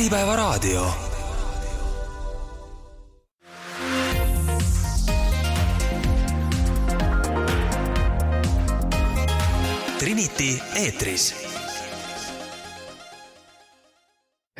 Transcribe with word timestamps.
Äripäevaraadio. 0.00 0.86
Trinity 9.98 10.58
eetris 10.74 11.49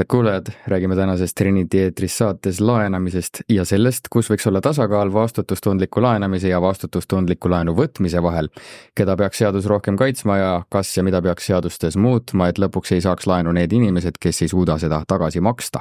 head 0.00 0.06
kuulajad, 0.08 0.46
räägime 0.66 0.96
tänases 0.96 1.34
Trinity 1.34 1.78
eetris 1.78 2.18
saates 2.18 2.60
laenamisest 2.60 3.40
ja 3.48 3.64
sellest, 3.64 4.08
kus 4.10 4.30
võiks 4.30 4.46
olla 4.48 4.60
tasakaal 4.60 5.12
vastutustundliku 5.12 6.00
laenamise 6.02 6.48
ja 6.48 6.60
vastutustundliku 6.60 7.50
laenu 7.50 7.74
võtmise 7.76 8.22
vahel. 8.22 8.48
keda 8.94 9.16
peaks 9.16 9.38
seadus 9.38 9.66
rohkem 9.66 9.96
kaitsma 9.96 10.36
ja 10.36 10.62
kas 10.68 10.96
ja 10.96 11.02
mida 11.02 11.20
peaks 11.22 11.46
seadustes 11.46 11.96
muutma, 11.96 12.48
et 12.48 12.58
lõpuks 12.58 12.94
ei 12.94 13.00
saaks 13.00 13.26
laenu 13.26 13.52
need 13.52 13.72
inimesed, 13.72 14.16
kes 14.20 14.42
ei 14.42 14.48
suuda 14.48 14.78
seda 14.78 15.02
tagasi 15.08 15.40
maksta. 15.40 15.80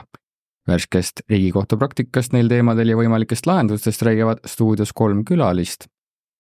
värskest 0.68 1.22
Riigikohtu 1.30 1.78
praktikast 1.78 2.34
neil 2.34 2.48
teemadel 2.48 2.90
ja 2.90 2.98
võimalikest 2.98 3.46
lahendustest 3.46 4.02
räägivad 4.02 4.40
stuudios 4.46 4.94
kolm 4.94 5.24
külalist. 5.26 5.88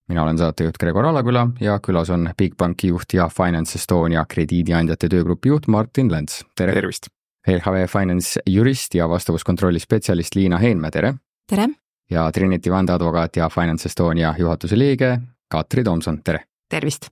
mina 0.10 0.24
olen 0.24 0.38
saatejuht 0.38 0.78
Gregor 0.78 1.06
Alaküla 1.06 1.48
ja 1.60 1.80
külas 1.80 2.10
on 2.10 2.30
Bigbanki 2.38 2.88
juht 2.88 3.14
ja 3.14 3.30
Finance 3.30 3.80
Estonia 3.80 4.26
krediidiandjate 4.26 5.10
töögrupi 5.10 5.50
juht 5.50 5.68
Martin 5.68 6.12
Lents, 6.12 6.46
tere! 6.56 6.74
tervist! 6.74 7.19
LHV 7.50 7.88
Finance 7.88 8.42
jurist 8.46 8.96
ja 8.96 9.10
vastavuskontrolli 9.10 9.80
spetsialist 9.80 10.36
Liina 10.36 10.58
Heenmäe, 10.58 10.92
tere! 10.92 11.14
tere! 11.50 11.68
ja 12.10 12.32
Trinity 12.32 12.72
vandeadvokaat 12.72 13.36
ja 13.36 13.50
Finance 13.50 13.90
Estonia 13.90 14.34
juhatuse 14.38 14.78
liige 14.78 15.18
Katri 15.52 15.84
Tomson, 15.84 16.24
tere! 16.24 16.44
tervist! 16.70 17.08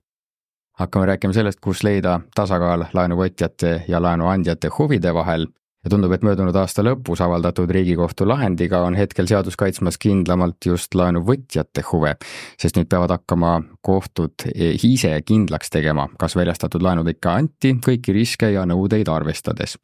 hakkame 0.78 1.06
rääkima 1.06 1.32
sellest, 1.32 1.58
kus 1.60 1.82
leida 1.82 2.20
tasakaal 2.34 2.84
laenuvõtjate 2.94 3.82
ja 3.88 4.02
laenuandjate 4.02 4.70
huvide 4.78 5.14
vahel 5.14 5.46
ja 5.84 5.90
tundub, 5.90 6.12
et 6.14 6.22
möödunud 6.22 6.54
aasta 6.56 6.84
lõpus 6.86 7.22
avaldatud 7.24 7.70
Riigikohtu 7.74 8.28
lahendiga 8.28 8.84
on 8.86 8.94
hetkel 8.94 9.26
seadus 9.26 9.58
kaitsmas 9.58 9.98
kindlamalt 9.98 10.66
just 10.66 10.94
laenuvõtjate 10.94 11.82
huve, 11.90 12.14
sest 12.60 12.78
nüüd 12.78 12.86
peavad 12.90 13.16
hakkama 13.16 13.56
kohtud 13.82 14.46
ise 14.54 15.16
kindlaks 15.26 15.74
tegema, 15.74 16.06
kas 16.18 16.38
väljastatud 16.38 16.82
laenud 16.82 17.10
ikka 17.10 17.34
anti 17.42 17.74
kõiki 17.86 18.14
riske 18.14 18.52
ja 18.54 18.66
nõudeid 18.70 19.10
arvestades 19.10 19.78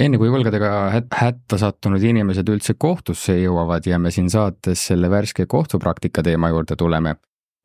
enne 0.00 0.18
kui 0.20 0.30
võlgadega 0.32 0.70
hätta 1.12 1.58
sattunud 1.60 2.02
inimesed 2.02 2.48
üldse 2.48 2.74
kohtusse 2.80 3.36
jõuavad 3.36 3.86
ja 3.86 3.98
me 4.00 4.12
siin 4.14 4.30
saates 4.32 4.86
selle 4.90 5.10
värske 5.12 5.46
kohtupraktika 5.46 6.24
teema 6.24 6.48
juurde 6.52 6.76
tuleme, 6.80 7.16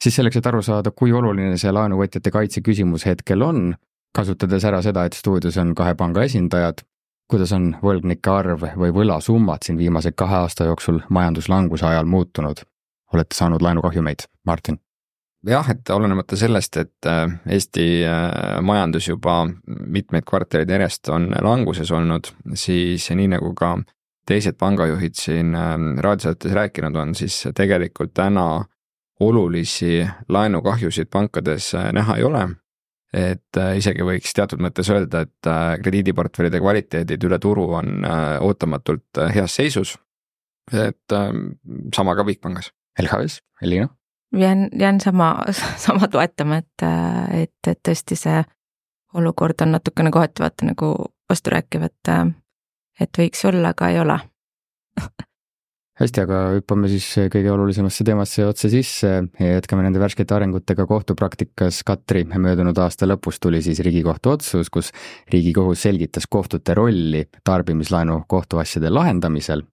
siis 0.03 0.17
selleks, 0.19 0.41
et 0.41 0.50
aru 0.52 0.61
saada, 0.66 0.91
kui 0.91 1.13
oluline 1.16 1.58
see 1.61 1.72
laenuvõtjate 1.72 2.33
kaitse 2.36 2.63
küsimus 2.66 3.08
hetkel 3.08 3.45
on, 3.45 3.69
kasutades 4.16 4.67
ära 4.67 4.81
seda, 4.83 5.06
et 5.06 5.17
stuudios 5.17 5.58
on 5.61 5.73
kahe 5.75 5.95
panga 6.00 6.23
esindajad, 6.28 6.83
kuidas 7.31 7.56
on 7.56 7.72
võlgnike 7.81 8.31
arv 8.31 8.67
või 8.78 8.94
võlasummad 8.95 9.66
siin 9.66 9.80
viimase 9.81 10.11
kahe 10.11 10.44
aasta 10.44 10.69
jooksul 10.69 11.02
majanduslanguse 11.09 11.88
ajal 11.91 12.09
muutunud? 12.09 12.66
olete 13.13 13.38
saanud 13.38 13.61
laenukahjumeid, 13.63 14.28
Martin? 14.45 14.81
Jah, 15.49 15.69
et 15.69 15.89
olenemata 15.89 16.38
sellest, 16.39 16.77
et 16.81 17.09
äh, 17.09 17.25
Eesti 17.57 17.85
äh, 18.05 18.61
majandus 18.65 19.09
juba 19.09 19.43
mitmeid 19.67 20.25
kvartaleid 20.27 20.71
järjest 20.71 21.09
on 21.13 21.29
languses 21.45 21.91
olnud, 21.93 22.31
siis 22.57 23.09
nii 23.11 23.29
nagu 23.35 23.53
ka 23.57 23.75
teised 24.25 24.57
pangajuhid 24.61 25.17
siin 25.19 25.55
äh, 25.55 25.75
raadiosaates 26.01 26.55
rääkinud 26.57 26.97
on, 27.01 27.16
siis 27.16 27.43
tegelikult 27.55 28.13
täna 28.17 28.66
olulisi 29.19 30.03
laenukahjusid 30.29 31.09
pankades 31.11 31.71
näha 31.95 32.17
ei 32.19 32.23
ole. 32.27 32.47
et 33.16 33.57
isegi 33.77 34.03
võiks 34.03 34.33
teatud 34.35 34.59
mõttes 34.59 34.89
öelda, 34.91 35.21
et 35.23 35.47
krediidiportfellide 35.79 36.59
kvaliteedid 36.59 37.23
üle 37.23 37.39
turu 37.39 37.69
on 37.77 38.03
ootamatult 38.43 39.23
heas 39.31 39.55
seisus. 39.55 39.95
et 40.73 41.16
sama 41.95 42.16
ka 42.16 42.27
Bigbankis. 42.27 42.73
LHV-s, 42.99 43.39
Elina? 43.63 43.88
Jään, 44.35 44.69
jään 44.79 45.01
sama, 45.01 45.38
sama 45.85 46.07
toetama, 46.07 46.57
et, 46.57 46.88
et, 47.34 47.56
et 47.68 47.79
tõesti 47.88 48.18
see 48.19 48.44
olukord 49.16 49.62
on 49.62 49.72
natukene 49.72 50.12
kohati 50.12 50.44
vaata 50.44 50.68
nagu 50.72 50.96
vasturääkiv, 51.29 51.88
et, 51.88 52.12
et 53.00 53.22
võiks 53.22 53.46
olla, 53.47 53.72
aga 53.75 53.90
ei 53.90 54.00
ole 54.00 54.19
hästi, 55.96 56.23
aga 56.25 56.40
hüppame 56.57 56.90
siis 56.91 57.06
kõige 57.31 57.51
olulisemasse 57.53 58.03
teemasse 58.07 58.46
otse 58.46 58.69
sisse 58.72 59.12
ja 59.40 59.51
jätkame 59.53 59.85
nende 59.85 60.01
värskete 60.01 60.35
arengutega 60.35 60.85
kohtupraktikas. 60.90 61.81
Katri, 61.88 62.25
möödunud 62.28 62.78
aasta 62.84 63.07
lõpus 63.07 63.40
tuli 63.40 63.62
siis 63.63 63.79
Riigikohtu 63.85 64.34
otsus, 64.35 64.72
kus 64.73 64.91
Riigikohus 65.31 65.85
selgitas 65.88 66.28
kohtute 66.28 66.75
rolli 66.75 67.23
tarbimislaenu 67.47 68.25
kohtuasjade 68.28 68.91
lahendamisel 68.91 69.63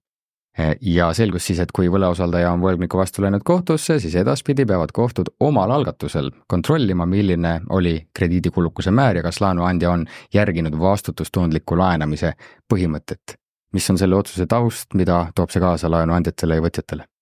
ja 0.81 1.13
selgus 1.13 1.47
siis, 1.47 1.59
et 1.63 1.71
kui 1.73 1.89
võlausaldaja 1.91 2.51
on 2.53 2.61
võlgniku 2.61 2.97
vastu 2.97 3.23
läinud 3.25 3.43
kohtusse, 3.45 3.97
siis 3.99 4.15
edaspidi 4.21 4.65
peavad 4.69 4.91
kohtud 4.93 5.31
omal 5.39 5.71
algatusel 5.71 6.29
kontrollima, 6.47 7.05
milline 7.09 7.59
oli 7.69 7.95
krediidikulukuse 8.13 8.91
määr 8.91 9.21
ja 9.21 9.23
kas 9.25 9.41
laenuandja 9.41 9.91
on 9.91 10.05
järginud 10.33 10.77
vastutustundliku 10.79 11.77
laenamise 11.77 12.35
põhimõtet. 12.73 13.39
mis 13.73 13.89
on 13.89 13.97
selle 13.97 14.15
otsuse 14.15 14.45
taust, 14.45 14.93
mida 14.93 15.31
toob 15.35 15.49
see 15.49 15.61
kaasa 15.61 15.89
laenuandjatele 15.89 16.55
ja 16.55 16.61
võtjatele? 16.61 17.12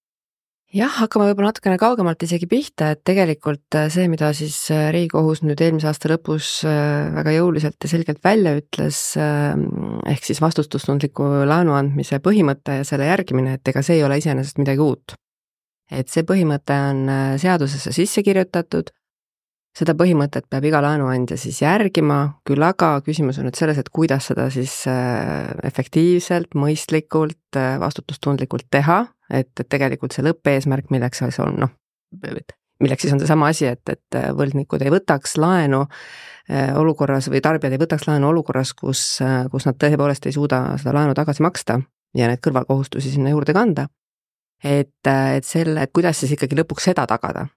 Jah, 0.76 0.92
hakkame 1.02 1.28
võib-olla 1.30 1.52
natukene 1.52 1.78
kaugemalt 1.80 2.24
isegi 2.26 2.48
pihta, 2.50 2.92
et 2.96 3.02
tegelikult 3.08 3.76
äh, 3.78 3.88
see, 3.94 4.08
mida 4.12 4.32
siis 4.36 4.56
äh, 4.74 4.90
Riigikohus 4.94 5.44
nüüd 5.44 5.62
eelmise 5.64 5.90
aasta 5.92 6.12
lõpus 6.12 6.62
äh, 6.68 7.10
väga 7.18 7.36
jõuliselt 7.36 7.78
ja 7.84 7.92
selgelt 7.92 8.22
välja 8.24 8.56
ütles, 8.60 9.02
ehk 9.18 10.28
siis 10.28 10.42
vastutustundliku 10.44 11.28
laenu 11.50 11.76
andmise 11.78 12.22
põhimõte 12.24 12.82
ja 12.82 12.88
selle 12.88 13.10
järgimine, 13.10 13.58
et 13.58 13.74
ega 13.74 13.84
see 13.86 14.00
ei 14.00 14.08
ole 14.08 14.22
iseenesest 14.22 14.62
midagi 14.62 14.84
uut. 14.84 15.18
et 15.92 16.08
see 16.08 16.24
põhimõte 16.24 16.72
on 16.72 17.08
seadusesse 17.42 17.92
sisse 17.92 18.24
kirjutatud, 18.24 18.94
seda 19.76 19.96
põhimõtet 20.00 20.46
peab 20.48 20.64
iga 20.64 20.80
laenuandja 20.84 21.36
siis 21.40 21.60
järgima, 21.62 22.38
küll 22.48 22.64
aga 22.64 22.94
küsimus 23.04 23.40
on 23.40 23.50
nüüd 23.50 23.60
selles, 23.60 23.80
et 23.80 23.90
kuidas 23.92 24.30
seda 24.32 24.48
siis 24.52 24.86
efektiivselt, 25.68 26.56
mõistlikult, 26.56 27.60
vastutustundlikult 27.84 28.72
teha 28.72 29.04
et, 29.32 29.52
et 29.60 29.70
tegelikult 29.70 30.16
see 30.16 30.26
lõppeesmärk, 30.26 30.92
milleks 30.94 31.24
siis 31.24 31.40
on 31.44 31.56
noh, 31.64 31.72
milleks 32.82 33.06
siis 33.06 33.14
on 33.14 33.22
seesama 33.22 33.52
asi, 33.52 33.68
et, 33.70 33.82
et 33.90 34.20
võlgnikud 34.38 34.82
ei 34.84 34.92
võtaks 34.94 35.38
laenu 35.42 35.84
äh, 35.86 36.72
olukorras 36.78 37.30
või 37.32 37.42
tarbijad 37.44 37.76
ei 37.76 37.82
võtaks 37.82 38.08
laenu 38.10 38.32
olukorras, 38.32 38.74
kus, 38.78 39.04
äh, 39.26 39.46
kus 39.52 39.68
nad 39.70 39.80
tõepoolest 39.82 40.28
ei 40.28 40.36
suuda 40.36 40.64
seda 40.82 40.96
laenu 40.98 41.16
tagasi 41.18 41.46
maksta 41.46 41.80
ja 42.18 42.30
neid 42.30 42.44
kõrvalkohustusi 42.44 43.14
sinna 43.14 43.34
juurde 43.34 43.56
kanda. 43.58 43.88
et, 44.64 45.08
äh, 45.08 45.36
et 45.38 45.46
selle, 45.46 45.82
et 45.82 45.92
kuidas 45.94 46.20
siis 46.20 46.36
ikkagi 46.36 46.58
lõpuks 46.60 46.92
seda 46.92 47.08
tagada. 47.08 47.48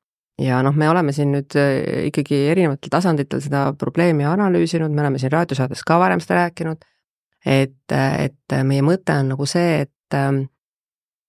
ja 0.40 0.62
noh, 0.62 0.74
me 0.74 0.88
oleme 0.88 1.12
siin 1.12 1.32
nüüd 1.32 1.54
ikkagi 2.10 2.46
erinevatel 2.50 2.90
tasanditel 2.90 3.40
seda 3.40 3.72
probleemi 3.78 4.24
analüüsinud, 4.24 4.90
me 4.90 5.00
oleme 5.00 5.18
siin 5.18 5.32
raadiosaates 5.32 5.84
ka 5.86 5.98
varem 5.98 6.20
seda 6.20 6.40
rääkinud, 6.40 6.84
et, 7.46 7.92
et 7.92 8.56
meie 8.64 8.82
mõte 8.82 9.14
on 9.14 9.30
nagu 9.34 9.46
see, 9.46 9.84
et 9.86 10.18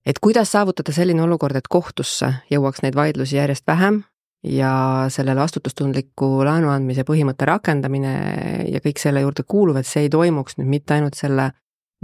et 0.05 0.19
kuidas 0.21 0.51
saavutada 0.51 0.93
selline 0.93 1.23
olukord, 1.25 1.55
et 1.57 1.67
kohtusse 1.69 2.29
jõuaks 2.51 2.83
neid 2.85 2.95
vaidlusi 2.95 3.39
järjest 3.39 3.65
vähem 3.67 4.03
ja 4.45 4.71
sellele 5.09 5.41
vastutustundliku 5.41 6.45
laenu 6.45 6.69
andmise 6.69 7.05
põhimõtte 7.07 7.47
rakendamine 7.49 8.13
ja 8.69 8.81
kõik 8.83 9.01
selle 9.01 9.23
juurde 9.25 9.43
kuuluv, 9.47 9.81
et 9.81 9.89
see 9.89 10.05
ei 10.05 10.13
toimuks 10.13 10.59
nüüd 10.59 10.69
mitte 10.69 10.97
ainult 10.97 11.17
selle 11.17 11.49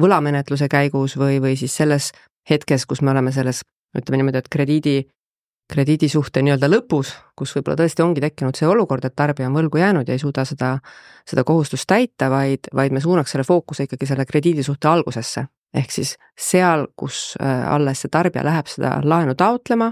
võlamenetluse 0.01 0.67
käigus 0.72 1.17
või, 1.19 1.38
või 1.44 1.56
siis 1.59 1.75
selles 1.78 2.12
hetkes, 2.50 2.88
kus 2.89 3.03
me 3.06 3.12
oleme 3.13 3.31
selles, 3.31 3.62
ütleme 3.97 4.22
niimoodi, 4.22 4.41
et 4.41 4.50
krediidi, 4.50 4.95
krediidisuhte 5.72 6.41
nii-öelda 6.41 6.72
lõpus, 6.72 7.13
kus 7.38 7.53
võib-olla 7.56 7.83
tõesti 7.83 8.01
ongi 8.01 8.23
tekkinud 8.23 8.57
see 8.57 8.68
olukord, 8.68 9.06
et 9.06 9.16
tarbija 9.16 9.51
on 9.51 9.59
võlgu 9.59 9.78
jäänud 9.78 10.09
ja 10.09 10.18
ei 10.18 10.23
suuda 10.23 10.47
seda, 10.47 10.73
seda 11.29 11.45
kohustust 11.45 11.85
täita, 11.88 12.31
vaid, 12.33 12.72
vaid 12.73 12.95
me 12.95 13.03
suunaks 13.03 13.35
selle 13.35 13.45
fookuse 13.45 13.85
ikkagi 13.85 14.09
selle 14.09 14.25
krediidisuhte 14.25 14.89
algusesse 14.89 15.45
ehk 15.73 15.91
siis 15.91 16.15
seal, 16.39 16.88
kus 16.97 17.35
äh, 17.41 17.65
alles 17.71 18.03
see 18.03 18.12
tarbija 18.12 18.44
läheb 18.45 18.69
seda 18.71 18.97
laenu 19.03 19.35
taotlema 19.39 19.91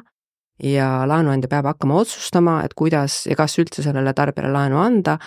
ja 0.63 0.89
laenuandja 1.07 1.49
peab 1.51 1.69
hakkama 1.71 2.01
otsustama, 2.03 2.59
et 2.65 2.75
kuidas 2.77 3.23
ja 3.29 3.37
kas 3.39 3.57
üldse 3.61 3.83
sellele 3.85 4.13
tarbijale 4.13 4.51
laenu 4.53 4.79
anda, 4.81 5.17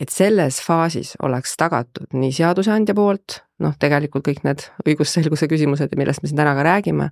et 0.00 0.12
selles 0.12 0.60
faasis 0.64 1.14
oleks 1.22 1.56
tagatud 1.56 2.12
nii 2.12 2.32
seadusandja 2.34 2.96
poolt, 2.96 3.40
noh, 3.64 3.76
tegelikult 3.80 4.26
kõik 4.28 4.42
need 4.44 4.66
õigusselguse 4.84 5.48
küsimused, 5.48 5.94
millest 5.96 6.22
me 6.22 6.30
siin 6.30 6.42
täna 6.42 6.52
ka 6.58 6.66
räägime, 6.66 7.08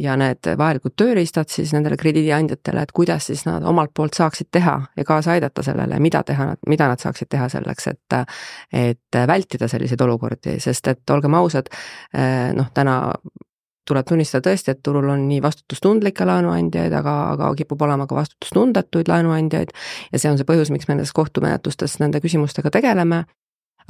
ja 0.00 0.14
need 0.16 0.46
vajalikud 0.58 0.94
tööriistad 0.96 1.50
siis 1.52 1.74
nendele 1.76 1.98
krediidiandjatele, 2.00 2.82
et 2.82 2.94
kuidas 2.96 3.26
siis 3.28 3.44
nad 3.46 3.64
omalt 3.68 3.92
poolt 3.94 4.16
saaksid 4.16 4.48
teha 4.52 4.76
ja 4.96 5.04
kaasa 5.04 5.34
aidata 5.36 5.62
sellele, 5.62 5.98
mida 6.00 6.22
teha, 6.26 6.54
mida 6.68 6.88
nad 6.88 7.02
saaksid 7.02 7.28
teha 7.30 7.48
selleks, 7.52 7.90
et 7.92 8.18
et 8.72 9.20
vältida 9.26 9.68
selliseid 9.68 10.00
olukordi, 10.00 10.56
sest 10.60 10.88
et 10.88 11.10
olgem 11.10 11.34
ausad, 11.34 11.68
eh, 12.14 12.50
noh, 12.56 12.72
täna 12.74 12.96
tuleb 13.90 14.06
tunnistada 14.06 14.50
tõesti, 14.50 14.74
et 14.74 14.82
turul 14.86 15.08
on 15.10 15.26
nii 15.28 15.40
vastutustundlikke 15.42 16.26
laenuandjaid, 16.28 16.94
aga, 16.94 17.16
aga 17.34 17.50
kipub 17.58 17.82
olema 17.82 18.06
ka 18.06 18.18
vastutustundetuid 18.18 19.10
laenuandjaid. 19.10 19.74
Ja 20.12 20.20
see 20.20 20.30
on 20.30 20.38
see 20.38 20.48
põhjus, 20.48 20.70
miks 20.74 20.88
me 20.88 20.96
nendes 20.96 21.14
kohtumenetlustes 21.16 21.98
nende 22.02 22.22
küsimustega 22.22 22.72
tegeleme. 22.74 23.24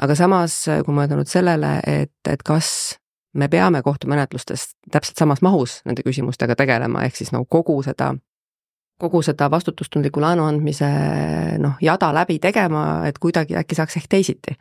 Aga 0.01 0.17
samas, 0.17 0.63
kui 0.87 0.97
mõelda 0.97 1.19
nüüd 1.19 1.29
sellele, 1.29 1.75
et, 1.85 2.15
et 2.31 2.43
kas 2.47 3.00
me 3.35 3.49
peame 3.49 3.83
kohtumenetlustes 3.83 4.71
täpselt 4.91 5.19
samas 5.19 5.43
mahus 5.43 5.81
nende 5.85 6.03
küsimustega 6.07 6.57
tegelema, 6.59 7.05
ehk 7.07 7.17
siis 7.17 7.33
nagu 7.35 7.47
kogu 7.49 7.79
seda, 7.87 8.13
kogu 9.01 9.23
seda 9.23 9.51
vastutustundliku 9.51 10.23
laenu 10.23 10.47
andmise 10.49 10.89
noh, 11.63 11.79
jada 11.83 12.13
läbi 12.15 12.39
tegema, 12.43 13.07
et 13.09 13.19
kuidagi 13.23 13.57
äkki 13.61 13.79
saaks 13.79 13.97
ehk 14.01 14.11
teisiti. 14.11 14.57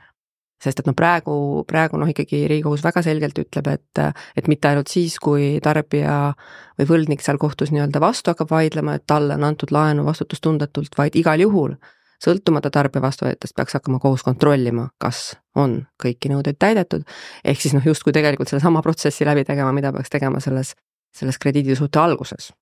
sest 0.60 0.82
et 0.82 0.88
noh, 0.90 0.96
praegu, 0.96 1.64
praegu 1.68 1.98
noh, 1.98 2.10
ikkagi 2.12 2.42
Riigikohus 2.52 2.82
väga 2.84 3.02
selgelt 3.02 3.38
ütleb, 3.40 3.68
et, 3.72 4.00
et 4.36 4.48
mitte 4.52 4.68
ainult 4.68 4.90
siis, 4.92 5.16
kui 5.24 5.54
tarbija 5.64 6.34
või 6.80 6.88
võlgnik 6.90 7.24
seal 7.24 7.40
kohtus 7.40 7.72
nii-öelda 7.72 8.02
vastu 8.04 8.34
hakkab 8.34 8.52
vaidlema, 8.52 8.98
et 9.00 9.06
talle 9.08 9.38
on 9.40 9.48
antud 9.48 9.72
laenu 9.72 10.04
vastutustundetult, 10.04 10.98
vaid 11.00 11.16
igal 11.16 11.40
juhul 11.40 11.78
sõltumata 12.24 12.72
tarbija 12.74 13.04
vastuvõetest 13.04 13.56
peaks 13.56 13.78
hakkama 13.78 14.00
kohus 14.04 14.24
kontrollima, 14.28 14.90
kas 15.02 15.38
on 15.60 15.82
kõiki 16.02 16.32
nõudeid 16.32 16.60
täidetud, 16.60 17.06
ehk 17.44 17.62
siis 17.62 17.76
noh, 17.76 17.86
justkui 17.86 18.14
tegelikult 18.16 18.52
sellesama 18.52 18.84
protsessi 18.86 19.28
läbi 19.28 19.46
tegema, 19.48 19.72
mida 19.76 19.94
peaks 19.96 20.12
tegema 20.12 20.42
selles, 20.44 20.76
selles 21.16 21.40
krediidisuhte 21.42 22.02
alguses. 22.02 22.54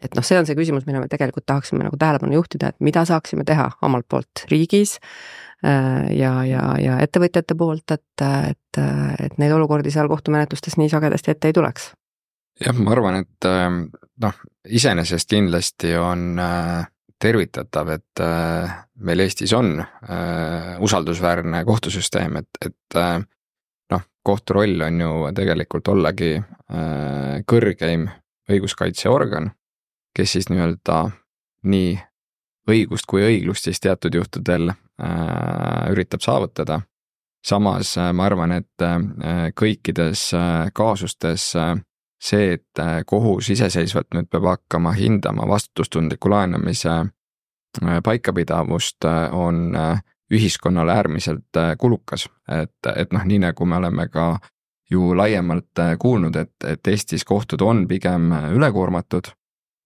et 0.00 0.14
noh, 0.16 0.24
see 0.24 0.38
on 0.40 0.46
see 0.48 0.56
küsimus, 0.56 0.86
millele 0.86 1.04
me 1.04 1.12
tegelikult 1.12 1.44
tahaksime 1.46 1.84
nagu 1.84 1.98
tähelepanu 2.00 2.38
juhtida, 2.38 2.70
et 2.70 2.80
mida 2.80 3.04
saaksime 3.04 3.44
teha 3.44 3.68
omalt 3.82 4.06
poolt 4.08 4.46
riigis 4.50 4.96
äh, 5.64 6.08
ja, 6.16 6.32
ja, 6.44 6.62
ja 6.80 6.98
ettevõtjate 7.04 7.54
poolt, 7.58 7.90
et, 7.92 8.24
et, 8.24 8.80
et 9.26 9.36
neid 9.38 9.52
olukordi 9.52 9.92
seal 9.92 10.08
kohtumenetlustes 10.08 10.78
nii 10.80 10.88
sagedasti 10.88 11.34
ette 11.34 11.50
ei 11.50 11.58
tuleks 11.58 11.90
jah, 12.64 12.78
ma 12.78 12.94
arvan, 12.94 13.20
et 13.24 13.48
äh, 13.48 13.68
noh, 14.24 14.40
iseenesest 14.68 15.28
kindlasti 15.30 15.94
on 16.00 16.40
äh, 16.40 16.88
tervitatav, 17.20 17.88
et 17.94 18.22
äh, 18.24 18.72
meil 19.04 19.24
Eestis 19.24 19.52
on 19.56 19.78
äh, 19.80 20.76
usaldusväärne 20.80 21.64
kohtusüsteem, 21.64 22.40
et, 22.40 22.48
et 22.64 22.96
äh, 22.96 23.20
noh, 23.92 24.04
kohtu 24.24 24.56
roll 24.56 24.86
on 24.86 25.00
ju 25.00 25.12
tegelikult 25.36 25.88
ollagi 25.92 26.38
kõrgeim 27.50 28.04
õiguskaitseorgan, 28.50 29.48
kes 30.14 30.36
siis 30.36 30.46
nii-öelda 30.52 31.00
nii 31.66 31.96
õigust 32.70 33.08
kui 33.10 33.24
õiglust 33.26 33.66
siis 33.66 33.82
teatud 33.82 34.14
juhtudel 34.14 34.70
üritab 35.90 36.22
saavutada. 36.22 36.78
samas 37.42 37.96
ma 38.14 38.26
arvan, 38.28 38.52
et 38.52 38.86
kõikides 39.58 40.22
kaasustes 40.72 41.56
see, 42.22 42.52
et 42.52 42.78
äh, 42.78 43.00
kohus 43.06 43.50
iseseisvalt 43.50 44.12
nüüd 44.14 44.28
peab 44.30 44.46
hakkama 44.50 44.92
hindama 44.96 45.48
vastutustundliku 45.48 46.30
laenamise 46.30 46.92
äh, 46.92 48.00
paikapidavust, 48.04 49.04
äh, 49.04 49.34
on 49.34 49.72
ühiskonnale 50.30 50.94
äärmiselt 50.94 51.58
kulukas, 51.78 52.28
et, 52.48 52.76
et 52.96 53.12
noh, 53.12 53.24
nii 53.26 53.40
nagu 53.42 53.66
me 53.66 53.80
oleme 53.80 54.06
ka 54.08 54.36
ju 54.90 55.10
laiemalt 55.16 55.82
kuulnud, 55.98 56.36
et, 56.36 56.54
et 56.66 56.86
Eestis 56.86 57.24
kohtud 57.26 57.62
on 57.66 57.88
pigem 57.90 58.30
ülekoormatud 58.54 59.32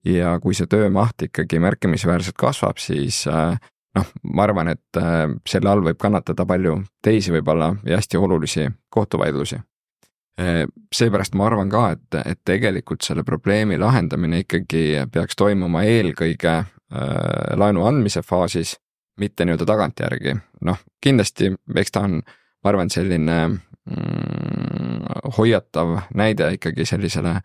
ja 0.05 0.35
kui 0.41 0.53
see 0.53 0.69
töömaht 0.69 1.25
ikkagi 1.25 1.57
märkimisväärselt 1.65 2.37
kasvab, 2.37 2.77
siis 2.77 3.23
noh, 3.25 4.13
ma 4.21 4.45
arvan, 4.45 4.69
et 4.75 5.01
selle 5.49 5.71
all 5.71 5.81
võib 5.87 5.97
kannatada 5.97 6.45
palju 6.45 6.77
teisi 7.01 7.33
võib-olla 7.33 7.71
ja 7.85 7.97
hästi 7.97 8.21
olulisi 8.21 8.67
kohtuvaidlusi 8.93 9.63
seepärast 10.95 11.35
ma 11.35 11.45
arvan 11.47 11.69
ka, 11.71 11.89
et, 11.95 12.17
et 12.25 12.39
tegelikult 12.45 13.05
selle 13.05 13.23
probleemi 13.23 13.77
lahendamine 13.79 14.41
ikkagi 14.43 15.05
peaks 15.11 15.37
toimuma 15.39 15.85
eelkõige 15.87 16.55
äh, 16.55 16.67
laenu 17.55 17.85
andmise 17.87 18.23
faasis, 18.25 18.75
mitte 19.19 19.45
nii-öelda 19.45 19.65
tagantjärgi. 19.65 20.35
noh, 20.67 20.81
kindlasti 21.03 21.53
eks 21.75 21.95
ta 21.95 22.03
on, 22.07 22.19
ma 22.63 22.73
arvan, 22.73 22.91
selline 22.91 23.37
mm, 23.47 25.31
hoiatav 25.37 25.97
näide 26.13 26.51
ikkagi 26.57 26.85
sellisele 26.85 27.39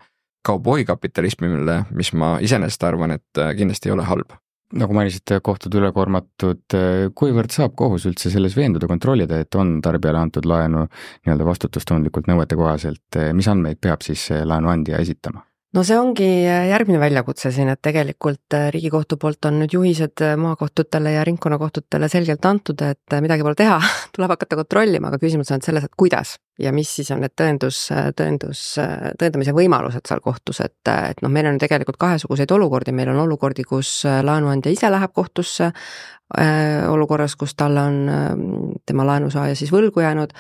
kauboikapitalismile, 0.47 1.85
mis 1.95 2.13
ma 2.17 2.39
iseenesest 2.41 2.85
arvan, 2.89 3.19
et 3.19 3.45
kindlasti 3.57 3.91
ei 3.91 3.95
ole 3.95 4.09
halb 4.09 4.35
nagu 4.79 4.95
mainisite, 4.95 5.41
kohtud 5.45 5.75
ülekoormatud, 5.81 6.77
kuivõrd 7.19 7.55
saab 7.55 7.75
kohus 7.79 8.07
üldse 8.11 8.31
selles 8.31 8.55
veenduda, 8.59 8.87
kontrollida, 8.91 9.41
et 9.43 9.59
on 9.59 9.79
tarbijale 9.83 10.23
antud 10.23 10.47
laenu 10.47 10.87
nii-öelda 10.87 11.49
vastutustundlikult 11.49 12.31
nõuete 12.31 12.59
kohaselt, 12.61 13.21
mis 13.35 13.51
andmeid 13.51 13.83
peab 13.83 14.07
siis 14.07 14.29
laenuandja 14.31 15.03
esitama? 15.03 15.43
No 15.77 15.85
see 15.87 15.97
ongi 15.99 16.27
äh, 16.49 16.67
järgmine 16.71 16.99
väljakutse 17.01 17.53
siin, 17.55 17.71
et 17.71 17.81
tegelikult 17.83 18.57
äh, 18.57 18.69
Riigikohtu 18.75 19.19
poolt 19.23 19.47
on 19.47 19.61
nüüd 19.63 19.75
juhised 19.77 20.23
äh, 20.27 20.35
maakohtutele 20.41 21.15
ja 21.15 21.25
ringkonnakohtutele 21.27 22.09
selgelt 22.11 22.47
antud, 22.49 22.83
et 22.83 23.19
midagi 23.23 23.47
pole 23.47 23.59
teha, 23.59 23.79
tuleb 24.17 24.35
hakata 24.35 24.59
kontrollima, 24.59 25.11
aga 25.11 25.21
küsimus 25.23 25.53
on 25.55 25.63
selles, 25.65 25.87
et 25.87 25.95
kuidas 25.99 26.37
ja 26.61 26.75
mis 26.77 26.91
siis 26.93 27.09
on 27.15 27.23
need 27.25 27.33
tõendus, 27.39 27.87
tõendus, 28.19 28.63
tõendamise 29.17 29.55
võimalused 29.57 30.05
seal 30.11 30.21
kohtus, 30.21 30.59
et, 30.61 30.77
et 30.91 31.23
noh, 31.25 31.33
meil 31.33 31.49
on 31.49 31.61
tegelikult 31.63 31.97
kahesuguseid 32.03 32.51
olukordi, 32.53 32.93
meil 32.93 33.15
on 33.15 33.23
olukordi, 33.23 33.65
kus 33.65 34.03
laenuandja 34.05 34.75
ise 34.75 34.91
läheb 34.93 35.15
kohtusse, 35.17 35.71
olukorras, 36.91 37.33
kus 37.41 37.57
talle 37.57 37.81
on 37.81 38.77
tema 38.87 39.09
laenusaaja 39.09 39.57
siis 39.57 39.73
võlgu 39.73 40.05
jäänud 40.05 40.37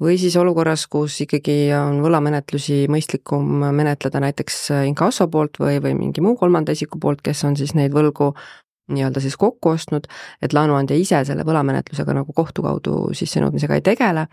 või 0.00 0.16
siis 0.20 0.36
olukorras, 0.40 0.86
kus 0.90 1.20
ikkagi 1.26 1.70
on 1.76 2.00
võlamenetlusi 2.04 2.86
mõistlikum 2.92 3.62
menetleda 3.76 4.22
näiteks 4.24 4.58
inkasso 4.88 5.28
poolt 5.28 5.60
või, 5.60 5.78
või 5.82 5.94
mingi 5.98 6.24
muu 6.24 6.36
kolmanda 6.40 6.72
isiku 6.72 6.98
poolt, 7.00 7.22
kes 7.24 7.44
on 7.44 7.56
siis 7.60 7.74
neid 7.76 7.94
võlgu 7.94 8.32
nii-öelda 8.90 9.22
siis 9.22 9.36
kokku 9.38 9.74
ostnud, 9.76 10.08
et 10.42 10.54
laenuandja 10.56 10.96
ise 10.98 11.22
selle 11.28 11.44
võlamenetlusega 11.46 12.14
nagu 12.16 12.34
kohtu 12.36 12.64
kaudu 12.66 12.94
sissenõudmisega 13.14 13.78
ei 13.78 13.84
tegele, 13.86 14.26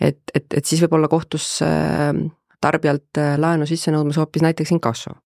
et, 0.00 0.20
et, 0.34 0.46
et 0.54 0.64
siis 0.64 0.82
võib 0.84 0.98
olla 1.00 1.10
kohtus 1.10 1.48
äh, 1.66 2.12
tarbijalt 2.62 3.18
äh, 3.18 3.34
laenu 3.40 3.66
sisse 3.66 3.94
nõudmas 3.94 4.20
hoopis 4.20 4.44
näiteks 4.46 4.76
inkasso 4.76 5.16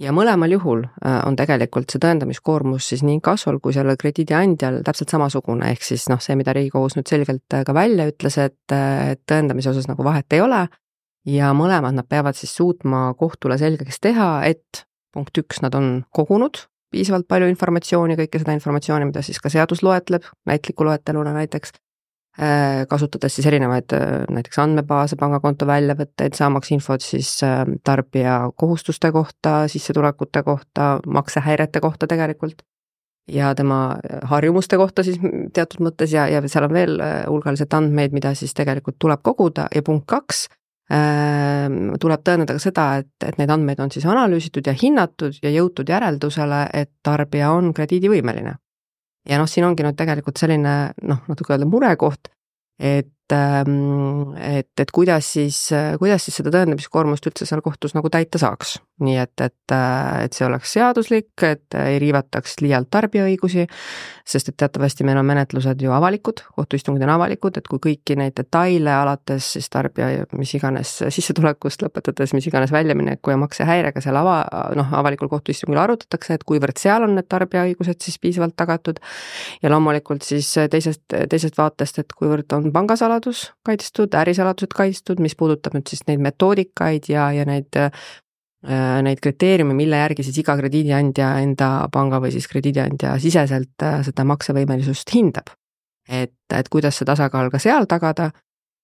ja 0.00 0.12
mõlemal 0.16 0.52
juhul 0.54 0.84
äh, 0.86 1.20
on 1.28 1.36
tegelikult 1.38 1.92
see 1.92 2.00
tõendamiskoormus 2.02 2.88
siis 2.92 3.04
nii 3.06 3.18
inkassol 3.18 3.60
kui 3.62 3.74
sellel 3.76 3.98
krediidiandjal 4.00 4.80
täpselt 4.86 5.12
samasugune, 5.12 5.70
ehk 5.74 5.84
siis 5.84 6.08
noh, 6.12 6.20
see, 6.24 6.36
mida 6.40 6.54
Riigikohus 6.56 6.96
nüüd 6.96 7.10
selgelt 7.10 7.56
äh, 7.56 7.64
ka 7.68 7.74
välja 7.76 8.08
ütles, 8.10 8.38
et, 8.40 8.62
äh, 8.74 9.12
et 9.14 9.22
tõendamise 9.28 9.72
osas 9.74 9.90
nagu 9.90 10.06
vahet 10.06 10.36
ei 10.36 10.44
ole. 10.44 10.66
Ja 11.28 11.50
mõlemad 11.52 11.92
nad 11.92 12.08
peavad 12.08 12.38
siis 12.38 12.54
suutma 12.56 13.10
kohtule 13.20 13.58
selgeks 13.60 14.00
teha, 14.00 14.30
et 14.48 14.86
punkt 15.12 15.36
üks, 15.36 15.60
nad 15.60 15.74
on 15.76 15.98
kogunud 16.16 16.64
piisavalt 16.90 17.28
palju 17.30 17.46
informatsiooni, 17.52 18.16
kõike 18.18 18.40
seda 18.42 18.54
informatsiooni, 18.56 19.06
mida 19.10 19.22
siis 19.22 19.38
ka 19.42 19.52
seadus 19.52 19.84
loetleb, 19.86 20.24
näitliku 20.48 20.86
loeteluna 20.88 21.34
näiteks, 21.36 21.76
kasutades 22.88 23.34
siis 23.36 23.46
erinevaid 23.50 23.92
äh, 23.92 24.22
näiteks 24.32 24.58
andmebaase, 24.62 25.16
pangakonto 25.20 25.66
väljavõtteid, 25.68 26.36
saamaks 26.38 26.70
infot 26.72 27.04
siis 27.04 27.34
äh, 27.44 27.66
tarbija 27.84 28.38
kohustuste 28.56 29.10
kohta, 29.12 29.66
sissetulekute 29.68 30.42
kohta, 30.46 30.90
maksehäirete 31.06 31.80
kohta 31.80 32.06
tegelikult. 32.06 32.62
ja 33.30 33.54
tema 33.54 33.96
harjumuste 34.26 34.76
kohta 34.76 35.02
siis 35.06 35.18
teatud 35.52 35.84
mõttes 35.84 36.10
ja, 36.14 36.24
ja 36.26 36.40
seal 36.48 36.64
on 36.66 36.72
veel 36.72 36.96
hulgaliselt 37.28 37.74
andmeid, 37.76 38.12
mida 38.16 38.32
siis 38.34 38.54
tegelikult 38.56 38.96
tuleb 38.98 39.20
koguda 39.22 39.68
ja 39.74 39.82
punkt 39.86 40.06
kaks, 40.10 40.48
tuleb 42.00 42.24
tõendada 42.26 42.56
ka 42.56 42.62
seda, 42.64 42.86
et, 43.04 43.12
et 43.22 43.38
neid 43.38 43.52
andmeid 43.54 43.78
on 43.84 43.92
siis 43.94 44.06
analüüsitud 44.08 44.66
ja 44.66 44.74
hinnatud 44.74 45.38
ja 45.44 45.52
jõutud 45.52 45.92
järeldusele, 45.92 46.64
et 46.74 46.90
tarbija 47.06 47.52
on 47.52 47.70
krediidivõimeline 47.76 48.56
ja 49.28 49.38
noh, 49.40 49.48
siin 49.50 49.66
ongi 49.68 49.84
nüüd 49.86 49.98
tegelikult 49.98 50.40
selline 50.40 50.74
noh, 51.02 51.24
natuke 51.28 51.54
öelda 51.54 51.68
murekoht, 51.68 52.32
et 52.80 53.12
Ähm, 53.32 54.34
et, 54.36 54.70
et 54.78 54.90
kuidas 54.90 55.32
siis, 55.32 55.58
kuidas 55.98 56.24
siis 56.26 56.40
seda 56.40 56.52
tõendamiskoormust 56.54 57.28
üldse 57.30 57.46
seal 57.48 57.62
kohtus 57.64 57.94
nagu 57.96 58.10
täita 58.12 58.40
saaks. 58.42 58.78
Nii 59.04 59.16
et, 59.20 59.34
et, 59.44 59.74
et 60.24 60.36
see 60.36 60.46
oleks 60.46 60.74
seaduslik, 60.76 61.32
et 61.46 61.78
ei 61.80 61.98
riivataks 62.02 62.58
liialt 62.64 62.90
tarbija 62.92 63.26
õigusi, 63.28 63.66
sest 64.26 64.52
et 64.52 64.58
teatavasti 64.60 65.06
meil 65.08 65.20
on 65.20 65.28
menetlused 65.28 65.82
ju 65.82 65.92
avalikud, 65.94 66.42
kohtuistungid 66.56 67.04
on 67.06 67.14
avalikud, 67.16 67.56
et 67.58 67.68
kui 67.70 67.82
kõiki 67.90 68.16
neid 68.20 68.36
detaile 68.38 68.92
alates 68.94 69.52
siis 69.56 69.70
tarbija 69.72 70.26
mis 70.38 70.52
iganes 70.54 70.92
sissetulekust, 71.08 71.82
lõpetades 71.84 72.34
mis 72.36 72.46
iganes 72.50 72.72
väljamineku 72.74 73.32
ja 73.32 73.38
maksehäirega 73.40 74.02
seal 74.04 74.18
ava, 74.20 74.38
noh, 74.78 74.92
avalikul 75.00 75.30
kohtuistungil 75.32 75.80
arutatakse, 75.80 76.36
et 76.36 76.46
kuivõrd 76.48 76.78
seal 76.80 77.06
on 77.06 77.16
need 77.18 77.28
tarbija 77.30 77.64
õigused 77.68 78.00
siis 78.04 78.18
piisavalt 78.22 78.56
tagatud. 78.58 79.00
Ja 79.62 79.72
loomulikult 79.72 80.26
siis 80.26 80.48
teisest, 80.70 81.04
teisest 81.08 81.58
vaatest, 81.58 82.02
et 82.02 82.16
kuivõrd 82.16 82.52
on 82.56 82.70
pangasaladus, 82.74 83.50
kaitstud, 83.66 84.14
ärisaladused 84.20 84.74
kaitstud, 84.76 85.22
mis 85.22 85.36
puudutab 85.38 85.76
nüüd 85.76 85.90
siis 85.90 86.04
neid 86.08 86.22
metoodikaid 86.24 87.10
ja, 87.12 87.30
ja 87.34 87.46
neid 87.48 87.76
äh, 87.78 87.90
neid 88.60 89.20
kriteeriume, 89.24 89.72
mille 89.74 89.96
järgi 89.96 90.24
siis 90.26 90.42
iga 90.42 90.56
krediidiandja 90.58 91.30
enda 91.40 91.70
panga 91.92 92.18
või 92.20 92.32
siis 92.34 92.48
krediidiandja 92.50 93.14
siseselt 93.22 93.84
äh, 93.86 94.02
seda 94.04 94.26
maksevõimelisust 94.28 95.14
hindab. 95.14 95.54
et, 96.10 96.34
et 96.52 96.68
kuidas 96.68 96.96
see 96.98 97.06
tasakaal 97.06 97.50
ka 97.50 97.58
seal 97.62 97.86
tagada 97.86 98.30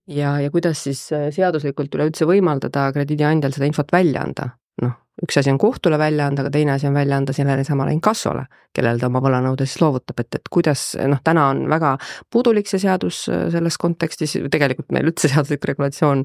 ja, 0.06 0.36
ja 0.40 0.50
kuidas 0.50 0.84
siis 0.84 1.00
äh, 1.12 1.28
seaduslikult 1.34 1.94
üleüldse 1.94 2.24
võimaldada 2.24 2.92
krediidiandjal 2.94 3.52
seda 3.52 3.66
infot 3.66 3.92
välja 3.92 4.22
anda. 4.22 4.48
Noh, 4.82 4.94
üks 5.22 5.38
asi 5.40 5.50
on 5.50 5.58
kohtule 5.58 5.98
välja 5.98 6.26
anda, 6.28 6.44
aga 6.44 6.52
teine 6.52 6.74
asi 6.74 6.86
on 6.88 6.94
välja 6.94 7.16
anda 7.16 7.32
sellele 7.32 7.64
samale 7.64 7.94
inkassole, 7.96 8.44
kellele 8.76 9.00
ta 9.00 9.08
oma 9.08 9.22
võlanõude 9.24 9.64
siis 9.66 9.80
loovutab, 9.80 10.20
et, 10.20 10.38
et 10.38 10.50
kuidas 10.52 10.82
noh, 11.08 11.22
täna 11.24 11.46
on 11.52 11.64
väga 11.72 11.94
puudulik 12.32 12.68
see 12.68 12.82
seadus 12.82 13.22
äh, 13.32 13.46
selles 13.52 13.78
kontekstis, 13.80 14.36
tegelikult 14.52 14.92
meil 14.92 15.08
üldse 15.08 15.30
seaduslik 15.32 15.64
regulatsioon 15.72 16.24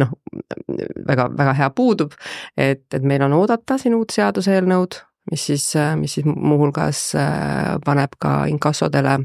noh, 0.00 0.14
väga, 1.08 1.28
väga 1.36 1.56
hea 1.60 1.70
puudub. 1.76 2.16
et, 2.56 2.86
et 2.94 3.04
meil 3.04 3.24
on 3.28 3.36
oodata 3.36 3.76
siin 3.78 3.98
uut 3.98 4.14
seaduseelnõud, 4.16 4.96
mis 5.30 5.44
siis, 5.52 5.66
äh, 5.76 5.92
mis 6.00 6.16
siis 6.16 6.28
muuhulgas 6.28 7.10
äh, 7.20 7.74
paneb 7.84 8.16
ka 8.18 8.44
inkassodele 8.48 9.20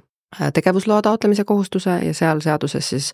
tegevusloa 0.54 1.00
taotlemise 1.02 1.46
kohustuse. 1.48 2.02
Ja 2.04 2.14
seal 2.14 2.42
seaduses 2.44 2.90
siis 2.92 3.14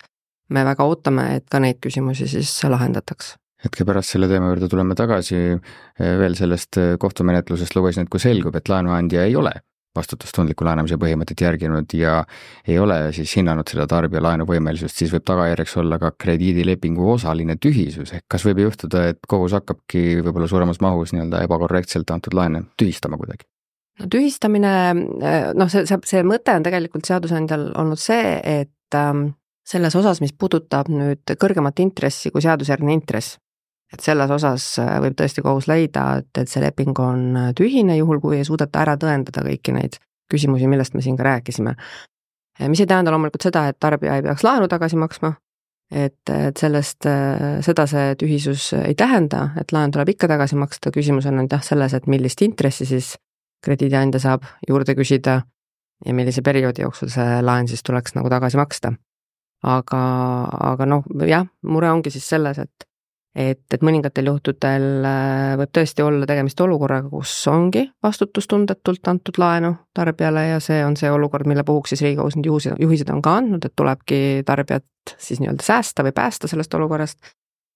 me 0.50 0.64
väga 0.66 0.82
ootame, 0.82 1.28
et 1.36 1.46
ka 1.50 1.60
neid 1.62 1.78
küsimusi 1.84 2.26
siis 2.26 2.56
lahendataks 2.66 3.36
hetke 3.64 3.86
pärast 3.88 4.14
selle 4.14 4.28
teema 4.30 4.50
juurde 4.52 4.68
tuleme 4.70 4.96
tagasi, 4.98 5.42
eh, 5.52 6.14
veel 6.20 6.38
sellest 6.38 6.80
eh, 6.80 6.94
kohtumenetlusest 7.00 7.76
lugesin, 7.78 8.06
et 8.06 8.12
kui 8.12 8.22
selgub, 8.22 8.56
et 8.58 8.72
laenuandja 8.72 9.26
ei 9.28 9.36
ole 9.38 9.54
vastutustundliku 9.96 10.64
laenamise 10.64 10.96
põhimõtet 11.00 11.42
järginud 11.44 11.92
ja 11.96 12.22
ei 12.68 12.78
ole 12.80 12.96
siis 13.12 13.34
hinnanud 13.36 13.68
seda 13.68 13.84
tarbija 13.90 14.22
laenuvõimelisust, 14.24 14.96
siis 14.96 15.12
võib 15.12 15.26
tagajärjeks 15.28 15.76
olla 15.82 15.98
ka 16.00 16.14
krediidilepingu 16.24 17.10
osaline 17.12 17.58
tühisus, 17.60 18.14
ehk 18.16 18.24
kas 18.32 18.46
võib 18.48 18.62
juhtuda, 18.64 19.04
et 19.12 19.20
kohus 19.28 19.52
hakkabki 19.58 20.22
võib-olla 20.22 20.48
suuremas 20.48 20.80
mahus 20.84 21.12
nii-öelda 21.12 21.44
ebakorrektselt 21.44 22.10
antud 22.14 22.36
laene 22.38 22.64
tühistama 22.80 23.20
kuidagi? 23.20 23.44
no 24.00 24.08
tühistamine, 24.08 24.72
eh, 25.20 25.52
noh, 25.54 25.68
see, 25.72 25.84
see, 25.86 26.00
see 26.08 26.24
mõte 26.24 26.56
on 26.56 26.64
tegelikult 26.64 27.06
seadusandjal 27.06 27.68
olnud 27.78 28.00
see, 28.00 28.38
et 28.40 28.96
ähm, 28.96 29.26
selles 29.68 29.94
osas, 29.98 30.22
mis 30.24 30.32
puudutab 30.32 30.88
nüüd 30.90 31.36
kõrgemat 31.38 31.84
intressi 31.84 32.32
kui 32.32 32.42
seadusjärgne 32.44 32.96
intress, 32.96 33.36
et 33.92 34.00
selles 34.00 34.30
osas 34.30 34.66
äh, 34.80 34.94
võib 35.04 35.16
tõesti 35.18 35.44
kohus 35.44 35.68
leida, 35.70 36.06
et, 36.22 36.30
et 36.38 36.48
see 36.48 36.62
leping 36.64 36.98
on 37.02 37.36
äh, 37.36 37.52
tühine, 37.56 37.96
juhul 37.98 38.20
kui 38.22 38.38
ei 38.40 38.48
suudeta 38.48 38.82
ära 38.84 38.96
tõendada 39.00 39.44
kõiki 39.46 39.74
neid 39.76 39.98
küsimusi, 40.32 40.68
millest 40.70 40.94
me 40.96 41.04
siin 41.04 41.16
ka 41.18 41.26
rääkisime. 41.28 41.76
mis 42.68 42.80
ei 42.80 42.86
tähenda 42.86 43.10
loomulikult 43.10 43.42
seda, 43.42 43.66
et 43.68 43.78
tarbija 43.80 44.16
ei 44.16 44.22
peaks 44.22 44.44
laenu 44.44 44.68
tagasi 44.68 44.96
maksma, 44.96 45.34
et, 45.90 46.20
et 46.32 46.56
sellest, 46.56 47.06
äh, 47.06 47.60
seda 47.64 47.86
see 47.86 48.14
tühisus 48.20 48.72
ei 48.80 48.94
tähenda, 48.94 49.50
et 49.60 49.72
laen 49.72 49.92
tuleb 49.92 50.14
ikka 50.14 50.28
tagasi 50.28 50.56
maksta, 50.56 50.92
küsimus 50.94 51.26
on 51.28 51.38
ainult 51.38 51.52
jah 51.52 51.64
selles, 51.64 51.94
et 51.94 52.06
millist 52.06 52.42
intressi 52.42 52.88
siis 52.88 53.16
krediidiandja 53.62 54.20
saab 54.20 54.46
juurde 54.68 54.94
küsida 54.98 55.42
ja 56.04 56.14
millise 56.14 56.42
perioodi 56.42 56.82
jooksul 56.82 57.12
see 57.12 57.42
laen 57.42 57.68
siis 57.68 57.82
tuleks 57.82 58.16
nagu 58.16 58.30
tagasi 58.30 58.56
maksta. 58.56 58.92
aga, 59.62 59.98
aga 60.72 60.86
noh, 60.86 61.04
jah, 61.28 61.46
mure 61.62 61.90
ongi 61.90 62.10
siis 62.10 62.24
selles, 62.26 62.58
et 62.58 62.88
et, 63.34 63.64
et 63.72 63.84
mõningatel 63.84 64.28
juhtudel 64.28 64.86
äh, 65.08 65.54
võib 65.60 65.72
tõesti 65.74 66.04
olla 66.04 66.28
tegemist 66.28 66.60
olukorraga, 66.60 67.08
kus 67.12 67.32
ongi 67.50 67.86
vastutustundetult 68.04 69.08
antud 69.08 69.38
laenu 69.40 69.74
tarbijale 69.96 70.46
ja 70.50 70.58
see 70.60 70.82
on 70.84 70.96
see 71.00 71.10
olukord, 71.12 71.48
mille 71.48 71.64
puhuks 71.64 71.94
siis 71.94 72.04
Riigikohus 72.04 72.36
need 72.36 72.48
juhised, 72.50 72.80
juhised 72.80 73.12
on 73.12 73.22
ka 73.24 73.38
andnud, 73.40 73.64
et 73.64 73.76
tulebki 73.76 74.42
tarbijat 74.48 75.16
siis 75.16 75.40
nii-öelda 75.40 75.64
säästa 75.64 76.04
või 76.04 76.12
päästa 76.16 76.50
sellest 76.50 76.74
olukorrast. 76.76 77.32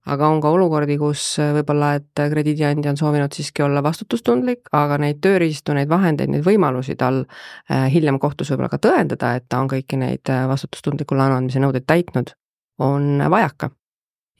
aga 0.06 0.28
on 0.28 0.40
ka 0.40 0.50
olukordi, 0.54 0.98
kus 0.98 1.22
võib-olla, 1.40 1.94
et 1.98 2.20
krediidiandja 2.30 2.92
on 2.92 3.00
soovinud 3.00 3.32
siiski 3.32 3.64
olla 3.64 3.82
vastutustundlik, 3.82 4.68
aga 4.72 5.00
neid 5.02 5.18
tööriistu, 5.25 5.75
neid 5.75 5.88
vahendeid, 5.88 6.30
neid 6.30 6.44
võimalusi 6.46 6.94
tal 7.00 7.25
äh, 7.25 7.88
hiljem 7.92 8.20
kohtus 8.22 8.52
võib-olla 8.52 8.70
ka 8.76 8.78
tõendada, 8.78 9.34
et 9.34 9.48
ta 9.48 9.64
on 9.64 9.72
kõiki 9.72 9.98
neid 9.98 10.30
äh, 10.30 10.44
vastutustundliku 10.52 11.16
laenu 11.16 11.40
andmise 11.40 11.64
nõudeid 11.64 11.88
täitnud, 11.88 12.36
on 12.78 13.25
vajaka 13.30 13.72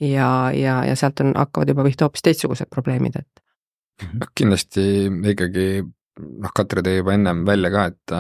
ja, 0.01 0.31
ja, 0.55 0.81
ja 0.85 0.97
sealt 0.97 1.21
on, 1.25 1.35
hakkavad 1.37 1.73
juba 1.73 1.87
pihta 1.87 2.07
hoopis 2.07 2.25
teistsugused 2.27 2.71
probleemid, 2.73 3.21
et. 3.21 3.45
noh, 4.13 4.33
kindlasti 4.37 5.07
ikkagi 5.33 5.69
noh, 5.85 6.53
Katri 6.57 6.85
tõi 6.85 7.01
juba 7.01 7.17
ennem 7.17 7.45
välja 7.49 7.73
ka, 7.73 7.89
et, 7.93 8.17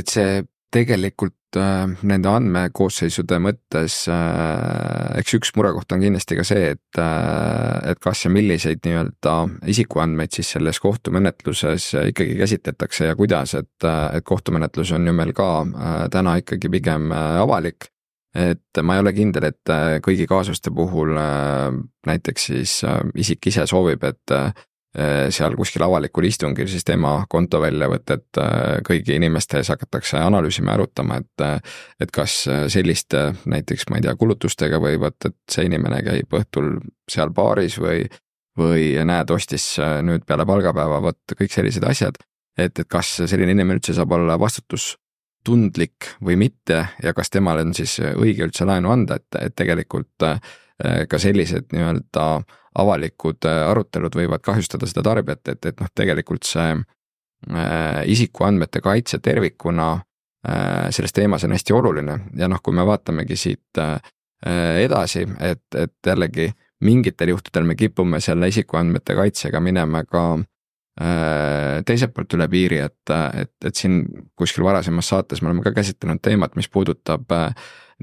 et 0.00 0.10
see 0.10 0.42
tegelikult 0.74 1.58
äh, 1.60 1.84
nende 2.02 2.30
andmekoosseisude 2.32 3.38
mõttes 3.42 4.00
äh,, 4.10 5.20
eks 5.20 5.36
üks 5.38 5.52
murekoht 5.54 5.94
on 5.94 6.02
kindlasti 6.02 6.38
ka 6.38 6.46
see, 6.46 6.72
et 6.74 7.00
äh,, 7.00 7.92
et 7.92 8.02
kas 8.02 8.24
ja 8.26 8.32
milliseid 8.34 8.82
nii-öelda 8.86 9.36
isikuandmeid 9.70 10.34
siis 10.34 10.50
selles 10.56 10.82
kohtumenetluses 10.82 11.92
ikkagi 12.10 12.38
käsitletakse 12.42 13.10
ja 13.12 13.16
kuidas, 13.18 13.54
et, 13.60 13.86
et 13.86 14.26
kohtumenetlus 14.26 14.94
on 14.98 15.06
ju 15.06 15.14
meil 15.14 15.34
ka 15.36 15.50
äh, 15.62 15.96
täna 16.14 16.38
ikkagi 16.42 16.72
pigem 16.74 17.12
äh, 17.14 17.42
avalik 17.44 17.93
et 18.34 18.82
ma 18.82 18.96
ei 18.96 19.02
ole 19.04 19.14
kindel, 19.14 19.48
et 19.50 19.72
äh, 19.72 19.96
kõigi 20.04 20.26
kaasuste 20.30 20.72
puhul 20.74 21.14
äh, 21.20 21.70
näiteks 22.06 22.48
siis 22.50 22.76
äh, 22.86 23.00
isik 23.14 23.46
ise 23.50 23.66
soovib, 23.70 24.04
et 24.04 24.38
seal 25.34 25.56
kuskil 25.58 25.82
avalikul 25.82 26.28
istungil 26.28 26.68
siis 26.70 26.84
tema 26.86 27.16
kontoväljavõtet 27.26 28.38
kõigi 28.86 29.16
inimeste 29.16 29.58
ees 29.58 29.72
hakatakse 29.72 30.20
analüüsima 30.22 30.70
ja 30.70 30.76
arutama, 30.78 31.16
et 31.18 31.42
et 31.98 32.12
kas 32.14 32.36
selliste 32.70 33.24
näiteks, 33.50 33.88
ma 33.90 33.98
ei 33.98 34.04
tea, 34.06 34.14
kulutustega 34.14 34.78
või 34.78 35.00
vot, 35.02 35.18
et 35.26 35.34
see 35.50 35.66
inimene 35.66 35.98
käib 36.06 36.38
õhtul 36.38 36.76
seal 37.10 37.34
baaris 37.34 37.80
või 37.82 38.04
või 38.54 38.92
näed, 39.02 39.34
ostis 39.34 39.66
nüüd 40.06 40.22
peale 40.28 40.46
palgapäeva, 40.46 41.02
vot 41.02 41.34
kõik 41.42 41.50
sellised 41.50 41.90
asjad, 41.90 42.22
et, 42.54 42.78
et 42.78 42.86
kas 42.86 43.16
selline 43.24 43.50
inimene 43.50 43.80
üldse 43.80 43.98
saab 43.98 44.14
olla 44.14 44.38
vastutus 44.38 44.92
tundlik 45.44 46.10
või 46.24 46.36
mitte 46.40 46.86
ja 47.02 47.14
kas 47.14 47.30
temale 47.30 47.64
on 47.64 47.74
siis 47.76 47.98
õige 48.00 48.46
üldse 48.46 48.66
laenu 48.68 48.92
anda, 48.92 49.18
et, 49.20 49.38
et 49.40 49.56
tegelikult 49.56 50.26
äh, 50.26 50.40
ka 51.08 51.20
sellised 51.20 51.72
nii-öelda 51.74 52.26
avalikud 52.80 53.46
äh, 53.48 53.60
arutelud 53.70 54.16
võivad 54.18 54.44
kahjustada 54.44 54.88
seda 54.90 55.04
tarbijat, 55.10 55.48
et, 55.52 55.70
et 55.70 55.80
noh, 55.80 55.90
tegelikult 55.94 56.48
see 56.48 56.72
äh, 56.74 58.02
isikuandmete 58.10 58.82
kaitse 58.84 59.20
tervikuna 59.22 59.92
äh, 59.94 60.90
selles 60.90 61.12
teemas 61.12 61.44
on 61.44 61.54
hästi 61.54 61.76
oluline. 61.76 62.18
Ja 62.36 62.48
noh, 62.50 62.62
kui 62.62 62.74
me 62.74 62.86
vaatamegi 62.86 63.36
siit 63.36 63.82
äh, 63.82 64.00
edasi, 64.84 65.26
et, 65.40 65.66
et 65.78 65.94
jällegi 66.06 66.50
mingitel 66.84 67.30
juhtudel 67.32 67.64
me 67.64 67.78
kipume 67.78 68.20
selle 68.20 68.50
isikuandmete 68.50 69.14
kaitsega 69.16 69.60
minema 69.64 70.02
ka 70.04 70.24
äh, 70.34 70.42
Äh, 70.42 70.53
teiselt 70.94 72.12
poolt 72.14 72.36
üle 72.36 72.46
piiri, 72.46 72.78
et, 72.86 73.12
et, 73.34 73.54
et 73.66 73.74
siin 73.74 74.04
kuskil 74.38 74.62
varasemas 74.62 75.08
saates 75.10 75.42
me 75.42 75.50
oleme 75.50 75.64
ka 75.64 75.72
käsitlenud 75.74 76.22
teemat, 76.22 76.54
mis 76.54 76.68
puudutab 76.70 77.32
äh, 77.34 77.48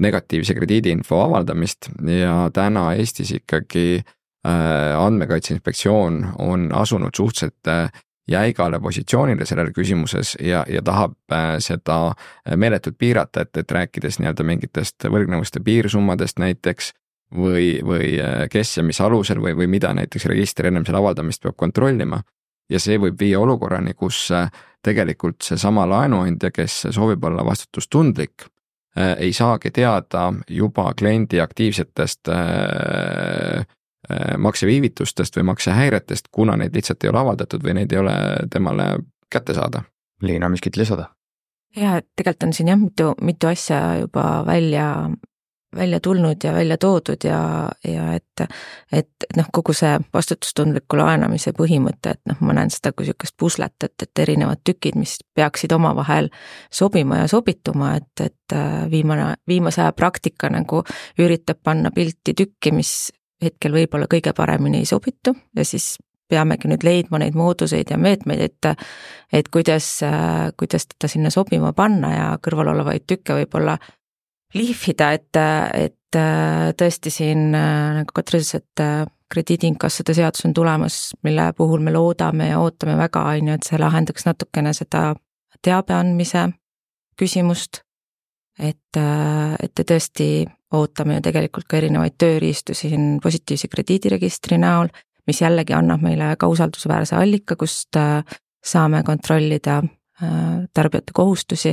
negatiivse 0.02 0.54
krediidiinfo 0.54 1.22
avaldamist. 1.24 1.88
Ja 2.04 2.50
täna 2.52 2.90
Eestis 2.92 3.32
ikkagi 3.38 4.02
äh, 4.02 4.98
Andmekaitse 4.98 5.54
Inspektsioon 5.54 6.26
on 6.38 6.68
asunud 6.76 7.16
suhteliselt 7.16 7.96
jäigale 8.28 8.78
positsioonile 8.80 9.46
selles 9.46 9.72
küsimuses 9.74 10.36
ja, 10.40 10.62
ja 10.68 10.82
tahab 10.84 11.16
seda 11.58 12.12
meeletult 12.56 12.94
piirata, 12.98 13.42
et, 13.42 13.56
et 13.56 13.72
rääkides 13.72 14.20
nii-öelda 14.20 14.46
mingitest 14.46 15.08
võlgnevuste 15.10 15.60
piirsummadest 15.64 16.38
näiteks 16.38 16.92
või, 17.34 17.80
või 17.82 18.14
kes 18.52 18.76
ja 18.76 18.84
mis 18.86 19.00
alusel 19.02 19.42
või, 19.42 19.56
või 19.58 19.66
mida 19.66 19.90
näiteks 19.96 20.28
register 20.30 20.70
ennem 20.70 20.86
selle 20.86 21.02
avaldamist 21.02 21.42
peab 21.42 21.58
kontrollima 21.58 22.20
ja 22.72 22.80
see 22.80 22.98
võib 23.00 23.20
viia 23.20 23.40
olukorrani, 23.40 23.94
kus 23.98 24.24
äh, 24.34 24.48
tegelikult 24.82 25.44
seesama 25.44 25.84
laenuandja, 25.88 26.50
kes 26.54 26.86
soovib 26.90 27.24
olla 27.28 27.44
vastutustundlik, 27.46 28.46
äh, 28.98 29.14
ei 29.28 29.32
saagi 29.36 29.70
teada 29.70 30.30
juba 30.48 30.90
kliendi 30.98 31.40
aktiivsetest 31.40 32.32
äh, 32.32 33.64
makseviivitustest 34.38 35.36
või 35.38 35.44
maksehäiretest, 35.52 36.26
kuna 36.34 36.56
neid 36.58 36.74
lihtsalt 36.74 37.04
ei 37.04 37.10
ole 37.12 37.20
avaldatud 37.20 37.62
või 37.62 37.76
neid 37.78 37.92
ei 37.94 38.00
ole 38.00 38.14
temale 38.50 38.96
kätte 39.30 39.54
saada. 39.54 39.84
Liina, 40.22 40.48
miskit 40.50 40.76
lisada? 40.76 41.12
jaa, 41.76 41.96
et 42.02 42.06
tegelikult 42.16 42.48
on 42.48 42.52
siin 42.52 42.68
jah, 42.68 42.78
mitu, 42.78 43.12
mitu 43.24 43.48
asja 43.48 43.78
juba 44.02 44.24
välja 44.46 44.86
välja 45.76 46.00
tulnud 46.00 46.44
ja 46.44 46.52
välja 46.54 46.78
toodud 46.78 47.24
ja, 47.24 47.68
ja 47.84 48.12
et, 48.14 48.44
et, 48.92 49.26
noh, 49.36 49.46
kogu 49.52 49.72
see 49.76 49.94
vastutustundliku 50.14 50.98
laenamise 51.00 51.54
põhimõte, 51.56 52.16
et 52.16 52.20
noh, 52.28 52.40
ma 52.40 52.56
näen 52.58 52.70
seda 52.70 52.92
kui 52.92 53.06
niisugust 53.06 53.36
puslet, 53.40 53.76
et, 53.84 53.94
et 54.02 54.22
erinevad 54.24 54.62
tükid, 54.64 54.98
mis 55.00 55.16
peaksid 55.34 55.72
omavahel 55.72 56.28
sobima 56.72 57.22
ja 57.22 57.30
sobituma, 57.30 57.94
et, 58.00 58.12
et 58.20 58.56
äh, 58.56 58.84
viimane, 58.90 59.34
viimase 59.48 59.82
aja 59.82 59.96
praktika 59.96 60.50
nagu 60.52 60.84
üritab 61.18 61.62
panna 61.64 61.90
pilti 61.90 62.36
tükki, 62.36 62.72
mis 62.76 63.12
hetkel 63.42 63.74
võib-olla 63.74 64.06
kõige 64.10 64.34
paremini 64.36 64.82
ei 64.82 64.88
sobitu 64.88 65.34
ja 65.56 65.64
siis 65.66 65.96
peamegi 66.32 66.70
nüüd 66.70 66.84
leidma 66.86 67.20
neid 67.20 67.36
mooduseid 67.36 67.90
ja 67.92 67.98
meetmeid, 68.00 68.40
et 68.40 68.70
et 69.32 69.48
kuidas, 69.48 69.88
äh, 70.06 70.52
kuidas 70.56 70.86
teda 70.86 71.08
sinna 71.08 71.30
sobima 71.30 71.72
panna 71.72 72.12
ja 72.14 72.28
kõrval 72.44 72.72
olevaid 72.74 73.06
tükke 73.08 73.40
võib-olla 73.40 73.78
lihvida, 74.54 75.12
et, 75.16 75.40
et 75.74 76.18
äh, 76.18 76.70
tõesti 76.78 77.12
siin 77.12 77.52
äh, 77.56 77.98
nagu 78.00 78.14
Katri 78.14 78.40
ütles, 78.40 78.54
et 78.58 78.82
äh, 78.82 79.04
krediidiinkassode 79.32 80.14
seadus 80.16 80.44
on 80.48 80.54
tulemas, 80.54 80.98
mille 81.24 81.48
puhul 81.56 81.80
me 81.80 81.92
loodame 81.94 82.50
ja 82.50 82.58
ootame 82.60 82.98
väga, 83.00 83.24
on 83.32 83.48
ju, 83.48 83.54
et 83.56 83.68
see 83.68 83.80
lahendaks 83.80 84.26
natukene 84.28 84.74
seda 84.76 85.12
teabe 85.64 85.96
andmise 85.96 86.50
küsimust. 87.18 87.82
et, 88.58 88.98
et 89.64 89.80
tõesti 89.88 90.44
ootame 90.76 91.14
ju 91.16 91.22
tegelikult 91.24 91.64
ka 91.64 91.78
erinevaid 91.78 92.18
tööriistu 92.20 92.74
siin 92.76 93.16
positiivse 93.24 93.70
krediidiregistri 93.72 94.58
näol, 94.60 94.90
mis 95.26 95.40
jällegi 95.40 95.72
annab 95.72 96.04
meile 96.04 96.34
ka 96.36 96.50
usaldusväärse 96.52 97.16
allika, 97.16 97.56
kust 97.56 97.96
saame 98.62 99.00
kontrollida 99.02 99.80
tarbijate 100.74 101.16
kohustusi. 101.16 101.72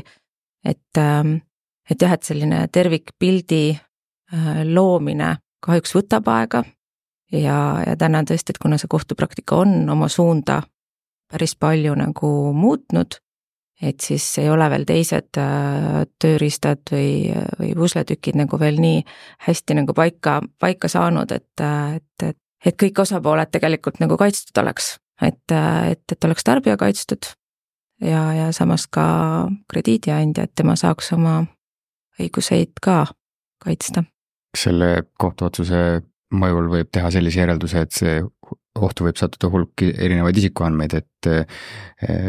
et, 0.63 0.99
et 1.89 2.01
jah, 2.01 2.13
et 2.13 2.23
selline 2.23 2.67
tervikpildi 2.71 3.63
loomine 4.69 5.35
kahjuks 5.65 5.95
võtab 5.95 6.27
aega 6.29 6.63
ja, 7.31 7.57
ja 7.85 7.95
täna 7.97 8.21
tõesti, 8.27 8.53
et 8.53 8.61
kuna 8.61 8.77
see 8.77 8.91
kohtupraktika 8.91 9.57
on 9.63 9.89
oma 9.89 10.09
suunda 10.09 10.61
päris 11.29 11.55
palju 11.55 11.93
nagu 11.97 12.29
muutnud, 12.57 13.19
et 13.81 14.01
siis 14.01 14.25
ei 14.41 14.49
ole 14.49 14.69
veel 14.71 14.85
teised 14.89 15.37
äh, 15.39 16.03
tööriistad 16.21 16.81
või, 16.91 17.29
või 17.59 17.73
pusletükid 17.77 18.39
nagu 18.39 18.59
veel 18.59 18.79
nii 18.81 19.03
hästi 19.47 19.77
nagu 19.81 19.93
paika, 19.95 20.39
paika 20.59 20.89
saanud, 20.91 21.31
et, 21.31 21.65
et, 21.95 22.29
et, 22.31 22.39
et 22.65 22.79
kõik 22.79 23.03
osapooled 23.05 23.51
tegelikult 23.53 24.01
nagu 24.03 24.17
kaitstud 24.17 24.57
oleks. 24.63 24.97
et, 25.21 25.51
et, 25.91 26.03
et 26.11 26.25
oleks 26.25 26.43
tarbija 26.43 26.77
kaitstud 26.77 27.31
ja, 28.01 28.23
ja 28.33 28.51
samas 28.51 28.87
ka 28.87 29.47
krediidiandja, 29.69 30.43
et 30.43 30.55
tema 30.55 30.75
saaks 30.79 31.13
oma 31.13 31.43
õiguseid 32.19 32.79
ka 32.81 33.05
kaitsta. 33.63 34.03
selle 34.57 35.03
kohtuotsuse 35.19 36.01
mõjul 36.33 36.69
võib 36.69 36.89
teha 36.93 37.09
sellise 37.13 37.41
järelduse, 37.41 37.81
et 37.85 37.95
see 37.95 38.19
ohtu 38.79 39.05
võib 39.07 39.17
sattuda 39.19 39.49
hulk 39.51 39.83
erinevaid 39.89 40.37
isikuandmeid, 40.39 40.93
et 41.01 41.29
eh, 41.29 41.59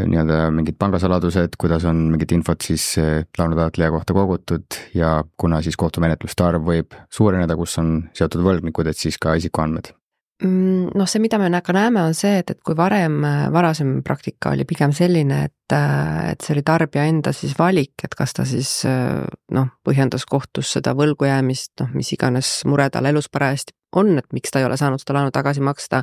nii-öelda 0.09 0.49
mingid 0.54 0.78
pangasaladused, 0.80 1.54
kuidas 1.61 1.87
on 1.88 2.02
mingit 2.11 2.32
infot 2.35 2.64
siis 2.64 2.87
eh, 3.00 3.23
laenutaotleja 3.38 3.92
kohta 3.94 4.16
kogutud 4.16 4.80
ja 4.97 5.18
kuna 5.38 5.61
siis 5.64 5.78
kohtumenetluste 5.80 6.47
arv 6.47 6.66
võib 6.73 6.97
suureneda, 7.12 7.56
kus 7.61 7.78
on 7.82 7.94
seotud 8.16 8.44
võlgnikud, 8.47 8.90
et 8.90 8.99
siis 8.99 9.20
ka 9.20 9.37
isikuandmed 9.38 9.92
noh, 10.42 11.06
see, 11.09 11.20
mida 11.20 11.38
me 11.38 11.50
ka 11.62 11.75
näeme, 11.76 12.02
on 12.02 12.14
see, 12.16 12.38
et, 12.40 12.50
et 12.54 12.61
kui 12.64 12.76
varem, 12.76 13.20
varasem 13.52 14.00
praktika 14.06 14.54
oli 14.54 14.64
pigem 14.68 14.92
selline, 14.97 15.42
et, 15.50 15.75
et 15.75 16.40
see 16.40 16.54
oli 16.54 16.64
tarbija 16.66 17.04
enda 17.11 17.32
siis 17.37 17.52
valik, 17.59 17.92
et 18.04 18.16
kas 18.16 18.35
ta 18.37 18.47
siis 18.49 18.70
noh, 18.87 19.68
põhjendas 19.85 20.25
kohtus 20.30 20.73
seda 20.76 20.94
võlgu 20.97 21.28
jäämist, 21.28 21.75
noh, 21.82 21.92
mis 21.97 22.12
iganes 22.16 22.61
mure 22.68 22.88
tal 22.90 23.11
elus 23.11 23.28
parajasti 23.32 23.76
on, 24.00 24.16
et 24.18 24.32
miks 24.32 24.52
ta 24.52 24.62
ei 24.62 24.68
ole 24.68 24.80
saanud 24.80 25.02
seda 25.02 25.18
laenu 25.18 25.35
tagasi 25.35 25.64
maksta. 25.64 26.02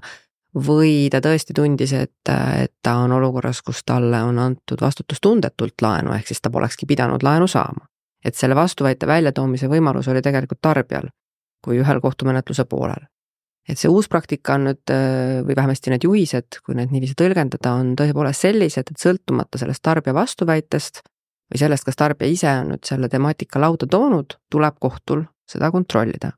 või 0.58 1.10
ta 1.12 1.20
tõesti 1.22 1.54
tundis, 1.54 1.92
et, 1.94 2.30
et 2.30 2.74
ta 2.82 2.96
on 3.04 3.12
olukorras, 3.12 3.62
kus 3.62 3.84
talle 3.86 4.24
on 4.24 4.40
antud 4.40 4.82
vastutustundetult 4.82 5.82
laenu, 5.82 6.14
ehk 6.16 6.28
siis 6.28 6.42
ta 6.42 6.50
polekski 6.50 6.86
pidanud 6.86 7.24
laenu 7.24 7.48
saama. 7.48 7.86
et 8.26 8.36
selle 8.36 8.56
vastuväite 8.56 9.08
väljatoomise 9.08 9.68
võimalus 9.68 10.08
oli 10.08 10.22
tegelikult 10.22 10.60
tarbijal 10.62 11.10
kui 11.64 11.78
ühel 11.80 12.02
kohtumenetluse 12.02 12.66
poolel 12.66 13.06
et 13.68 13.80
see 13.80 13.92
uus 13.92 14.08
praktika 14.12 14.56
on 14.56 14.70
nüüd 14.70 14.94
äh, 14.94 15.44
või 15.46 15.58
vähemasti 15.58 15.92
need 15.92 16.08
juhised, 16.08 16.60
kui 16.64 16.78
need 16.78 16.94
niiviisi 16.94 17.18
tõlgendada, 17.20 17.76
on 17.76 17.94
tõepoolest 18.00 18.48
sellised, 18.48 18.92
et 18.92 19.04
sõltumata 19.04 19.60
sellest 19.60 19.84
tarbija 19.84 20.16
vastuväitest 20.16 21.04
või 21.52 21.62
sellest, 21.62 21.88
kas 21.88 22.00
tarbija 22.00 22.32
ise 22.32 22.50
on 22.64 22.74
nüüd 22.74 22.88
selle 22.88 23.10
temaatika 23.12 23.62
lauda 23.62 23.88
toonud, 23.92 24.38
tuleb 24.52 24.80
kohtul 24.80 25.26
seda 25.48 25.72
kontrollida. 25.72 26.34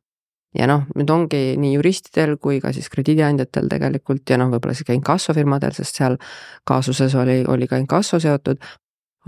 ja 0.58 0.66
noh, 0.66 0.88
nüüd 0.98 1.12
ongi 1.14 1.40
nii 1.62 1.76
juristidel 1.76 2.40
kui 2.42 2.58
ka 2.62 2.72
siis 2.74 2.90
krediidiandjatel 2.90 3.68
tegelikult 3.70 4.30
ja 4.30 4.40
noh, 4.42 4.50
võib-olla 4.50 4.74
siis 4.74 4.88
ka 4.88 4.96
inkassofirmadel, 4.98 5.76
sest 5.78 6.00
seal 6.02 6.18
kaasuses 6.66 7.14
oli, 7.16 7.44
oli 7.46 7.68
ka 7.70 7.78
inkasso 7.78 8.18
seotud, 8.20 8.58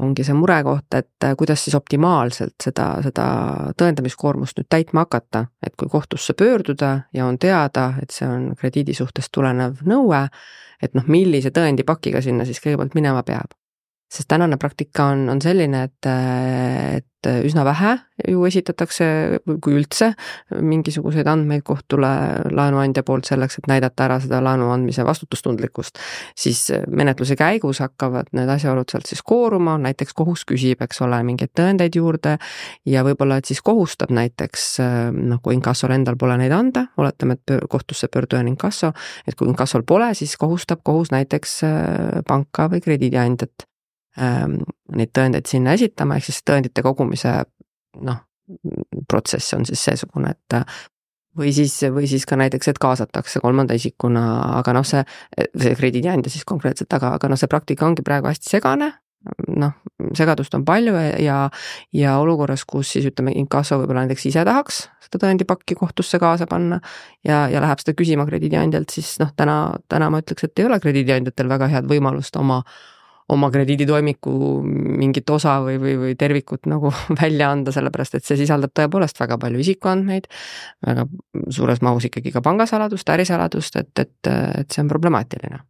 ongi 0.01 0.25
see 0.25 0.35
murekoht, 0.37 0.87
et 0.97 1.25
äh, 1.25 1.35
kuidas 1.37 1.63
siis 1.65 1.75
optimaalselt 1.77 2.57
seda, 2.63 2.87
seda 3.05 3.27
tõendamiskoormust 3.77 4.59
nüüd 4.59 4.69
täitma 4.69 5.05
hakata, 5.05 5.45
et 5.63 5.77
kui 5.77 5.91
kohtusse 5.91 6.33
pöörduda 6.37 6.91
ja 7.13 7.29
on 7.29 7.39
teada, 7.39 7.93
et 8.01 8.11
see 8.15 8.27
on 8.27 8.51
krediidi 8.59 8.97
suhtest 8.97 9.31
tulenev 9.31 9.83
nõue, 9.87 10.25
et 10.81 10.97
noh, 10.97 11.07
millise 11.07 11.53
tõendipakiga 11.53 12.23
sinna 12.25 12.47
siis 12.49 12.61
kõigepealt 12.63 12.97
minema 12.97 13.23
peab 13.23 13.53
sest 14.11 14.27
tänane 14.27 14.57
praktika 14.59 15.11
on, 15.13 15.29
on 15.29 15.41
selline, 15.41 15.85
et, 15.87 16.07
et 16.97 17.29
üsna 17.45 17.63
vähe 17.65 17.93
ju 18.27 18.43
esitatakse, 18.45 19.05
kui 19.61 19.75
üldse, 19.77 20.11
mingisuguseid 20.61 21.27
andmeid 21.29 21.63
kohtule 21.65 22.09
laenuandja 22.51 23.03
poolt 23.05 23.29
selleks, 23.29 23.59
et 23.59 23.69
näidata 23.71 24.07
ära 24.07 24.17
seda 24.23 24.41
laenu 24.43 24.71
andmise 24.73 25.05
vastutustundlikkust. 25.05 26.01
siis 26.35 26.71
menetluse 26.87 27.37
käigus 27.39 27.79
hakkavad 27.79 28.33
need 28.37 28.49
asjaolud 28.49 28.89
sealt 28.91 29.09
siis 29.09 29.23
kooruma, 29.23 29.77
näiteks 29.77 30.13
kohus 30.17 30.45
küsib, 30.49 30.81
eks 30.81 31.01
ole, 31.05 31.21
mingeid 31.23 31.53
tõendeid 31.57 31.95
juurde 31.95 32.37
ja 32.85 33.05
võib-olla, 33.07 33.37
et 33.37 33.45
siis 33.45 33.61
kohustab 33.61 34.11
näiteks 34.11 34.67
noh, 35.15 35.41
kui 35.41 35.55
inkassol 35.55 35.95
endal 35.95 36.17
pole 36.19 36.37
neid 36.41 36.51
anda, 36.51 36.87
oletame, 36.97 37.39
et 37.39 37.57
kohtusse 37.69 38.11
pöörduja 38.11 38.43
on 38.43 38.51
inkasso, 38.51 38.91
et 39.27 39.39
kui 39.39 39.49
inkassol 39.49 39.85
pole, 39.87 40.13
siis 40.17 40.35
kohustab 40.41 40.83
kohus 40.83 41.13
näiteks 41.15 41.59
panka 42.27 42.69
või 42.71 42.81
krediidiandjat 42.81 43.70
neid 44.17 45.11
tõendeid 45.15 45.47
sinna 45.47 45.75
esitama, 45.77 46.17
ehk 46.17 46.27
siis 46.27 46.41
tõendite 46.47 46.83
kogumise 46.83 47.35
noh, 48.03 48.23
protsess 49.09 49.53
on 49.55 49.63
siis 49.67 49.83
seesugune, 49.83 50.33
et 50.33 50.57
või 51.37 51.53
siis, 51.55 51.77
või 51.93 52.09
siis 52.11 52.25
ka 52.27 52.35
näiteks, 52.39 52.67
et 52.73 52.81
kaasatakse 52.81 53.39
kolmanda 53.43 53.75
isikuna, 53.77 54.25
aga 54.59 54.73
noh, 54.75 54.87
see, 54.87 55.03
see 55.55 55.75
krediidiandja 55.79 56.31
siis 56.33 56.43
konkreetselt, 56.47 56.91
aga, 56.97 57.15
aga 57.19 57.31
noh, 57.31 57.39
see 57.39 57.51
praktika 57.51 57.87
ongi 57.87 58.03
praegu 58.03 58.27
hästi 58.27 58.51
segane, 58.51 58.91
noh, 59.47 59.77
segadust 60.17 60.55
on 60.57 60.65
palju 60.65 60.95
ja, 61.21 61.43
ja 61.95 62.15
olukorras, 62.19 62.65
kus 62.67 62.95
siis 62.95 63.05
ütleme, 63.07 63.35
inkasso 63.37 63.77
võib-olla 63.79 64.07
näiteks 64.07 64.25
ise 64.31 64.45
tahaks 64.47 64.87
seda 65.05 65.19
tõendipakki 65.25 65.75
kohtusse 65.77 66.19
kaasa 66.19 66.47
panna 66.49 66.79
ja, 67.27 67.45
ja 67.51 67.61
läheb 67.61 67.81
seda 67.83 67.93
küsima 67.97 68.25
krediidiandjalt, 68.27 68.89
siis 68.93 69.17
noh, 69.21 69.33
täna, 69.37 69.77
täna 69.91 70.09
ma 70.11 70.21
ütleks, 70.23 70.47
et 70.47 70.59
ei 70.59 70.67
ole 70.67 70.79
krediidiandjatel 70.81 71.51
väga 71.51 71.69
head 71.71 71.89
võimalust 71.89 72.35
oma 72.39 72.61
oma 73.31 73.49
krediiditoimiku 73.51 74.33
mingit 74.65 75.29
osa 75.29 75.57
või, 75.63 75.77
või, 75.81 75.95
või 76.01 76.15
tervikut 76.19 76.67
nagu 76.71 76.91
välja 77.21 77.51
anda, 77.53 77.73
sellepärast 77.75 78.19
et 78.19 78.27
see 78.27 78.39
sisaldab 78.43 78.73
tõepoolest 78.77 79.19
väga 79.21 79.39
palju 79.41 79.63
isikuandmeid, 79.63 80.29
väga 80.87 81.07
suures 81.49 81.81
mahus 81.85 82.07
ikkagi 82.09 82.33
ka 82.35 82.43
pangasaladust, 82.45 83.09
ärisaladust, 83.15 83.79
et, 83.81 83.91
et, 83.99 84.31
et 84.31 84.71
see 84.71 84.83
on 84.83 84.91
problemaatiline. 84.91 85.63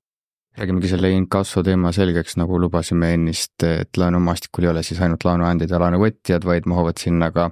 Räägimegi 0.58 0.90
selle 0.92 1.14
inkasso 1.16 1.64
teema 1.64 1.94
selgeks, 1.96 2.36
nagu 2.42 2.58
lubasime 2.60 3.14
ennist, 3.16 3.64
et 3.64 3.98
laenumaastikul 3.98 4.68
ei 4.68 4.72
ole 4.74 4.84
siis 4.84 5.00
ainult 5.00 5.24
laenuandjad 5.24 5.72
ja 5.72 5.80
laenuvõtjad, 5.80 6.44
vaid 6.44 6.68
mahuvad 6.68 7.00
sinna 7.00 7.32
ka 7.32 7.48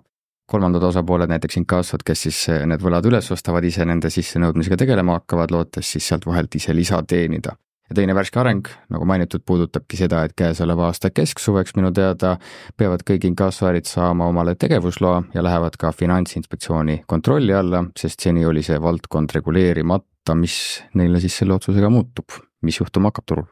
kolmandad 0.50 0.84
osapooled, 0.84 1.30
näiteks 1.32 1.62
inkassod, 1.62 2.04
kes 2.04 2.26
siis 2.26 2.41
need 2.67 2.84
võlad 2.84 3.06
üles 3.08 3.30
ostavad, 3.32 3.63
ise 3.63 3.86
nende 3.88 4.12
sissenõudmisega 4.12 4.82
tegelema 4.82 5.19
hakkavad, 5.19 5.54
lootes 5.54 5.93
siis 5.95 6.10
sealt 6.10 6.26
vahelt 6.28 6.58
ise 6.60 6.76
lisa 6.76 7.00
teenida 7.08 7.56
ja 7.89 7.97
teine 7.97 8.15
värske 8.17 8.39
areng, 8.41 8.69
nagu 8.93 9.08
mainitud, 9.10 9.43
puudutabki 9.45 9.97
seda, 9.99 10.23
et 10.25 10.36
käesoleva 10.38 10.88
aasta 10.89 11.12
kesksuveks 11.13 11.75
minu 11.78 11.91
teada 11.95 12.36
peavad 12.78 13.04
kõik 13.08 13.28
inkassoärid 13.32 13.89
saama 13.89 14.30
omale 14.30 14.56
tegevusloa 14.60 15.23
ja 15.34 15.43
lähevad 15.45 15.78
ka 15.80 15.91
Finantsinspektsiooni 15.91 17.04
kontrolli 17.10 17.54
alla, 17.54 17.84
sest 17.97 18.25
seni 18.28 18.45
oli 18.45 18.63
see 18.65 18.80
valdkond 18.82 19.34
reguleerimata, 19.36 20.36
mis 20.38 20.58
neile 20.93 21.21
siis 21.23 21.41
selle 21.41 21.58
otsusega 21.58 21.89
muutub, 21.93 22.38
mis 22.65 22.82
juhtuma 22.82 23.13
hakkab 23.13 23.32
turul? 23.34 23.47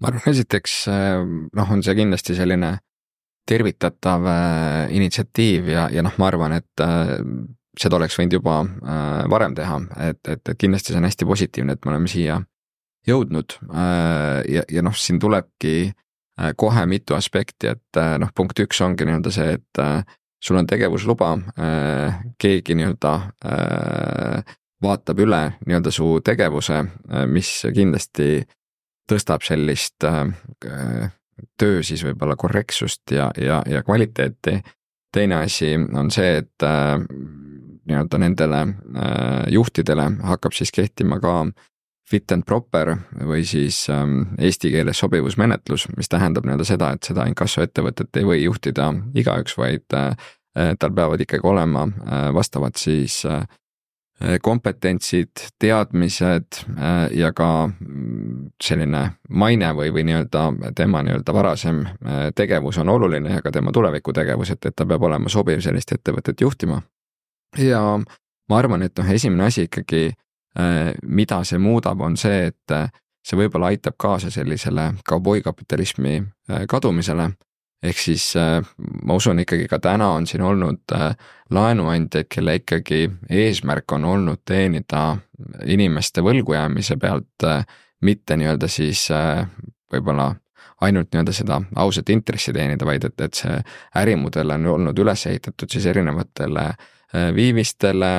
ma 0.00 0.08
arvan, 0.08 0.30
esiteks 0.32 0.86
noh, 0.88 1.72
on 1.74 1.82
see 1.84 1.92
kindlasti 1.98 2.32
selline 2.38 2.78
tervitatav 3.50 4.26
äh, 4.26 4.92
initsiatiiv 4.96 5.72
ja, 5.72 5.88
ja 5.92 6.04
noh, 6.06 6.14
ma 6.20 6.28
arvan, 6.30 6.54
et 6.60 6.84
äh, 6.84 7.16
seda 7.80 7.98
oleks 7.98 8.18
võinud 8.18 8.38
juba 8.38 8.60
äh, 8.62 9.24
varem 9.30 9.56
teha, 9.58 9.80
et, 10.10 10.20
et, 10.28 10.42
et 10.42 10.60
kindlasti 10.60 10.94
see 10.94 11.00
on 11.00 11.08
hästi 11.08 11.28
positiivne, 11.28 11.76
et 11.76 11.84
me 11.84 11.94
oleme 11.94 12.10
siia 12.10 12.40
jõudnud 13.08 13.56
äh, 13.70 14.40
ja, 14.48 14.64
ja 14.70 14.84
noh, 14.84 14.96
siin 14.96 15.20
tulebki 15.20 15.74
äh, 15.90 16.52
kohe 16.56 16.86
mitu 16.86 17.16
aspekti, 17.16 17.72
et 17.74 18.00
äh, 18.00 18.16
noh, 18.20 18.32
punkt 18.36 18.58
üks 18.60 18.80
ongi 18.84 19.06
nii-öelda 19.08 19.32
see, 19.34 19.56
et 19.58 19.82
sul 20.40 20.56
on 20.56 20.64
tegevusluba, 20.64 21.34
keegi 22.40 22.72
nii-öelda 22.78 23.10
vaatab 24.80 25.18
üle 25.20 25.40
nii-öelda 25.66 25.92
su 25.92 26.14
tegevuse, 26.24 26.78
mis 27.28 27.50
kindlasti 27.76 28.38
tõstab 29.10 29.44
sellist 29.44 30.06
töö 31.60 31.82
siis 31.84 32.06
võib-olla 32.06 32.38
korrektsust 32.40 33.12
ja, 33.12 33.28
ja, 33.36 33.60
ja 33.68 33.82
kvaliteeti. 33.84 34.62
teine 35.12 35.42
asi 35.44 35.74
on 35.76 36.08
see, 36.10 36.40
et 36.40 36.64
nii-öelda 36.64 38.22
nendele 38.24 38.62
juhtidele 39.52 40.08
hakkab 40.32 40.56
siis 40.56 40.72
kehtima 40.72 41.20
ka 41.20 41.42
fit 42.10 42.32
and 42.34 42.44
proper 42.46 42.96
või 43.26 43.44
siis 43.46 43.84
ähm, 43.92 44.34
eesti 44.38 44.72
keeles 44.72 44.98
sobivusmenetlus, 44.98 45.86
mis 45.96 46.10
tähendab 46.10 46.46
nii-öelda 46.46 46.66
seda, 46.66 46.90
et 46.96 47.06
seda 47.06 47.26
inkassoettevõtet 47.30 48.20
ei 48.20 48.26
või 48.26 48.42
juhtida 48.42 48.90
igaüks, 49.14 49.56
vaid 49.58 49.96
äh, 49.96 50.14
tal 50.78 50.94
peavad 50.96 51.22
ikkagi 51.22 51.46
olema 51.46 51.86
äh, 51.86 52.28
vastavad 52.34 52.78
siis 52.80 53.22
äh, 53.28 53.44
kompetentsid, 54.42 55.30
teadmised 55.58 56.58
äh, 56.76 57.06
ja 57.16 57.32
ka 57.32 57.68
mm, 57.68 58.50
selline 58.62 59.04
maine 59.28 59.70
või, 59.76 59.92
või 59.94 60.04
nii-öelda 60.10 60.72
tema 60.76 61.00
nii-öelda 61.06 61.34
varasem 61.34 61.84
äh, 61.86 62.26
tegevus 62.36 62.78
on 62.82 62.88
oluline 62.92 63.38
ja 63.38 63.42
ka 63.42 63.52
tema 63.54 63.72
tulevikutegevus, 63.72 64.50
et, 64.56 64.66
et 64.66 64.76
ta 64.76 64.86
peab 64.86 65.06
olema 65.08 65.32
sobiv 65.32 65.62
sellist 65.64 65.94
ettevõtet 65.96 66.40
juhtima. 66.40 66.82
ja 67.58 67.80
ma 68.50 68.58
arvan, 68.58 68.82
et 68.82 68.98
noh, 68.98 69.08
esimene 69.10 69.46
asi 69.46 69.68
ikkagi 69.70 70.10
mida 71.06 71.44
see 71.46 71.60
muudab, 71.62 72.00
on 72.02 72.16
see, 72.18 72.48
et 72.50 72.72
see 73.22 73.38
võib-olla 73.38 73.68
aitab 73.70 73.94
kaasa 74.00 74.32
sellisele 74.34 74.88
kauboikapitalismi 75.06 76.16
kadumisele. 76.68 77.28
Ehk 77.82 77.96
siis 77.96 78.34
äh, 78.36 78.60
ma 79.08 79.16
usun 79.16 79.40
ikkagi 79.40 79.64
ka 79.68 79.78
täna 79.80 80.10
on 80.12 80.26
siin 80.28 80.42
olnud 80.44 80.92
äh, 80.92 81.14
laenuandjaid, 81.50 82.28
kelle 82.28 82.58
ikkagi 82.60 83.06
eesmärk 83.30 83.92
on 83.96 84.04
olnud 84.04 84.42
teenida 84.44 85.16
inimeste 85.64 86.20
võlgujäämise 86.20 86.98
pealt, 87.00 87.46
äh, 87.48 87.64
mitte 88.04 88.36
nii-öelda 88.36 88.68
siis 88.68 89.06
võib-olla 89.92 90.28
ainult 90.84 91.08
nii-öelda 91.12 91.32
seda 91.36 91.60
ausat 91.76 92.12
intressi 92.12 92.52
teenida, 92.52 92.84
vaid 92.88 93.04
et, 93.08 93.20
et 93.20 93.36
see 93.36 93.56
ärimudel 94.00 94.56
on 94.56 94.66
olnud 94.74 95.00
üles 95.00 95.26
ehitatud 95.28 95.72
siis 95.72 95.86
erinevatele 95.88 96.70
viivistele, 97.12 98.10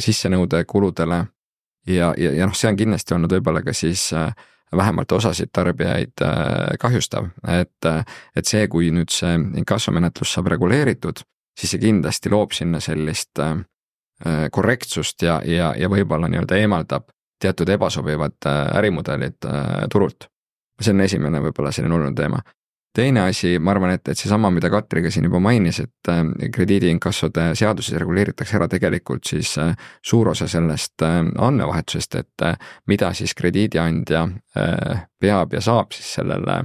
sissenõude 0.00 0.62
kuludele. 0.64 1.18
Ja, 1.86 2.14
ja, 2.18 2.30
ja 2.32 2.46
noh, 2.48 2.56
see 2.56 2.70
on 2.70 2.78
kindlasti 2.78 3.14
olnud 3.14 3.32
võib-olla 3.36 3.60
ka 3.62 3.74
siis 3.76 4.08
äh, 4.16 4.32
vähemalt 4.76 5.12
osasid 5.12 5.48
tarbijaid 5.52 6.22
äh, 6.22 6.30
kahjustav, 6.80 7.26
et, 7.48 7.84
äh, 7.86 8.04
et 8.36 8.46
see, 8.46 8.68
kui 8.68 8.90
nüüd 8.90 9.12
see 9.14 9.34
inkassomenetlus 9.60 10.32
saab 10.34 10.50
reguleeritud, 10.54 11.22
siis 11.58 11.74
see 11.74 11.82
kindlasti 11.82 12.32
loob 12.32 12.54
sinna 12.56 12.80
sellist 12.80 13.38
äh, 13.42 13.56
korrektsust 14.52 15.22
ja, 15.22 15.40
ja, 15.44 15.74
ja 15.78 15.90
võib-olla 15.92 16.28
nii-öelda 16.32 16.56
eemaldab 16.56 17.10
teatud 17.42 17.68
ebasobivad 17.68 18.46
ärimudelid 18.48 19.44
turult. 19.92 20.30
see 20.80 20.92
on 20.92 21.00
esimene 21.04 21.40
võib-olla 21.44 21.72
selline 21.72 21.94
oluline 21.94 22.16
teema 22.16 22.40
teine 22.96 23.26
asi, 23.28 23.58
ma 23.58 23.74
arvan, 23.74 23.92
et, 23.96 24.08
et 24.08 24.18
seesama, 24.18 24.50
mida 24.54 24.70
Katri 24.72 25.02
ka 25.04 25.10
siin 25.12 25.26
juba 25.28 25.40
mainis, 25.42 25.80
et 25.84 26.10
äh, 26.12 26.22
krediidiinkassode 26.52 27.50
seaduses 27.58 27.98
reguleeritakse 28.00 28.56
ära 28.58 28.68
tegelikult 28.72 29.28
siis 29.28 29.52
äh, 29.60 29.74
suur 30.04 30.32
osa 30.32 30.48
sellest 30.50 31.04
äh, 31.04 31.18
andmevahetusest, 31.48 32.16
et 32.22 32.46
mida 32.88 33.12
siis 33.16 33.34
krediidiandja 33.36 34.26
peab 35.20 35.52
ja 35.52 35.60
saab 35.60 35.92
siis 35.94 36.14
sellele 36.18 36.62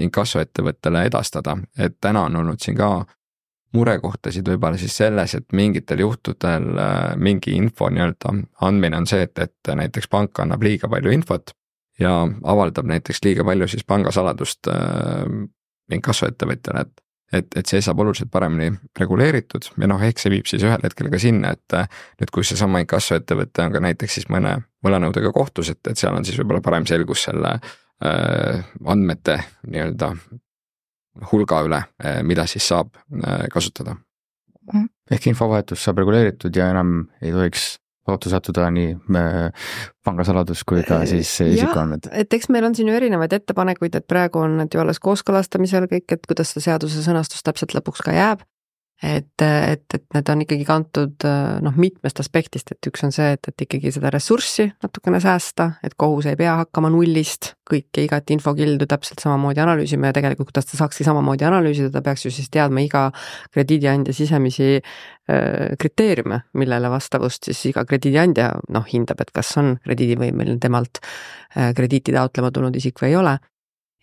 inkassoettevõttele 0.00 1.02
edastada, 1.08 1.56
et 1.76 1.98
täna 2.00 2.22
on 2.28 2.38
olnud 2.40 2.62
siin 2.62 2.76
ka 2.78 2.88
murekohtasid 3.76 4.48
võib-olla 4.48 4.78
siis 4.80 4.94
selles, 4.96 5.34
et 5.36 5.52
mingitel 5.52 6.00
juhtudel 6.00 6.70
mingi 7.20 7.56
info 7.58 7.90
nii-öelda 7.92 8.32
andmine 8.64 9.02
on 9.02 9.08
see, 9.10 9.26
et, 9.26 9.36
et 9.44 9.72
näiteks 9.76 10.08
pank 10.12 10.40
annab 10.44 10.64
liiga 10.64 10.88
palju 10.92 11.12
infot 11.12 11.52
ja 12.02 12.16
avaldab 12.26 12.88
näiteks 12.90 13.22
liiga 13.24 13.46
palju 13.46 13.70
siis 13.70 13.86
pangasaladust 13.88 14.70
äh, 14.72 15.24
inkassoettevõtjale, 15.92 16.86
et 16.86 17.02
et, 17.32 17.48
et 17.56 17.68
see 17.68 17.80
saab 17.80 18.02
oluliselt 18.04 18.28
paremini 18.32 18.74
reguleeritud 19.00 19.70
ja 19.80 19.88
noh, 19.88 20.02
ehk 20.04 20.20
see 20.20 20.32
viib 20.34 20.48
siis 20.50 20.64
ühel 20.66 20.82
hetkel 20.84 21.08
ka 21.12 21.20
sinna, 21.22 21.54
et 21.56 21.76
äh, 21.78 21.88
nüüd, 22.20 22.32
kui 22.34 22.44
seesama 22.44 22.82
inkassoettevõte 22.84 23.66
on 23.66 23.72
ka 23.72 23.80
näiteks 23.86 24.18
siis 24.18 24.28
mõne 24.32 24.58
võlanõudega 24.84 25.32
kohtus, 25.32 25.72
et, 25.72 25.80
et 25.88 25.98
seal 25.98 26.16
on 26.16 26.26
siis 26.28 26.36
võib-olla 26.40 26.60
parem 26.64 26.86
selgus 26.88 27.24
selle 27.28 27.54
äh, 27.56 28.64
andmete 28.84 29.38
nii-öelda 29.64 30.12
hulga 31.32 31.60
üle, 31.66 31.82
äh, 32.04 32.20
mida 32.26 32.46
siis 32.50 32.66
saab 32.68 32.96
äh, 32.96 33.46
kasutada. 33.52 33.96
ehk 35.10 35.26
infovahetus 35.26 35.82
saab 35.84 35.98
reguleeritud 35.98 36.56
ja 36.56 36.68
enam 36.70 37.08
ei 37.20 37.32
tohiks 37.34 37.78
ohtu 38.08 38.30
sattuda 38.32 38.70
nii 38.74 38.94
äh, 39.18 39.68
pangasaladus 40.04 40.64
kui 40.66 40.82
ka 40.86 41.02
siis 41.06 41.30
isikuandmed. 41.44 42.10
et 42.10 42.34
eks 42.34 42.50
meil 42.50 42.66
on 42.66 42.74
siin 42.74 42.90
ju 42.90 42.96
erinevaid 42.98 43.34
ettepanekuid, 43.38 43.94
et 43.98 44.06
praegu 44.10 44.42
on 44.42 44.58
need 44.62 44.74
ju 44.74 44.82
alles 44.82 45.02
kooskõlastamisel 45.02 45.86
kõik, 45.90 46.08
et 46.16 46.26
kuidas 46.26 46.54
see 46.54 46.64
seaduse 46.64 47.04
sõnastus 47.04 47.44
täpselt 47.46 47.76
lõpuks 47.78 48.02
ka 48.06 48.16
jääb 48.16 48.42
et, 49.02 49.42
et, 49.42 49.84
et 49.94 50.04
need 50.14 50.28
on 50.30 50.42
ikkagi 50.44 50.66
kantud 50.66 51.26
noh, 51.64 51.78
mitmest 51.80 52.20
aspektist, 52.22 52.70
et 52.70 52.88
üks 52.90 53.02
on 53.02 53.14
see, 53.14 53.32
et, 53.34 53.48
et 53.50 53.64
ikkagi 53.66 53.90
seda 53.96 54.12
ressurssi 54.14 54.68
natukene 54.84 55.18
säästa, 55.22 55.72
et 55.82 55.96
kohus 55.98 56.28
ei 56.30 56.38
pea 56.38 56.54
hakkama 56.60 56.90
nullist 56.92 57.52
kõike 57.68 58.04
igat 58.06 58.30
infokildu 58.34 58.86
täpselt 58.90 59.22
samamoodi 59.24 59.62
analüüsima 59.64 60.10
ja 60.10 60.16
tegelikult, 60.18 60.52
kuidas 60.52 60.70
ta 60.70 60.78
saakski 60.78 61.06
samamoodi 61.08 61.46
analüüsida, 61.48 61.90
ta 61.94 62.02
peaks 62.04 62.26
ju 62.26 62.34
siis 62.34 62.50
teadma 62.52 62.84
iga 62.84 63.08
krediidiandja 63.54 64.14
sisemisi 64.14 64.78
kriteeriume, 65.78 66.40
millele 66.58 66.90
vastavust 66.90 67.46
siis 67.50 67.64
iga 67.70 67.84
krediidiandja 67.88 68.50
noh, 68.74 68.86
hindab, 68.90 69.22
et 69.22 69.30
kas 69.34 69.54
on 69.62 69.76
krediidivõimeline 69.86 70.58
temalt 70.62 71.02
krediiti 71.76 72.14
taotlema 72.14 72.50
tulnud 72.50 72.76
isik 72.78 73.02
või 73.02 73.12
ei 73.12 73.18
ole. 73.20 73.36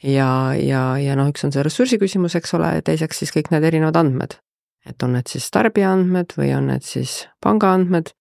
Ja, 0.03 0.29
ja, 0.55 0.83
ja 0.99 1.15
noh, 1.19 1.27
üks 1.31 1.43
on 1.43 1.51
see 1.51 1.63
ressursi 1.65 1.99
küsimus, 1.99 2.37
eks 2.39 2.55
ole, 2.55 2.77
teiseks 2.87 3.19
siis 3.19 3.33
kõik 3.35 3.51
need 3.51 3.67
erinevad 3.67 3.99
andmed, 3.99 4.37
et 4.87 5.03
on 5.03 5.13
need 5.17 5.29
siis 5.31 5.49
tarbijaandmed 5.53 6.33
või 6.37 6.53
on 6.55 6.69
need 6.71 6.85
siis 6.87 7.21
pangaandmed, 7.43 8.11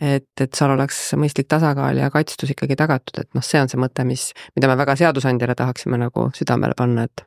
et, 0.00 0.30
et 0.40 0.54
seal 0.56 0.74
oleks 0.74 0.98
mõistlik 1.20 1.48
tasakaal 1.50 2.00
ja 2.00 2.10
kaitstus 2.12 2.54
ikkagi 2.54 2.76
tagatud, 2.78 3.20
et 3.22 3.30
noh, 3.36 3.44
see 3.44 3.60
on 3.60 3.70
see 3.70 3.80
mõte, 3.80 4.04
mis, 4.08 4.30
mida 4.56 4.70
me 4.70 4.78
väga 4.80 4.96
seadusandjale 5.00 5.56
tahaksime 5.58 6.00
nagu 6.00 6.30
südamele 6.36 6.76
panna, 6.78 7.06
et 7.06 7.26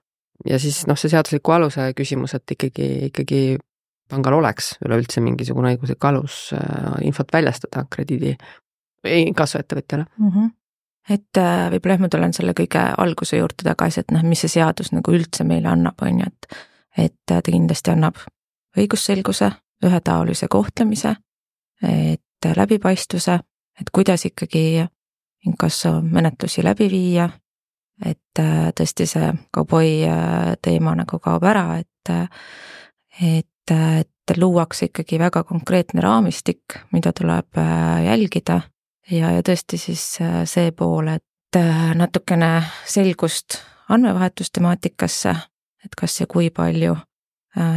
ja 0.50 0.60
siis 0.60 0.84
noh, 0.90 1.00
see 1.00 1.14
seadusliku 1.14 1.56
aluse 1.56 1.92
küsimus, 1.98 2.36
et 2.38 2.56
ikkagi, 2.58 2.90
ikkagi 3.12 3.44
pangal 4.12 4.40
oleks 4.40 4.74
üleüldse 4.84 5.24
mingisugune 5.24 5.74
õiguslik 5.74 6.10
alus 6.10 6.50
äh, 6.58 6.92
infot 7.08 7.32
väljastada 7.34 7.86
krediidi, 7.90 8.36
inkassoettevõtjale 9.04 10.06
mm. 10.18 10.36
-hmm 10.36 10.52
et 11.10 11.38
äh, 11.38 11.66
võib-olla 11.68 11.98
jah, 11.98 12.00
ma 12.00 12.08
tulen 12.08 12.34
selle 12.34 12.54
kõige 12.56 12.80
alguse 12.98 13.36
juurde 13.36 13.66
tagasi, 13.66 14.00
et 14.00 14.12
noh, 14.16 14.22
mis 14.24 14.40
see 14.40 14.54
seadus 14.54 14.94
nagu 14.96 15.12
üldse 15.12 15.44
meile 15.44 15.68
annab, 15.68 16.00
on 16.00 16.22
ju, 16.22 16.30
et 16.32 16.62
et 17.04 17.16
ta 17.26 17.42
kindlasti 17.42 17.92
annab 17.92 18.22
õigusselguse, 18.78 19.52
ühetaolise 19.86 20.48
kohtlemise, 20.50 21.16
et 21.84 22.56
läbipaistvuse, 22.56 23.40
et 23.82 23.90
kuidas 23.94 24.26
ikkagi 24.26 24.86
inkassomenetlusi 25.46 26.64
läbi 26.64 26.90
viia, 26.92 27.30
et 28.06 28.40
äh, 28.40 28.70
tõesti 28.76 29.08
see 29.08 29.32
kauboi 29.54 30.04
äh, 30.08 30.54
teema 30.62 30.96
nagu 30.98 31.20
kaob 31.20 31.44
ära, 31.48 31.66
et 31.82 32.10
äh, 32.10 32.28
et, 33.22 33.72
et 33.72 34.38
luuakse 34.38 34.90
ikkagi 34.90 35.20
väga 35.22 35.44
konkreetne 35.44 36.02
raamistik, 36.02 36.80
mida 36.92 37.12
tuleb 37.14 37.60
jälgida. 38.06 38.62
Ja, 39.12 39.30
ja 39.36 39.44
tõesti 39.46 39.78
siis 39.78 40.02
see 40.50 40.72
pool, 40.72 41.12
et 41.12 41.60
natukene 41.96 42.64
selgust 42.90 43.60
andmevahetustemaatikasse, 43.94 45.36
et 45.86 45.96
kas 46.00 46.18
ja 46.24 46.28
kui 46.32 46.50
palju 46.50 46.96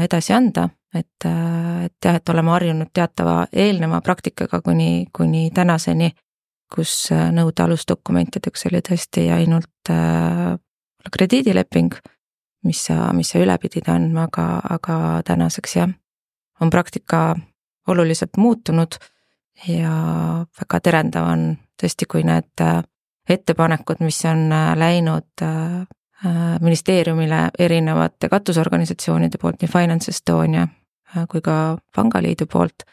edasi 0.06 0.32
anda 0.32 0.70
et, 0.98 1.26
et 1.26 2.04
jah, 2.04 2.16
et 2.18 2.28
oleme 2.32 2.50
harjunud 2.54 2.90
teatava 2.94 3.46
eelneva 3.52 4.00
praktikaga 4.04 4.60
kuni, 4.64 5.06
kuni 5.12 5.50
tänaseni, 5.54 6.10
kus 6.72 7.08
äh, 7.14 7.30
nõude 7.34 7.64
alusdokumentideks 7.64 8.66
oli 8.70 8.82
tõesti 8.84 9.28
ainult 9.34 9.90
äh, 9.92 10.56
krediidileping, 11.12 11.94
mis 12.66 12.86
sa, 12.88 13.10
mis 13.14 13.30
sa 13.30 13.42
üle 13.42 13.54
pidid 13.62 13.88
andma, 13.92 14.26
aga, 14.26 14.46
aga 14.76 14.96
tänaseks 15.26 15.76
jah, 15.78 15.92
on 16.60 16.72
praktika 16.72 17.36
oluliselt 17.86 18.36
muutunud 18.38 18.98
ja 19.68 19.92
väga 20.60 20.82
terendav 20.82 21.30
on. 21.30 21.46
Tõesti, 21.76 22.06
kui 22.08 22.24
need 22.24 22.64
äh, 22.64 22.80
ettepanekud, 23.28 24.00
mis 24.00 24.22
on 24.24 24.48
äh, 24.52 24.72
läinud 24.78 25.46
ministeeriumile 26.64 27.50
erinevate 27.60 28.30
katusorganisatsioonide 28.32 29.36
poolt, 29.36 29.60
nii 29.60 29.68
Finance 29.68 30.08
Estonia 30.10 30.62
kui 31.30 31.42
ka 31.44 31.78
Pangaliidu 31.96 32.46
poolt, 32.50 32.84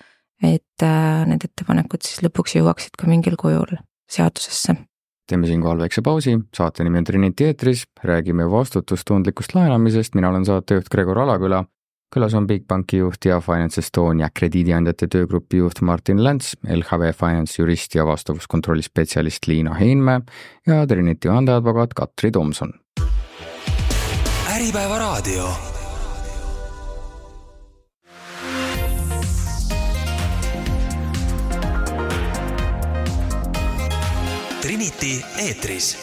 et 0.43 0.85
äh, 0.85 1.25
need 1.29 1.43
ettepanekud 1.45 2.03
siis 2.05 2.23
lõpuks 2.25 2.57
jõuaksid 2.59 2.97
ka 2.99 3.09
mingil 3.09 3.37
kujul 3.39 3.77
seadusesse. 4.11 4.75
teeme 5.27 5.47
siinkohal 5.47 5.79
väikse 5.79 6.01
pausi, 6.03 6.35
saate 6.55 6.83
nimi 6.83 6.99
on 6.99 7.07
Trinity 7.07 7.47
eetris, 7.47 7.85
räägime 8.03 8.49
vastutustundlikust 8.51 9.55
laenamisest, 9.55 10.15
mina 10.15 10.29
olen 10.29 10.45
saatejuht 10.45 10.89
Gregor 10.91 11.19
Alaküla, 11.23 11.63
külas 12.13 12.35
on 12.37 12.47
Bigbanki 12.47 12.97
juht 12.97 13.25
ja 13.25 13.39
Finance 13.41 13.81
Estonia 13.81 14.29
krediidiandjate 14.29 15.07
töögrupi 15.07 15.63
juht 15.63 15.81
Martin 15.81 16.23
Länts, 16.23 16.53
LHV 16.67 17.13
Finance 17.17 17.61
jurist 17.61 17.95
ja 17.95 18.05
vastavuskontrolli 18.05 18.83
spetsialist 18.83 19.47
Liina 19.47 19.73
Heinmäe 19.79 20.21
ja 20.67 20.87
Trinity 20.87 21.29
vandeadvokaat 21.29 21.93
Katri 21.93 22.31
Tomson. 22.31 22.73
äripäeva 24.55 24.99
raadio 24.99 25.72
Trinity 34.63 35.19
eetris. 35.43 35.97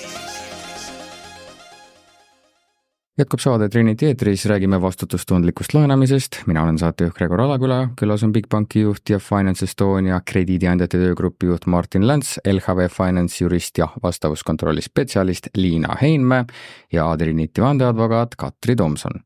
jätkub 3.19 3.41
saade 3.41 3.69
Trinity 3.69 4.07
eetris, 4.07 4.45
räägime 4.47 4.83
vastutustundlikust 4.83 5.75
laenamisest, 5.75 6.37
mina 6.47 6.63
olen 6.63 6.79
saatejuht 6.79 7.17
Gregor 7.17 7.41
Alaküla, 7.41 7.89
külas 7.97 8.25
on 8.25 8.33
Bigbanki 8.33 8.81
juht 8.81 9.09
ja 9.09 9.19
Finance 9.19 9.65
Estonia 9.65 10.21
krediidiandjate 10.21 10.99
töögrupi 10.99 11.47
juht 11.47 11.67
Martin 11.67 12.07
Länts, 12.07 12.37
LHV 12.45 12.91
Finance 12.93 13.45
jurist 13.45 13.79
ja 13.79 13.89
vastavuskontrolli 14.03 14.85
spetsialist 14.85 15.49
Liina 15.57 15.97
Heinmäe 16.03 16.45
ja 16.93 17.17
Trinity 17.17 17.63
vandeadvokaat 17.63 18.37
Katri 18.37 18.77
Tomson 18.77 19.21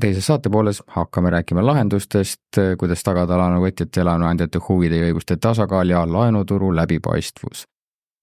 teises 0.00 0.26
saate 0.26 0.50
pooles 0.50 0.82
hakkame 0.86 1.30
rääkima 1.30 1.66
lahendustest, 1.66 2.58
kuidas 2.78 3.02
tagada 3.06 3.38
laenuvõtjate 3.38 4.00
ja 4.00 4.10
laenuandjate 4.14 4.58
huvide 4.68 4.98
ja 4.98 5.12
õiguste 5.12 5.36
tasakaal 5.36 5.94
ja 5.94 6.06
laenuturu 6.12 6.74
läbipaistvus. 6.74 7.70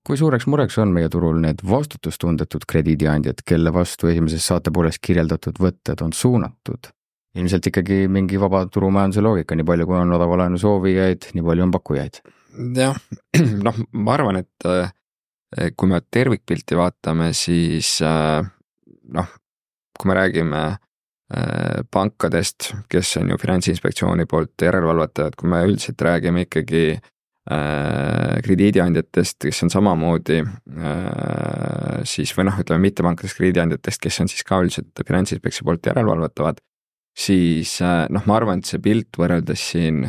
Kui 0.07 0.19
suureks 0.19 0.47
mureks 0.47 0.77
on 0.79 0.93
meie 0.95 1.09
turul 1.11 1.39
need 1.43 1.59
vastutustundetud 1.67 2.63
krediidiandjad, 2.69 3.43
kelle 3.47 3.73
vastu 3.75 4.07
esimeses 4.11 4.45
saate 4.47 4.71
pooles 4.73 4.99
kirjeldatud 5.03 5.59
võtted 5.63 6.03
on 6.05 6.15
suunatud? 6.15 6.93
ilmselt 7.37 7.67
ikkagi 7.69 8.07
mingi 8.09 8.39
vaba 8.41 8.63
turumajanduse 8.65 9.21
loogika, 9.21 9.53
nii 9.53 9.65
palju 9.67 9.85
kui 9.85 9.97
on 9.99 10.13
odava 10.15 10.39
laenu 10.41 10.57
soovijaid, 10.57 11.27
nii 11.37 11.43
palju 11.45 11.65
on 11.67 11.73
pakkujaid. 11.75 12.21
jah, 12.79 12.97
noh, 13.67 13.83
ma 13.93 14.15
arvan, 14.15 14.39
et 14.41 14.65
äh, 14.65 14.89
kui 15.77 15.91
me 15.91 16.01
tervikpilti 16.01 16.79
vaatame, 16.79 17.29
siis 17.37 17.99
äh, 18.01 18.41
noh, 19.13 19.35
kui 19.99 20.09
me 20.09 20.17
räägime 20.17 20.63
Äh, 21.27 21.83
pankadest, 21.91 22.69
kes 22.87 23.17
on 23.19 23.33
ju 23.33 23.35
Finantsinspektsiooni 23.41 24.23
poolt 24.31 24.63
järelevalvatavad, 24.63 25.33
kui 25.35 25.49
me 25.51 25.57
üldiselt 25.67 25.99
räägime 25.99 26.45
ikkagi 26.45 27.01
krediidiandjatest, 27.47 29.37
kes 29.45 29.63
on 29.63 29.71
samamoodi 29.71 30.41
äh, 30.41 32.01
siis 32.03 32.33
või 32.35 32.49
noh, 32.49 32.57
ütleme 32.59 32.89
mittepankadest 32.89 33.39
krediidiandjatest, 33.39 34.01
kes 34.03 34.19
on 34.23 34.31
siis 34.31 34.43
ka 34.47 34.59
üldiselt 34.63 35.03
Finantsinspektsiooni 35.07 35.69
poolt 35.69 35.87
järelevalvatavad, 35.87 36.59
siis 37.17 37.77
noh, 37.83 38.27
ma 38.27 38.35
arvan, 38.35 38.59
et 38.59 38.67
see 38.67 38.83
pilt 38.83 39.15
võrreldes 39.21 39.63
siin 39.71 40.03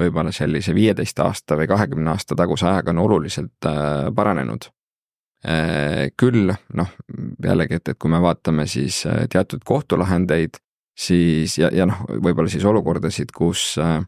võib-olla 0.00 0.32
sellise 0.34 0.74
viieteist 0.74 1.22
aasta 1.22 1.60
või 1.60 1.70
kahekümne 1.70 2.10
aasta 2.10 2.34
taguse 2.34 2.66
ajaga 2.66 2.90
on 2.94 3.04
oluliselt 3.04 3.70
paranenud. 4.16 4.70
Äh, 5.40 6.10
küll 6.20 6.50
noh, 6.76 6.88
jällegi, 7.40 7.78
et, 7.78 7.88
et 7.88 7.98
kui 7.98 8.10
me 8.12 8.18
vaatame 8.20 8.66
siis 8.68 8.98
äh, 9.08 9.22
teatud 9.32 9.62
kohtulahendeid, 9.64 10.58
siis 10.92 11.54
ja, 11.56 11.70
ja 11.72 11.86
noh, 11.88 12.02
võib-olla 12.20 12.52
siis 12.52 12.66
olukordasid, 12.68 13.32
kus 13.32 13.62
äh, 13.80 14.02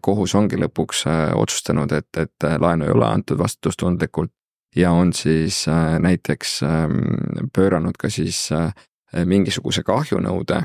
kohus 0.00 0.34
ongi 0.34 0.58
lõpuks 0.60 1.04
otsustanud, 1.36 1.92
et, 1.92 2.08
et 2.16 2.46
laenu 2.60 2.86
ei 2.86 2.92
ole 2.94 3.06
antud 3.06 3.38
vastutustundlikult 3.38 4.32
ja 4.76 4.92
on 4.94 5.12
siis 5.12 5.64
näiteks 5.98 6.60
ähm, 6.62 7.00
pööranud 7.52 7.98
ka 7.98 8.08
siis 8.10 8.48
mingisuguse 9.26 9.82
kahjunõude 9.82 10.60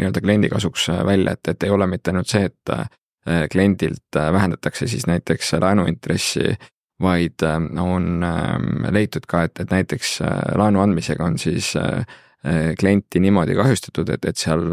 nii-öelda 0.00 0.22
kliendi 0.24 0.48
kasuks 0.48 0.88
välja, 1.04 1.36
et, 1.36 1.52
et 1.52 1.68
ei 1.68 1.70
ole 1.70 1.86
mitte 1.86 2.10
ainult 2.10 2.32
see, 2.32 2.48
et 2.48 3.50
kliendilt 3.52 4.16
vähendatakse 4.16 4.88
siis 4.88 5.04
näiteks 5.06 5.52
laenuintressi 5.60 6.54
vaid 7.02 7.42
on 7.80 8.24
ähm, 8.24 8.86
leitud 8.90 9.26
ka, 9.28 9.44
et, 9.46 9.60
et 9.60 9.70
näiteks 9.70 10.18
äh, 10.22 10.38
laenu 10.58 10.82
andmisega 10.82 11.24
on 11.24 11.38
siis 11.38 11.74
äh, 11.76 12.06
äh, 12.46 12.74
klienti 12.80 13.20
niimoodi 13.20 13.54
kahjustatud, 13.54 14.08
et, 14.14 14.24
et 14.24 14.36
seal 14.36 14.66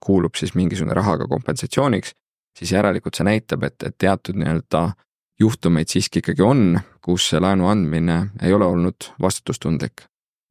kuulub 0.00 0.38
siis 0.38 0.54
mingisugune 0.54 0.94
raha 0.94 1.18
ka 1.22 1.28
kompensatsiooniks, 1.30 2.14
siis 2.58 2.72
järelikult 2.72 3.18
see 3.18 3.26
näitab, 3.26 3.64
et, 3.68 3.78
et 3.82 3.96
teatud 3.98 4.38
nii-öelda 4.38 4.90
juhtumeid 5.40 5.90
siiski 5.90 6.22
ikkagi 6.22 6.44
on, 6.46 6.80
kus 7.02 7.30
see 7.32 7.40
laenu 7.42 7.66
andmine 7.70 8.18
ei 8.42 8.52
ole 8.52 8.68
olnud 8.68 9.12
vastutustundlik. 9.20 10.04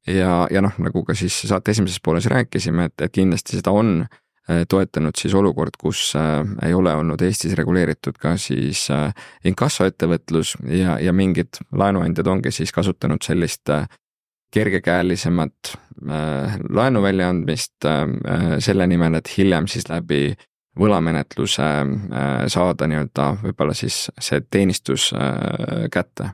ja, 0.07 0.47
ja 0.51 0.61
noh, 0.61 0.73
nagu 0.81 1.03
ka 1.05 1.13
siis 1.15 1.41
saate 1.47 1.71
esimeses 1.71 2.01
pooles 2.03 2.25
rääkisime, 2.25 2.89
et, 2.89 3.01
et 3.01 3.13
kindlasti 3.13 3.59
seda 3.59 3.71
on 3.71 4.01
Äh, 4.49 4.63
toetanud 4.69 5.13
siis 5.17 5.33
olukord, 5.37 5.75
kus 5.77 6.15
äh, 6.17 6.41
ei 6.65 6.73
ole 6.73 6.93
olnud 6.97 7.21
Eestis 7.21 7.53
reguleeritud 7.57 8.17
ka 8.17 8.33
siis 8.41 8.87
äh, 8.89 9.11
inkassoettevõtlus 9.45 10.55
ja, 10.65 10.95
ja 10.97 11.13
mingid 11.13 11.59
laenuandjad 11.77 12.27
ongi 12.31 12.53
siis 12.55 12.73
kasutanud 12.73 13.21
sellist 13.21 13.69
kergekäelisemat 14.51 15.75
laenu 16.75 17.01
väljaandmist 17.05 17.85
selle 18.65 18.87
nimel, 18.89 19.13
et 19.15 19.29
hiljem 19.31 19.69
siis 19.71 19.85
läbi 19.87 20.33
võlamenetluse 20.79 21.67
saada 22.47 22.87
nii-öelda 22.87 23.25
võib-olla 23.41 23.73
siis 23.75 24.05
see 24.19 24.39
teenistus 24.49 25.09
kätte. 25.91 26.29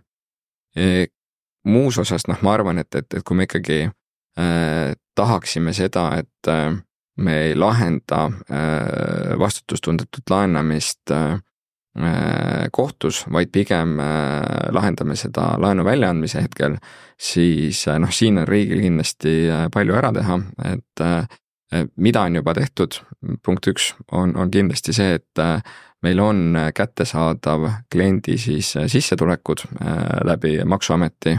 muus 1.65 1.97
osas 1.97 2.27
noh, 2.27 2.37
ma 2.45 2.53
arvan, 2.53 2.77
et, 2.77 2.95
et, 2.95 3.13
et 3.17 3.23
kui 3.25 3.37
me 3.37 3.47
ikkagi 3.47 3.79
tahaksime 5.17 5.73
seda, 5.73 6.11
et 6.21 6.51
me 7.17 7.41
ei 7.41 7.55
lahenda 7.55 8.25
äh, 8.25 9.39
vastutustundetut 9.39 10.29
laenamist 10.29 11.11
äh, 11.11 11.39
kohtus, 12.71 13.25
vaid 13.33 13.49
pigem 13.51 13.99
äh, 13.99 14.41
lahendame 14.71 15.15
seda 15.17 15.55
laenu 15.61 15.85
väljaandmise 15.85 16.43
hetkel, 16.45 16.77
siis 17.17 17.85
noh, 17.99 18.13
siin 18.13 18.37
on 18.43 18.47
riigil 18.47 18.83
kindlasti 18.85 19.35
palju 19.73 19.97
ära 19.97 20.13
teha, 20.13 20.39
et 20.73 21.05
mida 21.95 22.21
on 22.21 22.35
juba 22.35 22.53
tehtud, 22.55 22.99
punkt 23.43 23.67
üks 23.67 23.91
on, 24.11 24.35
on 24.37 24.51
kindlasti 24.51 24.93
see, 24.95 25.17
et 25.19 25.41
meil 26.05 26.19
on 26.23 26.57
kättesaadav 26.75 27.67
kliendi 27.91 28.37
siis 28.39 28.73
sissetulekud 28.87 29.65
läbi 30.27 30.57
Maksuameti, 30.65 31.35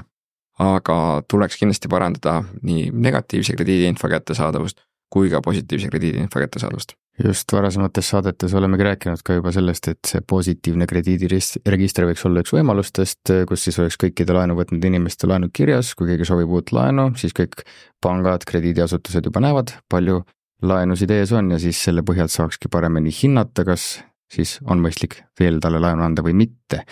aga 0.58 0.98
tuleks 1.30 1.56
kindlasti 1.60 1.88
parandada 1.88 2.42
nii 2.62 2.90
negatiivse 2.92 3.56
krediidiinfo 3.56 4.08
kättesaadavust 4.08 4.87
kui 5.12 5.30
ka 5.32 5.40
positiivse 5.44 5.90
krediidiinfo 5.90 6.40
kättesaadavust. 6.40 6.94
just, 7.24 7.52
varasemates 7.52 8.08
saadetes 8.12 8.54
olemegi 8.54 8.84
rääkinud 8.86 9.22
ka 9.26 9.34
juba 9.38 9.50
sellest, 9.52 9.88
et 9.90 9.98
see 10.06 10.20
positiivne 10.22 10.86
krediidiregister 10.86 12.06
võiks 12.06 12.22
olla 12.28 12.44
üks 12.44 12.52
võimalustest, 12.54 13.32
kus 13.48 13.64
siis 13.66 13.78
oleks 13.82 13.98
kõikide 13.98 14.36
laenu 14.36 14.54
võtnud 14.58 14.84
inimeste 14.86 15.26
laenud 15.26 15.50
kirjas, 15.54 15.94
kui 15.98 16.12
keegi 16.12 16.28
soovib 16.28 16.52
uut 16.54 16.70
laenu, 16.76 17.10
siis 17.18 17.34
kõik 17.34 17.64
pangad, 18.04 18.46
krediidiasutused 18.46 19.26
juba 19.26 19.42
näevad, 19.42 19.74
palju 19.90 20.20
laenusid 20.62 21.10
ees 21.14 21.32
on 21.34 21.50
ja 21.54 21.58
siis 21.62 21.80
selle 21.88 22.04
põhjalt 22.06 22.34
saakski 22.34 22.70
paremini 22.70 23.10
hinnata, 23.14 23.64
kas 23.66 23.96
siis 24.32 24.58
on 24.68 24.82
mõistlik 24.82 25.22
veel 25.40 25.58
talle 25.62 25.80
laenu 25.82 26.04
anda 26.06 26.22
või 26.22 26.36
mitte. 26.38 26.84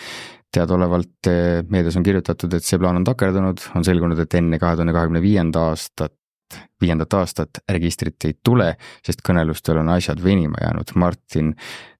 Teadaolevalt 0.53 1.27
eh, 1.29 1.63
meedias 1.69 1.97
on 1.99 2.05
kirjutatud, 2.07 2.53
et 2.55 2.65
see 2.65 2.79
plaan 2.79 2.99
on 2.99 3.07
takerdunud, 3.07 3.63
on 3.75 3.83
selgunud, 3.85 4.19
et 4.23 4.37
enne 4.39 4.59
kahe 4.59 4.77
tuhande 4.79 4.95
kahekümne 4.95 5.21
viienda 5.21 5.67
aastat 5.71 6.15
viiendat 6.81 7.13
aastat 7.13 7.61
registrit 7.69 8.25
ei 8.25 8.37
tule, 8.43 8.75
sest 9.05 9.23
kõnelustel 9.25 9.81
on 9.81 9.89
asjad 9.89 10.23
venima 10.23 10.61
jäänud. 10.61 10.93
Martin, 10.95 11.55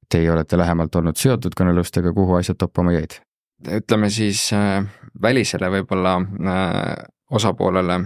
teie 0.10 0.32
olete 0.32 0.58
lähemalt 0.58 0.96
olnud 0.96 1.18
seotud 1.18 1.56
kõnelustega, 1.58 2.14
kuhu 2.14 2.40
asjad 2.40 2.60
toppama 2.60 2.96
jäid? 2.98 3.22
ütleme 3.58 4.10
siis 4.14 4.52
äh, 4.54 4.86
välisele 5.22 5.70
võib-olla 5.74 6.12
äh, 6.22 7.06
osapoolele 7.32 7.94
äh, 7.94 8.04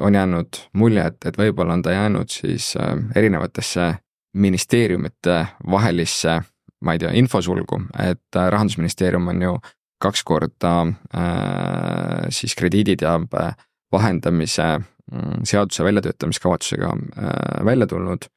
on 0.00 0.14
jäänud 0.14 0.58
mulje, 0.72 1.04
et, 1.06 1.26
et 1.30 1.38
võib-olla 1.38 1.76
on 1.78 1.82
ta 1.82 1.94
jäänud 1.94 2.30
siis 2.30 2.72
äh, 2.76 2.96
erinevatesse 3.16 3.92
ministeeriumite 4.34 5.46
vahelisse, 5.70 6.40
ma 6.82 6.92
ei 6.94 6.98
tea, 6.98 7.14
infosulgu, 7.22 7.80
et 8.02 8.36
äh, 8.36 8.50
rahandusministeerium 8.50 9.30
on 9.30 9.42
ju 9.42 9.54
kaks 10.02 10.24
korda 10.24 10.74
äh, 11.14 12.26
siis 12.34 12.58
krediiditeabe 12.58 13.52
vahendamise 13.92 14.72
Mm, 14.72 14.97
seaduse 15.44 15.84
väljatöötamiskavatsusega 15.84 16.86
äh, 16.86 17.64
välja 17.64 17.86
tulnud. 17.86 18.28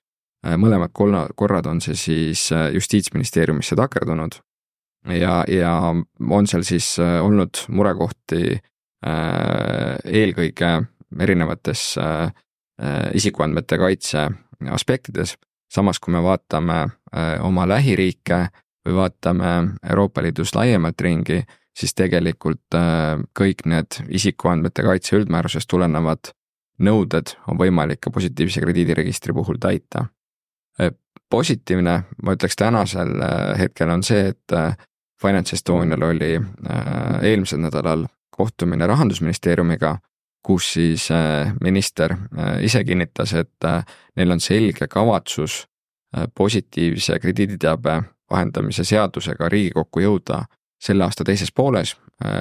Äh, 0.46 0.58
mõlemad 0.58 0.94
korra, 0.94 1.28
korrad 1.36 1.68
on 1.70 1.82
see 1.82 1.96
siis 1.96 2.48
äh, 2.52 2.70
justiitsministeeriumisse 2.74 3.76
takerdunud 3.76 4.40
ja, 5.18 5.44
ja 5.48 5.76
on 6.30 6.48
seal 6.48 6.64
siis 6.64 6.94
olnud 7.00 7.64
murekohti 7.74 8.60
eelkõige 9.02 10.68
erinevates 11.26 11.96
isikuandmete 13.18 13.80
kaitse 13.82 14.28
aspektides. 14.70 15.38
samas, 15.74 16.00
kui 16.00 16.14
me 16.14 16.22
vaatame 16.22 16.76
oma 17.42 17.66
lähiriike 17.68 18.38
või 18.86 18.96
vaatame 18.96 19.74
Euroopa 19.90 20.22
Liidus 20.22 20.54
laiemalt 20.56 21.02
ringi, 21.02 21.42
siis 21.74 21.98
tegelikult 21.98 22.78
kõik 23.40 23.66
need 23.66 24.04
isikuandmete 24.10 24.84
kaitse 24.84 25.16
üldmäärusest 25.18 25.68
tulenevad 25.68 26.30
nõuded 26.82 27.36
on 27.48 27.60
võimalik 27.60 28.02
ka 28.02 28.12
positiivse 28.14 28.62
krediidiregistri 28.64 29.34
puhul 29.34 29.60
täita. 29.62 30.06
Äh, 30.82 30.94
positiivne, 31.30 31.98
ma 32.24 32.36
ütleks 32.36 32.58
tänasel 32.60 33.14
äh, 33.22 33.60
hetkel 33.60 33.90
on 33.90 34.04
see, 34.04 34.32
et 34.34 34.56
äh, 34.56 34.78
Finance 35.22 35.54
Estonial 35.56 36.02
oli 36.02 36.32
eelmisel 37.22 37.60
nädalal 37.62 38.08
kohtumine 38.34 38.88
rahandusministeeriumiga, 38.90 40.00
kus 40.42 40.72
siis 40.74 41.04
minister 41.62 42.16
ise 42.66 42.82
kinnitas, 42.84 43.36
et 43.38 43.68
neil 44.18 44.34
on 44.34 44.42
selge 44.42 44.88
kavatsus 44.90 45.68
positiivse 46.34 47.20
krediiditeabe 47.22 48.00
vahendamise 48.34 48.82
seadusega 48.82 49.50
Riigikokku 49.54 50.02
jõuda 50.02 50.42
selle 50.82 51.06
aasta 51.06 51.24
teises 51.24 51.54
pooles. 51.54 51.94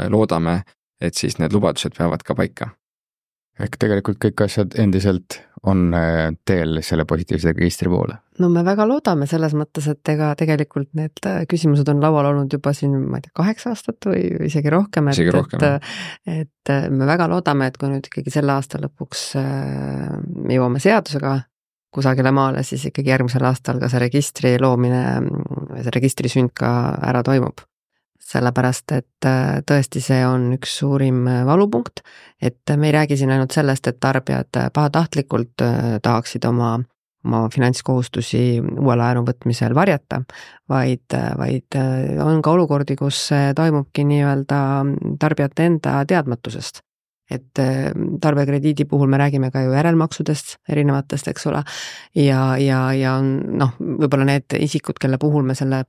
loodame, 0.09 0.63
et 1.01 1.15
siis 1.15 1.37
need 1.39 1.53
lubadused 1.53 1.93
peavad 1.99 2.25
ka 2.25 2.35
paika 2.35 2.71
ehk 3.65 3.79
tegelikult 3.81 4.21
kõik 4.23 4.45
asjad 4.47 4.77
endiselt 4.81 5.41
on 5.69 5.91
äh, 5.95 6.31
teel 6.49 6.81
selle 6.85 7.05
positiivse 7.09 7.53
registri 7.53 7.91
poole? 7.93 8.17
no 8.41 8.49
me 8.49 8.63
väga 8.65 8.87
loodame 8.89 9.27
selles 9.29 9.53
mõttes, 9.57 9.89
et 9.93 10.13
ega 10.13 10.33
tegelikult 10.39 10.89
need 10.97 11.21
äh, 11.29 11.43
küsimused 11.51 11.89
on 11.93 12.01
laual 12.01 12.31
olnud 12.31 12.53
juba 12.53 12.73
siin, 12.77 12.97
ma 13.11 13.21
ei 13.21 13.27
tea, 13.27 13.35
kaheksa 13.43 13.75
aastat 13.75 14.09
või 14.09 14.25
isegi 14.49 14.73
rohkem, 14.73 15.13
et, 15.13 15.21
et 15.21 15.69
äh, 15.69 15.95
et 16.41 16.75
me 16.93 17.09
väga 17.09 17.29
loodame, 17.31 17.69
et 17.69 17.77
kui 17.81 17.91
nüüd 17.93 18.09
ikkagi 18.09 18.33
selle 18.33 18.55
aasta 18.55 18.81
lõpuks 18.81 19.25
me 19.37 20.57
jõuame 20.57 20.81
seadusega 20.81 21.39
kusagile 21.91 22.31
maale, 22.31 22.63
siis 22.63 22.85
ikkagi 22.87 23.11
järgmisel 23.11 23.45
aastal 23.49 23.81
ka 23.83 23.89
see 23.91 24.01
registri 24.03 24.55
loomine, 24.63 25.03
see 25.81 25.95
registri 25.97 26.31
sünd 26.31 26.55
ka 26.57 26.71
ära 27.11 27.25
toimub. 27.27 27.65
Sellepärast, 28.31 28.93
et 28.95 29.29
äh, 29.29 29.59
tõesti, 29.67 30.03
see 30.05 30.21
on 30.27 30.51
üks 30.57 30.77
suurim 30.83 31.25
äh, 31.29 31.43
valupunkt, 31.49 32.05
et 32.43 32.75
me 32.77 32.91
ei 32.91 32.97
räägi 33.01 33.19
siin 33.21 33.35
ainult 33.35 33.57
sellest, 33.57 33.91
et 33.91 34.01
tarbijad 34.01 34.63
pahatahtlikult 34.75 35.67
tahaksid 36.03 36.47
oma 36.49 36.79
oma 37.21 37.43
finantskohustusi 37.53 38.39
uue 38.65 38.95
laenu 38.97 39.21
võtmisel 39.27 39.75
varjata, 39.77 40.23
vaid, 40.73 41.13
vaid 41.37 41.77
on 42.25 42.41
ka 42.41 42.55
olukordi, 42.57 42.97
kus 42.97 43.19
see 43.29 43.51
toimubki 43.57 44.07
nii-öelda 44.09 44.61
tarbijate 45.21 45.67
enda 45.69 45.99
teadmatusest. 46.09 46.81
Et 47.31 47.61
tarbijakrediidi 48.25 48.89
puhul 48.89 49.13
me 49.13 49.21
räägime 49.21 49.53
ka 49.53 49.61
ju 49.63 49.77
järelmaksudest 49.77 50.57
erinevatest, 50.73 51.29
eks 51.31 51.45
ole, 51.47 51.61
ja, 52.17 52.57
ja, 52.59 52.81
ja 52.97 53.19
on 53.21 53.37
noh, 53.61 53.77
võib-olla 53.79 54.27
need 54.33 54.57
isikud, 54.57 54.99
kelle 54.99 55.21
puhul 55.21 55.45
me 55.47 55.55
selle 55.55 55.85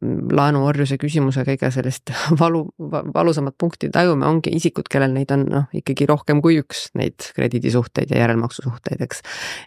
laenuorjuse 0.00 0.98
küsimuse 1.00 1.44
kõige 1.46 1.70
sellist 1.74 2.12
valu, 2.42 2.64
valusamat 2.78 3.56
punkti 3.58 3.90
tajume, 3.92 4.26
ongi 4.26 4.54
isikud, 4.56 4.88
kellel 4.92 5.14
neid 5.16 5.32
on 5.34 5.46
noh, 5.50 5.68
ikkagi 5.76 6.06
rohkem 6.10 6.42
kui 6.44 6.58
üks, 6.62 6.88
neid 6.98 7.30
krediidisuhteid 7.36 8.14
ja 8.14 8.22
järelmaksusuhteid, 8.24 9.02
eks. 9.04 9.22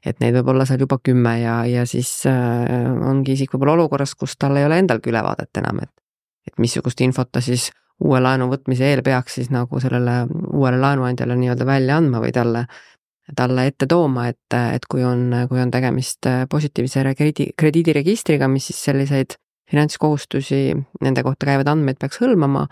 et 0.05 0.19
neid 0.23 0.37
võib 0.39 0.53
olla 0.55 0.67
seal 0.69 0.83
juba 0.85 0.99
kümme 1.03 1.37
ja, 1.41 1.59
ja 1.69 1.85
siis 1.89 2.11
äh, 2.29 2.65
ongi 3.09 3.35
isik 3.37 3.55
võib-olla 3.55 3.79
olukorras, 3.79 4.15
kus 4.15 4.37
tal 4.39 4.57
ei 4.59 4.67
ole 4.67 4.79
endalgi 4.83 5.13
ülevaadet 5.13 5.63
enam, 5.63 5.83
et 5.85 5.93
et 6.45 6.59
missugust 6.61 7.01
infot 7.01 7.31
ta 7.33 7.41
siis 7.41 7.71
uue 8.05 8.19
laenu 8.21 8.45
võtmise 8.51 8.85
eel 8.85 9.01
peaks 9.01 9.39
siis 9.39 9.47
nagu 9.53 9.79
sellele 9.81 10.25
uuele 10.53 10.77
laenuandjale 10.77 11.37
nii-öelda 11.39 11.65
välja 11.65 11.97
andma 11.97 12.21
või 12.21 12.35
talle 12.35 12.65
talle 13.35 13.65
ette 13.65 13.87
tooma, 13.89 14.27
et, 14.29 14.53
et 14.53 14.83
kui 14.85 15.01
on, 15.01 15.31
kui 15.49 15.57
on 15.57 15.71
tegemist 15.73 16.27
positiivse 16.49 17.01
krediidi, 17.17 17.47
krediidiregistriga, 17.57 18.45
mis 18.51 18.67
siis 18.69 18.83
selliseid 18.85 19.37
finantskohustusi, 19.71 20.75
nende 21.01 21.23
kohta 21.23 21.47
käivaid 21.49 21.69
andmeid 21.69 21.97
peaks 22.01 22.19
hõlmama, 22.21 22.67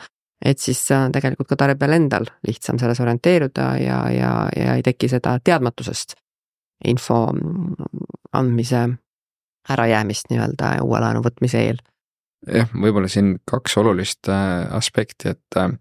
et 0.46 0.60
siis 0.60 0.82
tegelikult 1.14 1.50
ka 1.50 1.58
tarbijal 1.60 1.96
endal 1.96 2.28
lihtsam 2.48 2.80
selles 2.82 3.00
orienteeruda 3.00 3.70
ja, 3.82 4.00
ja, 4.12 4.34
ja 4.58 4.76
ei 4.78 4.84
teki 4.86 5.10
seda 5.12 5.38
teadmatusest 5.44 6.18
info 6.86 7.28
andmise 8.34 8.90
ärajäämist 9.70 10.30
nii-öelda 10.30 10.76
uue 10.84 11.00
laenu 11.00 11.24
võtmise 11.24 11.62
eel. 11.64 11.80
jah, 12.48 12.68
võib-olla 12.76 13.08
siin 13.08 13.38
kaks 13.48 13.78
olulist 13.80 14.28
äh, 14.30 14.68
aspekti, 14.76 15.32
et, 15.32 15.58
äh, 15.58 15.72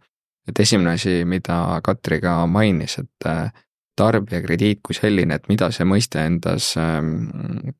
et 0.49 0.61
esimene 0.61 0.95
asi, 0.95 1.25
mida 1.25 1.81
Katri 1.85 2.21
ka 2.23 2.37
mainis, 2.47 2.99
et 3.03 3.27
äh, 3.27 3.51
tarbijakrediit 3.97 4.81
kui 4.83 4.97
selline, 4.97 5.37
et 5.37 5.49
mida 5.53 5.71
see 5.75 5.85
mõiste 5.89 6.23
endas 6.25 6.73
ähm, 6.81 7.73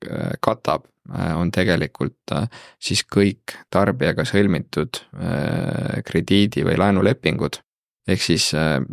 katab, 0.45 0.85
Äh, 1.11 1.37
on 1.37 1.51
tegelikult 1.51 2.31
äh, 2.33 2.47
siis 2.79 3.03
kõik 3.11 3.57
tarbijaga 3.75 4.23
sõlmitud 4.29 5.01
äh, 5.19 5.99
krediidi 6.07 6.63
või 6.63 6.79
laenulepingud. 6.79 7.59
ehk 8.09 8.23
siis 8.23 8.49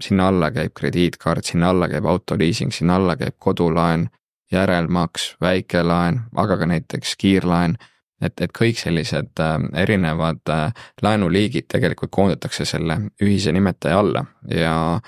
sinna 0.06 0.28
alla 0.30 0.52
käib 0.54 0.74
krediitkaart, 0.78 1.46
sinna 1.46 1.70
alla 1.70 1.88
käib 1.90 2.06
autoliising, 2.06 2.72
sinna 2.74 2.96
alla 2.96 3.16
käib 3.18 3.34
kodulaen, 3.40 4.10
järelmaks, 4.52 5.36
väikelaen, 5.42 6.20
aga 6.36 6.58
ka 6.58 6.66
näiteks 6.66 7.16
kiirlaen 7.18 7.78
et, 8.22 8.42
et 8.42 8.52
kõik 8.54 8.78
sellised 8.78 9.42
erinevad 9.74 10.54
laenuliigid 11.02 11.66
tegelikult 11.68 12.12
koondatakse 12.12 12.66
selle 12.66 13.00
ühise 13.22 13.52
nimetaja 13.52 14.00
alla 14.00 14.26
ja 14.50 15.00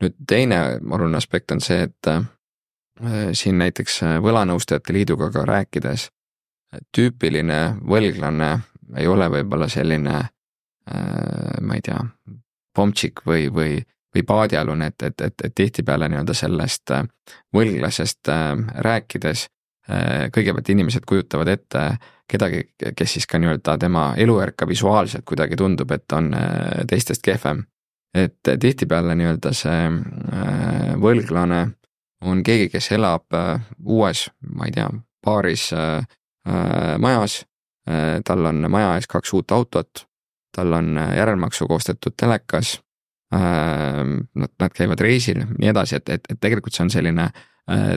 nüüd 0.00 0.14
teine 0.28 0.78
oluline 0.80 1.16
aspekt 1.16 1.52
on 1.52 1.60
see, 1.60 1.82
et 1.82 2.08
siin 3.36 3.58
näiteks 3.58 4.00
Võlanõustajate 4.20 4.92
Liiduga 4.92 5.30
ka 5.32 5.44
rääkides 5.48 6.08
tüüpiline 6.96 7.60
võlglane 7.86 8.50
ei 8.98 9.06
ole 9.06 9.28
võib-olla 9.30 9.68
selline 9.70 10.16
äh, 10.20 11.60
ma 11.60 11.78
ei 11.78 11.84
tea, 11.84 12.00
pomtšik 12.74 13.24
või, 13.26 13.48
või, 13.54 13.78
või 14.14 14.24
paadialune, 14.26 14.90
et, 14.90 15.02
et, 15.02 15.26
et, 15.26 15.46
et 15.46 15.54
tihtipeale 15.54 16.08
nii-öelda 16.10 16.34
sellest 16.36 16.94
äh, 16.96 17.06
võlglasest 17.54 18.32
äh, 18.34 18.52
rääkides 18.90 19.48
kõigepealt 20.30 20.68
inimesed 20.70 21.02
kujutavad 21.08 21.48
ette 21.50 21.80
kedagi, 22.30 22.60
kes 22.94 23.14
siis 23.16 23.24
ka 23.26 23.40
nii-öelda 23.42 23.72
tema 23.80 24.04
elujärka 24.22 24.68
visuaalselt 24.68 25.24
kuidagi 25.26 25.56
tundub, 25.58 25.90
et 25.90 26.12
on 26.14 26.28
teistest 26.86 27.24
kehvem. 27.26 27.64
Et 28.14 28.52
tihtipeale 28.60 29.14
nii-öelda 29.14 29.52
see 29.54 29.84
võlglane 31.00 31.60
on 32.26 32.42
keegi, 32.44 32.68
kes 32.72 32.90
elab 32.96 33.36
uues, 33.84 34.26
ma 34.56 34.66
ei 34.66 34.74
tea, 34.74 34.88
paaris 35.24 35.70
Äh, 36.48 36.98
majas, 36.98 37.46
äh, 37.88 38.20
tal 38.24 38.46
on 38.46 38.64
maja 38.70 38.94
ees 38.96 39.06
kaks 39.06 39.34
uut 39.36 39.52
autot, 39.52 40.06
tal 40.56 40.72
on 40.72 40.96
äh, 40.98 41.16
järelmaksu 41.18 41.66
koostatud 41.68 42.16
telekas, 42.16 42.80
nad, 43.30 44.50
nad 44.58 44.72
käivad 44.74 44.98
reisil, 44.98 45.44
nii 45.54 45.68
edasi, 45.70 46.00
et, 46.00 46.08
et, 46.10 46.24
et 46.32 46.38
tegelikult 46.42 46.74
see 46.74 46.82
on 46.82 46.88
selline 46.90 47.28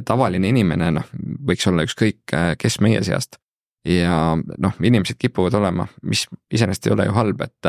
tavaline 0.06 0.52
inimene, 0.52 0.92
noh, 0.94 1.08
võiks 1.50 1.66
olla 1.72 1.88
ükskõik 1.88 2.36
kes 2.62 2.78
meie 2.86 3.00
seast. 3.02 3.40
Ja 3.86 4.38
noh, 4.58 4.78
inimesed 4.84 5.18
kipuvad 5.20 5.54
olema, 5.60 5.88
mis 6.08 6.28
iseenesest 6.52 6.88
ei 6.88 6.94
ole 6.94 7.06
ju 7.06 7.16
halb, 7.18 7.42
et 7.42 7.68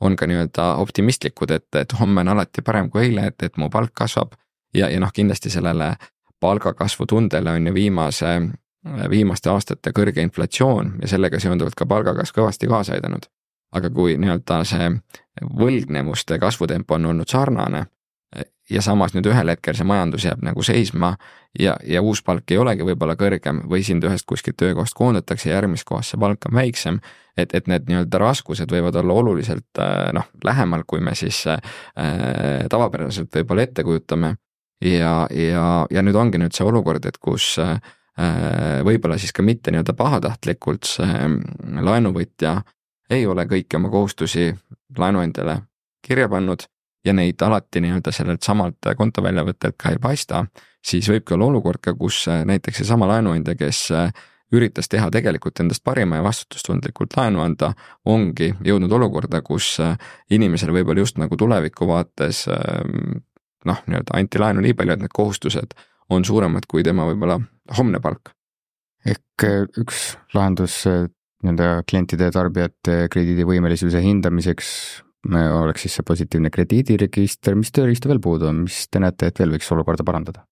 on 0.00 0.16
ka 0.16 0.26
nii-öelda 0.30 0.68
optimistlikud, 0.82 1.50
et, 1.50 1.66
et 1.74 1.94
homme 2.00 2.20
on 2.20 2.34
alati 2.34 2.62
parem 2.62 2.90
kui 2.90 3.08
eile, 3.08 3.26
et, 3.32 3.42
et 3.42 3.56
mu 3.56 3.70
palk 3.70 3.94
kasvab. 3.94 4.36
ja, 4.74 4.88
ja 4.88 5.00
noh, 5.00 5.12
kindlasti 5.12 5.50
sellele 5.50 5.96
palgakasvu 6.40 7.06
tundele 7.06 7.50
on 7.50 7.66
ju 7.66 7.74
viimase 7.74 8.38
viimaste 9.10 9.50
aastate 9.50 9.90
kõrge 9.92 10.22
inflatsioon 10.22 10.94
ja 11.02 11.08
sellega 11.08 11.40
seonduvalt 11.40 11.74
ka 11.74 11.86
palgakasv 11.86 12.38
kõvasti 12.38 12.68
kaasa 12.68 12.94
aidanud. 12.94 13.26
aga 13.72 13.90
kui 13.90 14.16
nii-öelda 14.16 14.62
see 14.64 14.90
võlgnevuste 15.58 16.38
kasvutempo 16.38 16.94
on 16.94 17.06
olnud 17.06 17.28
sarnane 17.28 17.86
ja 18.70 18.82
samas 18.84 19.14
nüüd 19.16 19.26
ühel 19.30 19.48
hetkel 19.48 19.76
see 19.76 19.86
majandus 19.88 20.26
jääb 20.26 20.42
nagu 20.44 20.62
seisma 20.66 21.14
ja, 21.58 21.76
ja 21.86 22.02
uus 22.04 22.20
palk 22.22 22.50
ei 22.52 22.58
olegi 22.60 22.84
võib-olla 22.84 23.16
kõrgem 23.16 23.62
või 23.70 23.80
sind 23.86 24.04
ühest 24.04 24.26
kuskilt 24.28 24.58
töökohast 24.60 24.96
koondatakse 24.98 25.48
järgmises 25.50 25.88
kohas 25.88 26.12
see 26.12 26.20
palk 26.20 26.44
on 26.50 26.58
väiksem, 26.58 27.00
et, 27.36 27.54
et 27.56 27.70
need 27.72 27.88
nii-öelda 27.88 28.20
raskused 28.20 28.68
võivad 28.72 28.98
olla 29.00 29.16
oluliselt 29.22 29.80
noh, 30.12 30.28
lähemal, 30.44 30.84
kui 30.86 31.00
me 31.00 31.16
siis 31.16 31.40
äh, 31.48 31.62
tavapäraselt 32.68 33.32
võib-olla 33.40 33.64
ette 33.64 33.84
kujutame. 33.84 34.34
ja, 34.84 35.26
ja, 35.32 35.86
ja 35.90 36.02
nüüd 36.02 36.16
ongi 36.16 36.38
nüüd 36.38 36.52
see 36.52 36.68
olukord, 36.68 37.08
et 37.08 37.16
kus 37.18 37.56
äh, 37.62 37.78
Äh, 38.18 38.80
võib-olla 38.82 39.14
siis 39.20 39.30
ka 39.30 39.44
mitte 39.46 39.70
nii-öelda 39.70 39.94
pahatahtlikult 39.94 40.88
see 40.90 41.06
mm, 41.06 41.84
laenuvõtja 41.86 42.56
ei 43.14 43.28
ole 43.30 43.44
kõiki 43.46 43.78
oma 43.78 43.92
kohustusi 43.92 44.48
laenuandjale 44.98 45.60
kirja 46.02 46.26
pannud 46.32 46.64
ja 47.08 47.14
neid 47.16 47.42
alati 47.42 47.82
nii-öelda 47.84 48.12
sellelt 48.14 48.46
samalt 48.46 48.90
kontoväljavõttelt 48.96 49.78
ka 49.80 49.94
ei 49.94 50.00
paista, 50.02 50.44
siis 50.84 51.08
võibki 51.10 51.36
olla 51.36 51.48
olukord 51.50 51.82
ka, 51.82 51.96
kus 51.98 52.26
äh, 52.28 52.44
näiteks 52.48 52.82
seesama 52.82 53.08
laenuandja, 53.10 53.56
kes 53.58 53.86
äh, 53.96 54.12
üritas 54.52 54.88
teha 54.88 55.10
tegelikult 55.12 55.60
endast 55.60 55.84
parima 55.84 56.20
ja 56.20 56.24
vastutustundlikult 56.24 57.16
laenu 57.18 57.42
anda, 57.44 57.72
ongi 58.08 58.54
jõudnud 58.64 58.92
olukorda, 58.96 59.42
kus 59.44 59.74
inimesel 60.32 60.72
võib-olla 60.72 61.04
just 61.04 61.18
nagu 61.20 61.36
tuleviku 61.36 61.88
vaates 61.90 62.46
noh, 63.68 63.82
nii-öelda 63.86 64.16
anti 64.16 64.40
laenu 64.40 64.64
nii 64.64 64.76
palju, 64.78 64.96
et 64.96 65.04
need 65.04 65.14
kohustused 65.14 65.76
on 66.14 66.24
suuremad 66.24 66.66
kui 66.68 66.84
tema 66.86 67.06
võib-olla 67.08 67.38
homne 67.78 68.00
palk. 68.00 68.32
ehk 69.06 69.44
äh, 69.46 69.64
üks 69.80 70.16
lahendus 70.34 70.80
äh, 70.90 71.06
nii-öelda 71.44 71.84
klientide 71.88 72.28
ja 72.28 72.34
tarbijate 72.34 73.06
krediidivõimelisuse 73.12 74.00
hindamiseks 74.02 74.70
äh, 74.98 75.07
oleks 75.36 75.84
siis 75.84 75.98
see 75.98 76.06
positiivne 76.06 76.50
krediidiregister, 76.50 77.56
mis 77.58 77.72
tööriista 77.74 78.08
veel 78.08 78.20
puudu 78.24 78.48
on, 78.48 78.64
mis 78.64 78.86
te 78.88 79.02
näete, 79.02 79.28
et 79.28 79.40
veel 79.42 79.56
võiks 79.56 79.72
olukorda 79.74 80.06
parandada? 80.06 80.46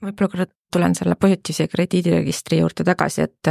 võib-olla 0.00 0.30
korra 0.32 0.46
tulen 0.72 0.94
selle 0.96 1.16
positiivse 1.20 1.66
krediidiregistri 1.68 2.62
juurde 2.62 2.86
tagasi, 2.88 3.26
et 3.28 3.50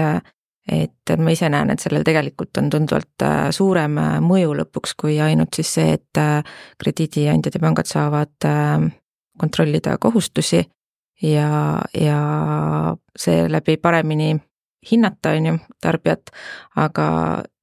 et 0.69 1.11
ma 1.17 1.33
ise 1.33 1.49
näen, 1.49 1.71
et 1.73 1.81
sellel 1.81 2.03
tegelikult 2.05 2.57
on 2.61 2.67
tunduvalt 2.69 3.23
suurem 3.55 3.95
mõju 4.21 4.55
lõpuks 4.59 4.93
kui 5.01 5.15
ainult 5.21 5.57
siis 5.57 5.71
see, 5.77 5.93
et 5.97 6.19
krediidiandjad 6.81 7.57
ja 7.57 7.61
pangad 7.63 7.89
saavad 7.89 8.49
kontrollida 9.39 9.97
kohustusi 9.97 10.61
ja, 11.21 11.81
ja 11.93 12.19
seeläbi 13.17 13.77
paremini 13.77 14.35
hinnata, 14.91 15.29
on 15.29 15.45
ju, 15.45 15.57
tarbijat, 15.81 16.31
aga 16.75 17.07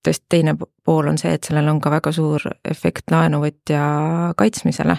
tõesti 0.05 0.27
teine 0.29 0.57
pool 0.87 1.11
on 1.11 1.19
see, 1.19 1.35
et 1.35 1.45
sellel 1.45 1.69
on 1.73 1.81
ka 1.83 1.91
väga 1.91 2.13
suur 2.15 2.43
efekt 2.65 3.11
laenuvõtja 3.11 3.83
kaitsmisele. 4.39 4.97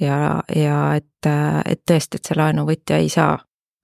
ja, 0.00 0.40
ja 0.56 0.80
et, 0.96 1.28
et 1.66 1.82
tõesti, 1.86 2.16
et 2.16 2.30
see 2.30 2.38
laenuvõtja 2.40 3.00
ei 3.04 3.08
saa 3.12 3.38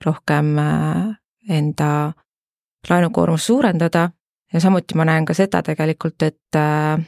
rohkem 0.04 0.58
äh, 0.58 1.16
enda 1.48 2.12
laenukoormust 2.90 3.46
suurendada 3.46 4.10
ja 4.52 4.60
samuti 4.60 4.96
ma 4.96 5.04
näen 5.04 5.24
ka 5.24 5.34
seda 5.34 5.62
tegelikult, 5.62 6.22
et 6.22 6.56
äh, 6.56 7.04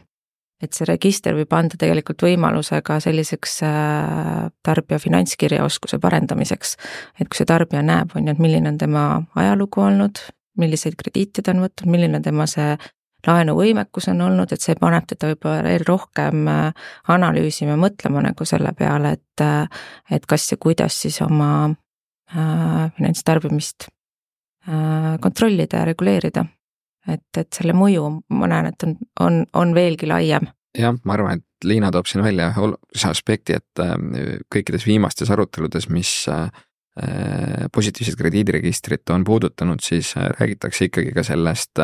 et 0.58 0.74
see 0.74 0.88
register 0.88 1.36
võib 1.38 1.52
anda 1.54 1.78
tegelikult 1.78 2.24
võimaluse 2.26 2.80
ka 2.82 2.98
selliseks 3.02 3.60
äh, 3.66 4.48
tarbija 4.66 4.98
finantskirjaoskuse 4.98 6.00
parendamiseks. 6.02 6.76
et 7.20 7.28
kui 7.28 7.38
see 7.38 7.46
tarbija 7.46 7.82
näeb, 7.82 8.16
on 8.16 8.26
ju, 8.26 8.34
et 8.34 8.42
milline 8.42 8.72
on 8.72 8.78
tema 8.78 9.04
ajalugu 9.38 9.84
olnud, 9.86 10.22
milliseid 10.58 10.98
krediite 10.98 11.42
ta 11.42 11.54
on 11.54 11.62
võtnud, 11.62 11.86
milline 11.86 12.20
tema 12.22 12.48
see 12.50 12.74
laenuvõimekus 13.26 14.08
on 14.12 14.20
olnud, 14.28 14.52
et 14.52 14.62
see 14.62 14.76
paneb 14.78 15.06
teda 15.10 15.32
võib-olla 15.32 15.62
veel 15.66 15.84
rohkem 15.88 16.48
äh, 16.50 16.88
analüüsima, 17.14 17.76
mõtlema 17.80 18.22
nagu 18.28 18.46
selle 18.48 18.72
peale, 18.78 19.16
et 19.18 19.44
äh, 19.44 19.80
et 20.10 20.26
kas 20.26 20.50
ja 20.52 20.58
kuidas 20.60 21.00
siis 21.02 21.20
oma 21.24 21.50
äh, 21.68 22.84
finantstarbimist 22.96 23.88
äh, 24.68 25.16
kontrollida 25.20 25.82
ja 25.82 25.88
reguleerida. 25.90 26.46
et, 27.08 27.24
et 27.36 27.48
selle 27.56 27.72
mõju, 27.72 28.04
ma 28.36 28.48
näen, 28.50 28.66
et 28.68 28.84
on, 28.84 28.96
on, 29.20 29.44
on 29.56 29.74
veelgi 29.74 30.06
laiem. 30.06 30.48
jah, 30.78 30.96
ma 31.04 31.18
arvan, 31.18 31.38
et 31.38 31.44
Liina 31.64 31.90
toob 31.90 32.06
siin 32.06 32.22
välja 32.22 32.52
ühe 32.52 32.60
olulise 32.62 33.08
aspekti, 33.10 33.58
et 33.58 33.82
äh, 33.82 33.96
kõikides 34.54 34.86
viimastes 34.86 35.30
aruteludes, 35.34 35.88
mis 35.90 36.12
äh, 36.30 36.50
positiivset 37.74 38.16
krediidiregistrit 38.18 39.10
on 39.14 39.24
puudutanud, 39.24 39.78
siis 39.82 40.16
räägitakse 40.16 40.88
ikkagi 40.88 41.12
ka 41.14 41.22
sellest 41.22 41.78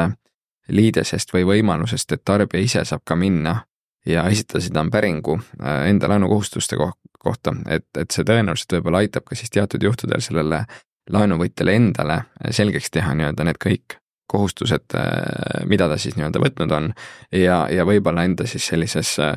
liidesest 0.69 1.33
või 1.35 1.45
võimalusest, 1.49 2.13
et 2.13 2.25
tarbija 2.25 2.65
ise 2.65 2.85
saab 2.85 3.05
ka 3.05 3.17
minna 3.17 3.59
ja 4.07 4.27
esitada 4.29 4.63
seda 4.65 4.85
päringu 4.93 5.39
äh, 5.39 5.89
enda 5.91 6.09
laenukohustuste 6.09 6.77
kohta, 7.19 7.55
et, 7.69 7.89
et 7.99 8.11
see 8.11 8.25
tõenäoliselt 8.25 8.79
võib-olla 8.79 9.05
aitab 9.05 9.25
ka 9.29 9.37
siis 9.39 9.53
teatud 9.53 9.83
juhtudel 9.83 10.21
sellele 10.25 10.65
laenuvõtjale 11.11 11.75
endale 11.77 12.23
selgeks 12.51 12.91
teha 12.91 13.15
nii-öelda 13.15 13.45
need 13.45 13.61
kõik 13.61 13.99
kohustused, 14.31 14.97
äh, 14.97 15.65
mida 15.69 15.89
ta 15.89 15.99
siis 16.01 16.17
nii-öelda 16.17 16.41
võtnud 16.41 16.73
on. 16.73 16.93
Ja, 17.33 17.65
ja 17.71 17.85
võib-olla 17.89 18.25
enda 18.25 18.49
siis 18.49 18.67
sellises 18.73 19.19
äh, 19.21 19.37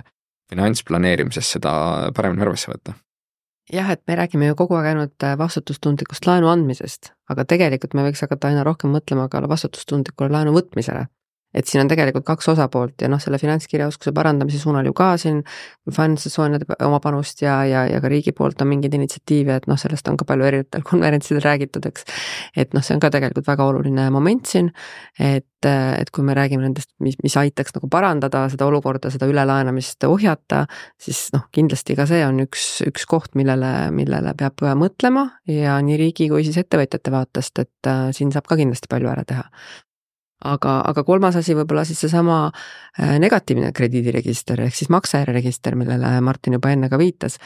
finantsplaneerimises 0.52 1.58
seda 1.58 1.74
paremini 2.16 2.48
arvesse 2.48 2.72
võtta 2.72 2.96
jah, 3.74 3.92
et 3.92 4.02
me 4.08 4.16
räägime 4.16 4.48
ju 4.48 4.56
kogu 4.56 4.78
aeg 4.80 4.94
ainult 4.94 5.28
vastutustundlikust 5.38 6.26
laenu 6.26 6.50
andmisest, 6.52 7.14
aga 7.30 7.46
tegelikult 7.46 7.94
me 7.94 8.08
võiks 8.08 8.24
hakata 8.24 8.52
aina 8.52 8.64
rohkem 8.68 8.94
mõtlema 8.96 9.28
ka 9.30 9.44
vastutustundlikule 9.50 10.32
laenu 10.32 10.56
võtmisele 10.56 11.08
et 11.56 11.68
siin 11.68 11.82
on 11.82 11.90
tegelikult 11.90 12.26
kaks 12.28 12.50
osapoolt 12.52 13.02
ja 13.02 13.10
noh, 13.12 13.22
selle 13.24 13.40
finantskirjaoskuse 13.40 14.12
parandamise 14.16 14.60
suunal 14.60 14.88
ju 14.90 14.94
ka 14.98 15.14
siin 15.22 15.40
finantsinstitutsioonide 15.88 16.78
oma 16.86 17.00
panust 17.04 17.42
ja, 17.42 17.62
ja, 17.68 17.86
ja 17.88 18.02
ka 18.04 18.12
riigi 18.12 18.34
poolt 18.36 18.62
on 18.62 18.72
mingeid 18.72 18.98
initsiatiive, 18.98 19.56
et 19.62 19.68
noh, 19.72 19.80
sellest 19.80 20.08
on 20.12 20.20
ka 20.20 20.28
palju 20.28 20.48
erinevatel 20.50 20.84
konverentsidel 20.92 21.44
räägitud, 21.46 21.88
eks. 21.88 22.08
et 22.58 22.76
noh, 22.76 22.84
see 22.84 22.98
on 22.98 23.04
ka 23.04 23.12
tegelikult 23.14 23.48
väga 23.48 23.70
oluline 23.72 24.10
moment 24.14 24.50
siin, 24.50 24.70
et, 25.20 25.48
et 25.68 26.12
kui 26.14 26.28
me 26.28 26.36
räägime 26.38 26.68
nendest, 26.68 26.92
mis, 27.04 27.16
mis 27.24 27.40
aitaks 27.40 27.76
nagu 27.78 27.90
parandada 27.92 28.44
seda 28.52 28.68
olukorda, 28.68 29.12
seda 29.14 29.30
ülelaenamist 29.32 30.04
ohjata, 30.10 30.66
siis 31.02 31.28
noh, 31.36 31.48
kindlasti 31.56 31.96
ka 31.98 32.08
see 32.10 32.22
on 32.28 32.44
üks, 32.44 32.68
üks 32.88 33.08
koht, 33.10 33.34
millele, 33.40 33.90
millele 33.96 34.36
peab 34.38 34.68
mõtlema 34.78 35.30
ja 35.48 35.80
nii 35.84 36.00
riigi 36.00 36.30
kui 36.32 36.44
siis 36.46 36.60
ettevõtjate 36.60 37.14
vaatest, 37.14 37.64
et 37.64 37.90
äh, 37.90 38.08
siin 38.16 38.36
saab 38.36 38.50
ka 38.50 38.60
kindlasti 38.60 38.92
palju 38.92 39.16
ära 39.16 39.24
teha 39.28 39.48
aga, 40.46 40.80
aga 40.90 41.04
kolmas 41.04 41.38
asi 41.40 41.56
võib-olla 41.58 41.86
siis 41.88 42.02
seesama 42.06 42.48
äh, 42.48 43.18
negatiivne 43.22 43.72
krediidiregister 43.76 44.62
ehk 44.68 44.76
siis 44.76 44.92
maksehäireregister, 44.94 45.78
millele 45.80 46.18
Martin 46.22 46.58
juba 46.58 46.74
enne 46.74 46.90
ka 46.90 47.00
viitas. 47.02 47.40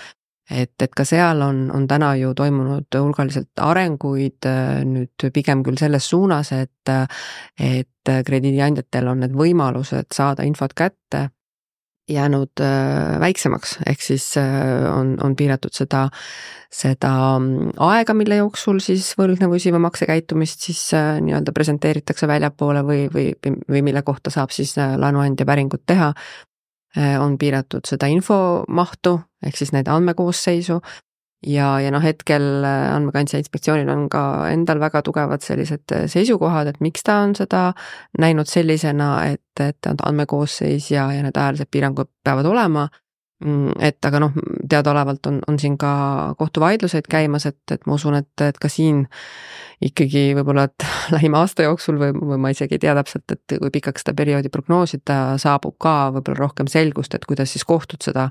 et, 0.51 0.73
et 0.81 0.91
ka 0.95 1.05
seal 1.07 1.41
on, 1.41 1.69
on 1.71 1.87
täna 1.87 2.15
ju 2.19 2.33
toimunud 2.35 2.97
hulgaliselt 2.97 3.61
arenguid 3.61 4.47
äh, 4.49 4.81
nüüd 4.85 5.29
pigem 5.33 5.63
küll 5.63 5.79
selles 5.79 6.09
suunas, 6.09 6.51
et, 6.51 6.91
et 7.59 8.11
krediidiandjatel 8.25 9.07
on 9.07 9.23
need 9.23 9.37
võimalused 9.37 10.11
saada 10.11 10.43
infot 10.43 10.73
kätte 10.73 11.29
jäänud 12.09 12.61
äh, 12.61 13.19
väiksemaks, 13.19 13.77
ehk 13.87 14.01
siis 14.01 14.37
äh, 14.37 14.45
on, 14.99 15.15
on 15.23 15.35
piiratud 15.35 15.73
seda, 15.73 16.07
seda 16.73 17.11
mm, 17.39 17.73
aega, 17.79 18.15
mille 18.17 18.39
jooksul 18.41 18.81
siis 18.83 19.13
võlgnevusi 19.19 19.73
või 19.73 19.83
maksekäitumist 19.87 20.67
siis 20.67 20.83
äh, 20.97 21.19
nii-öelda 21.23 21.53
presenteeritakse 21.55 22.27
väljapoole 22.27 22.83
või, 22.87 23.05
või, 23.13 23.27
või 23.69 23.83
mille 23.85 24.01
kohta 24.07 24.33
saab 24.33 24.53
siis 24.55 24.75
laenuandja 24.77 25.45
päringut 25.45 25.85
teha. 25.85 26.13
on 27.23 27.37
piiratud 27.39 27.87
seda 27.87 28.07
infomahtu 28.11 29.13
ehk 29.45 29.55
siis 29.55 29.71
nende 29.71 29.91
andmekoosseisu 29.91 30.81
ja, 31.47 31.79
ja 31.81 31.91
noh, 31.93 32.03
hetkel 32.03 32.63
äh, 32.63 32.93
Andmekaitse 32.95 33.39
Inspektsioonil 33.41 33.89
on 33.89 34.07
ka 34.11 34.23
endal 34.51 34.81
väga 34.81 35.01
tugevad 35.05 35.43
sellised 35.45 35.93
äh, 35.95 36.07
seisukohad, 36.11 36.69
et 36.69 36.81
miks 36.83 37.05
ta 37.07 37.21
on 37.25 37.35
seda 37.37 37.71
näinud 38.21 38.49
sellisena, 38.49 39.13
et, 39.33 39.63
et 39.63 39.91
andmekoosseis 39.91 40.91
ja, 40.93 41.09
ja 41.15 41.23
need 41.25 41.37
ajalised 41.37 41.71
piirangud 41.71 42.11
peavad 42.23 42.49
olema. 42.49 42.87
Mm, 43.41 43.73
et 43.81 44.05
aga 44.05 44.19
noh, 44.21 44.35
teadaolevalt 44.69 45.25
on, 45.25 45.39
on 45.49 45.57
siin 45.57 45.73
ka 45.81 45.91
kohtuvaidlused 46.37 47.07
käimas, 47.09 47.47
et, 47.49 47.61
et 47.73 47.87
ma 47.89 47.97
usun, 47.97 48.19
et, 48.19 48.45
et 48.45 48.59
ka 48.61 48.69
siin 48.69 49.07
ikkagi 49.81 50.35
võib-olla, 50.37 50.67
et 50.69 50.85
lähima 51.15 51.41
aasta 51.41 51.65
jooksul 51.65 51.97
või, 51.97 52.13
või 52.13 52.37
ma 52.41 52.51
isegi 52.53 52.77
ei 52.77 52.83
tea 52.83 52.93
täpselt, 52.97 53.25
et 53.33 53.55
kui 53.57 53.71
pikaks 53.73 54.05
seda 54.05 54.13
perioodi 54.17 54.51
prognoosida, 54.53 55.39
saabub 55.41 55.73
ka 55.81 55.95
võib-olla 56.13 56.43
rohkem 56.43 56.69
selgust, 56.69 57.15
et 57.17 57.25
kuidas 57.25 57.55
siis 57.55 57.65
kohtud 57.65 58.03
seda 58.05 58.27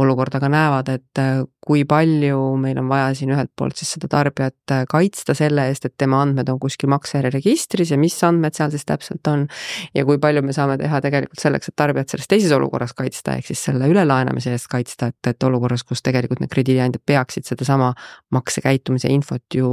olukorda 0.00 0.40
ka 0.40 0.48
näevad, 0.52 0.88
et 0.96 1.20
äh, 1.20 1.42
kui 1.64 1.84
palju 1.88 2.40
meil 2.60 2.80
on 2.80 2.88
vaja 2.88 3.12
siin 3.16 3.34
ühelt 3.36 3.52
poolt 3.56 3.76
siis 3.80 3.94
seda 3.96 4.08
tarbijat 4.12 4.72
äh, 4.72 4.86
kaitsta 4.88 5.36
selle 5.36 5.68
eest, 5.68 5.84
et 5.88 5.96
tema 6.00 6.22
andmed 6.24 6.48
on 6.52 6.60
kuskil 6.62 6.88
maksejärjeregistris 6.92 7.92
ja 7.92 8.00
mis 8.00 8.16
andmed 8.24 8.56
seal 8.56 8.72
siis 8.72 8.88
täpselt 8.88 9.28
on. 9.28 9.46
ja 9.92 10.06
kui 10.08 10.16
palju 10.22 10.44
me 10.44 10.56
saame 10.56 10.78
teha 10.80 11.02
tegelikult 11.04 11.44
selleks, 11.44 11.68
et 11.68 11.76
tarbijat 11.76 12.16
selles 12.16 12.32
teises 12.32 12.56
olukorras 12.56 12.96
kaitsta, 12.96 13.36
ehk 13.36 13.52
siis 13.52 13.66
selle 13.68 13.92
ülelaenamise 13.92 14.53
eest 14.56 14.68
kaitsta, 14.72 15.10
et, 15.12 15.30
et 15.32 15.46
olukorras, 15.46 15.84
kus 15.86 16.02
tegelikult 16.04 16.42
need 16.42 16.52
krediidiandjad 16.52 17.04
peaksid 17.06 17.48
sedasama 17.48 17.92
maksekäitumise 18.34 19.10
infot 19.12 19.58
ju 19.58 19.68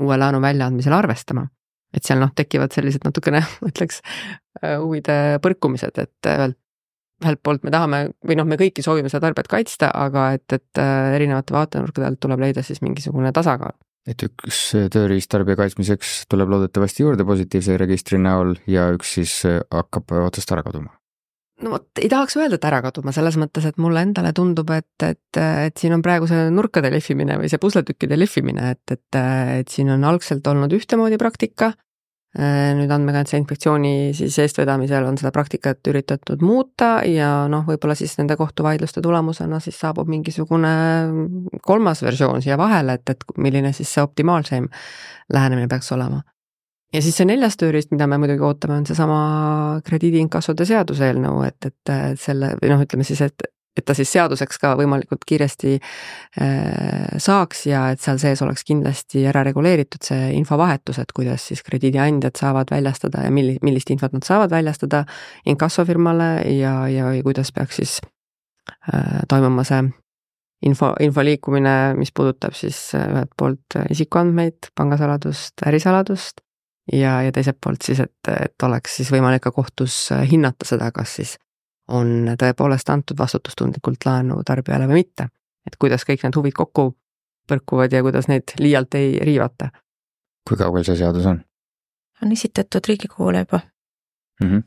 uue 0.00 0.16
laenu 0.18 0.40
väljaandmisel 0.42 0.94
arvestama. 0.96 1.46
et 1.90 2.06
seal 2.06 2.20
noh, 2.22 2.30
tekivad 2.38 2.70
sellised 2.70 3.02
natukene, 3.02 3.40
ma 3.60 3.68
ütleks, 3.72 3.98
äh, 4.62 4.76
huvide 4.78 5.40
põrkumised, 5.42 5.96
et 5.98 6.28
ühelt, 6.30 6.58
ühelt 7.24 7.40
poolt 7.42 7.64
me 7.66 7.72
tahame 7.74 8.04
või 8.26 8.36
noh, 8.38 8.46
me 8.46 8.56
kõiki 8.60 8.84
soovime 8.86 9.10
seda 9.10 9.26
tarbijat 9.26 9.50
kaitsta, 9.50 9.90
aga 9.90 10.30
et, 10.38 10.46
et 10.54 10.80
äh, 10.80 11.16
erinevate 11.18 11.56
vaatenurkade 11.56 12.06
alt 12.06 12.20
tuleb 12.22 12.46
leida 12.46 12.62
siis 12.66 12.82
mingisugune 12.86 13.32
tasakaal 13.34 13.74
et 14.08 14.22
üks 14.24 14.62
tööriist 14.94 15.28
tarbija 15.34 15.58
kaitsmiseks 15.60 16.22
tuleb 16.30 16.54
loodetavasti 16.54 17.04
juurde 17.04 17.26
positiivse 17.28 17.76
registri 17.80 18.22
näol 18.22 18.54
ja 18.70 18.88
üks 18.94 19.18
siis 19.18 19.36
äh, 19.50 19.60
hakkab 19.74 20.14
otsast 20.22 20.54
ära 20.54 20.64
kaduma 20.66 20.99
no 21.64 21.74
vot, 21.74 21.86
ei 22.00 22.08
tahaks 22.10 22.36
öelda, 22.38 22.58
et 22.58 22.66
ära 22.68 22.80
kaduma, 22.84 23.12
selles 23.14 23.36
mõttes, 23.40 23.66
et 23.68 23.78
mulle 23.82 24.02
endale 24.06 24.32
tundub, 24.36 24.70
et, 24.74 24.88
et, 25.06 25.40
et 25.66 25.76
siin 25.80 25.94
on 25.96 26.02
praegu 26.04 26.28
see 26.30 26.48
nurkade 26.54 26.90
lihvimine 26.92 27.38
või 27.40 27.50
see 27.52 27.60
pusletükkide 27.62 28.18
lihvimine, 28.18 28.72
et, 28.74 28.96
et, 28.96 29.20
et 29.60 29.70
siin 29.72 29.92
on 29.94 30.04
algselt 30.08 30.46
olnud 30.50 30.72
ühtemoodi 30.76 31.20
praktika. 31.20 31.72
nüüd 32.30 32.92
Andmekaitse 32.94 33.40
Inspektsiooni 33.40 34.12
siis 34.14 34.36
eestvedamisel 34.38 35.02
on 35.02 35.16
seda 35.18 35.32
praktikat 35.34 35.88
üritatud 35.90 36.44
muuta 36.46 37.00
ja 37.02 37.48
noh, 37.50 37.64
võib-olla 37.66 37.96
siis 37.98 38.14
nende 38.20 38.36
kohtuvaidluste 38.38 39.02
tulemusena 39.02 39.58
siis 39.58 39.80
saabub 39.80 40.06
mingisugune 40.06 40.70
kolmas 41.66 42.04
versioon 42.06 42.38
siia 42.42 42.58
vahele, 42.58 43.00
et, 43.00 43.16
et 43.16 43.24
milline 43.36 43.72
siis 43.74 43.90
see 43.90 44.04
optimaalseim 44.06 44.70
lähenemine 45.34 45.66
peaks 45.66 45.90
olema 45.98 46.22
ja 46.94 47.02
siis 47.02 47.16
see 47.20 47.28
neljas 47.28 47.56
tööriist, 47.60 47.92
mida 47.94 48.08
me 48.10 48.18
muidugi 48.20 48.44
ootame, 48.46 48.80
on 48.80 48.88
seesama 48.88 49.20
krediidiinkassode 49.86 50.66
seaduseelnõu, 50.68 51.42
et, 51.46 51.70
et 51.70 51.94
selle 52.20 52.54
või 52.60 52.72
noh, 52.72 52.82
ütleme 52.84 53.06
siis, 53.06 53.22
et, 53.26 53.46
et 53.78 53.86
ta 53.86 53.94
siis 53.96 54.10
seaduseks 54.10 54.58
ka 54.62 54.72
võimalikult 54.78 55.22
kiiresti 55.28 55.76
äh, 55.78 57.20
saaks 57.22 57.64
ja 57.70 57.86
et 57.94 58.02
seal 58.02 58.18
sees 58.22 58.42
oleks 58.46 58.66
kindlasti 58.66 59.22
ära 59.30 59.44
reguleeritud 59.46 60.10
see 60.10 60.32
infovahetus, 60.40 60.98
et 61.02 61.14
kuidas 61.16 61.46
siis 61.52 61.62
krediidiandjad 61.66 62.40
saavad 62.40 62.74
väljastada 62.74 63.24
ja 63.28 63.32
milli-, 63.34 63.60
millist 63.66 63.94
infot 63.94 64.16
nad 64.16 64.26
saavad 64.26 64.52
väljastada 64.54 65.04
inkassofirmale 65.46 66.32
ja, 66.58 66.74
ja, 66.90 67.14
ja 67.14 67.24
kuidas 67.26 67.54
peaks 67.54 67.82
siis 67.82 67.96
äh, 68.90 69.22
toimuma 69.30 69.62
see 69.68 69.86
info, 70.66 70.90
info 71.00 71.22
liikumine, 71.24 71.94
mis 71.96 72.10
puudutab 72.10 72.58
siis 72.58 72.88
äh, 72.98 73.06
ühelt 73.14 73.34
poolt 73.38 73.78
isikuandmeid, 73.94 74.74
pangasaladust, 74.74 75.62
ärisaladust 75.70 76.42
ja, 76.92 77.22
ja 77.22 77.32
teiselt 77.32 77.58
poolt 77.64 77.82
siis, 77.82 78.00
et, 78.00 78.32
et 78.32 78.62
oleks 78.62 78.96
siis 79.00 79.10
võimalik 79.12 79.42
ka 79.42 79.52
kohtus 79.54 80.12
äh, 80.12 80.24
hinnata 80.30 80.68
seda, 80.68 80.90
kas 80.94 81.16
siis 81.20 81.36
on 81.90 82.32
tõepoolest 82.38 82.90
antud 82.90 83.18
vastutustundlikult 83.18 84.06
laenu 84.06 84.42
tarbijale 84.46 84.86
või 84.88 85.02
mitte. 85.02 85.28
et 85.66 85.76
kuidas 85.76 86.06
kõik 86.08 86.22
need 86.24 86.36
huvid 86.36 86.54
kokku 86.56 86.94
põrkuvad 87.50 87.92
ja 87.92 88.02
kuidas 88.02 88.28
neid 88.30 88.54
liialt 88.58 88.94
ei 88.94 89.18
riivata. 89.22 89.70
kui 90.48 90.56
kaugel 90.56 90.84
see 90.84 90.96
seadus 90.96 91.26
on? 91.26 91.42
on 92.22 92.32
esitatud 92.32 92.88
Riigikogule 92.88 93.38
juba 93.38 93.60
mm. 94.40 94.50
-hmm. 94.50 94.62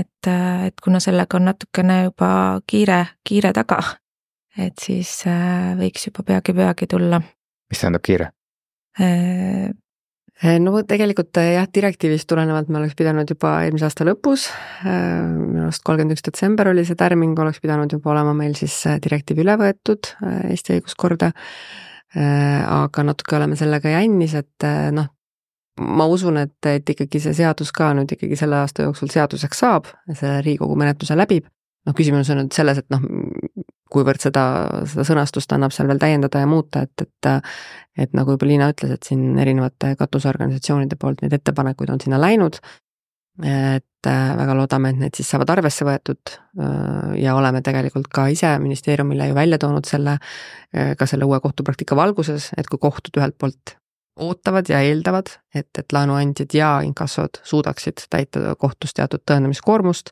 et, 0.00 0.26
äh, 0.26 0.66
et 0.66 0.80
kuna 0.84 1.00
sellega 1.00 1.36
on 1.36 1.44
natukene 1.44 2.02
juba 2.04 2.60
kiire, 2.66 3.06
kiire 3.28 3.52
taga, 3.52 3.82
et 4.58 4.78
siis 4.82 5.26
äh, 5.26 5.76
võiks 5.78 6.06
juba 6.06 6.22
peagi-peagi 6.22 6.86
tulla. 6.86 7.20
mis 7.70 7.80
tähendab 7.80 8.02
kiire? 8.02 8.32
Eh, 10.38 10.60
no 10.62 10.70
tegelikult 10.86 11.34
eh, 11.42 11.56
jah, 11.56 11.66
direktiivist 11.74 12.28
tulenevalt 12.30 12.68
me 12.70 12.78
oleks 12.78 12.94
pidanud 12.98 13.26
juba 13.26 13.56
eelmise 13.64 13.88
aasta 13.88 14.04
lõpus, 14.06 14.44
eh, 14.86 15.24
minu 15.26 15.64
arust 15.64 15.82
kolmkümmend 15.82 16.14
üks 16.14 16.22
detsember 16.28 16.70
oli 16.70 16.84
see 16.86 16.98
tärming, 16.98 17.34
oleks 17.42 17.58
pidanud 17.64 17.90
juba 17.90 18.12
olema 18.12 18.36
meil 18.38 18.54
siis 18.58 18.76
direktiiv 19.02 19.42
üle 19.42 19.56
võetud 19.58 20.12
Eesti 20.52 20.78
õiguskorda. 20.78 21.32
aga 22.14 23.02
natuke 23.04 23.36
oleme 23.36 23.56
sellega 23.58 23.90
jännis, 23.92 24.32
et 24.38 24.64
noh, 24.96 25.10
ma 25.98 26.06
usun, 26.08 26.38
et, 26.40 26.56
et 26.70 26.88
ikkagi 26.94 27.20
see 27.20 27.34
seadus 27.36 27.68
ka 27.74 27.90
nüüd 27.98 28.14
ikkagi 28.14 28.38
selle 28.38 28.56
aasta 28.62 28.86
jooksul 28.86 29.10
seaduseks 29.12 29.60
saab, 29.60 29.90
selle 30.14 30.38
Riigikogu 30.40 30.78
menetluse 30.78 31.18
läbib. 31.18 31.50
noh, 31.84 31.94
küsimus 31.98 32.30
on 32.30 32.44
nüüd 32.44 32.54
selles, 32.54 32.78
et 32.78 32.88
noh, 32.94 33.02
kuivõrd 33.92 34.20
seda, 34.22 34.42
seda 34.88 35.06
sõnastust 35.08 35.52
annab 35.56 35.72
seal 35.74 35.88
veel 35.88 36.00
täiendada 36.02 36.42
ja 36.42 36.48
muuta, 36.50 36.84
et, 36.86 37.06
et 37.06 37.32
et 37.98 38.12
nagu 38.14 38.36
juba 38.36 38.46
Liina 38.46 38.68
ütles, 38.70 38.92
et 38.94 39.08
siin 39.08 39.38
erinevate 39.42 39.94
katusorganisatsioonide 39.98 40.98
poolt 41.00 41.24
neid 41.24 41.34
ettepanekuid 41.34 41.90
on 41.90 41.98
sinna 42.02 42.20
läinud, 42.22 42.60
et 43.42 44.06
äh, 44.06 44.36
väga 44.38 44.54
loodame, 44.58 44.92
et 44.92 45.02
need 45.02 45.18
siis 45.18 45.30
saavad 45.30 45.50
arvesse 45.54 45.86
võetud 45.86 46.32
äh, 46.32 47.18
ja 47.22 47.34
oleme 47.38 47.62
tegelikult 47.66 48.08
ka 48.14 48.28
ise 48.34 48.50
ministeeriumile 48.62 49.28
ju 49.30 49.36
välja 49.38 49.58
toonud 49.62 49.86
selle, 49.86 50.18
äh, 50.74 50.94
ka 50.98 51.06
selle 51.10 51.26
uue 51.28 51.40
kohtupraktika 51.42 51.98
valguses, 51.98 52.50
et 52.58 52.70
kui 52.70 52.82
kohtud 52.82 53.18
ühelt 53.20 53.38
poolt 53.38 53.76
ootavad 54.18 54.68
ja 54.68 54.80
eeldavad, 54.84 55.32
et, 55.54 55.68
et 55.78 55.92
laenuandjad 55.92 56.54
ja 56.54 56.70
inkassod 56.86 57.40
suudaksid 57.46 58.06
täita 58.10 58.54
kohtus 58.58 58.94
teatud 58.94 59.22
tõendamiskoormust, 59.28 60.10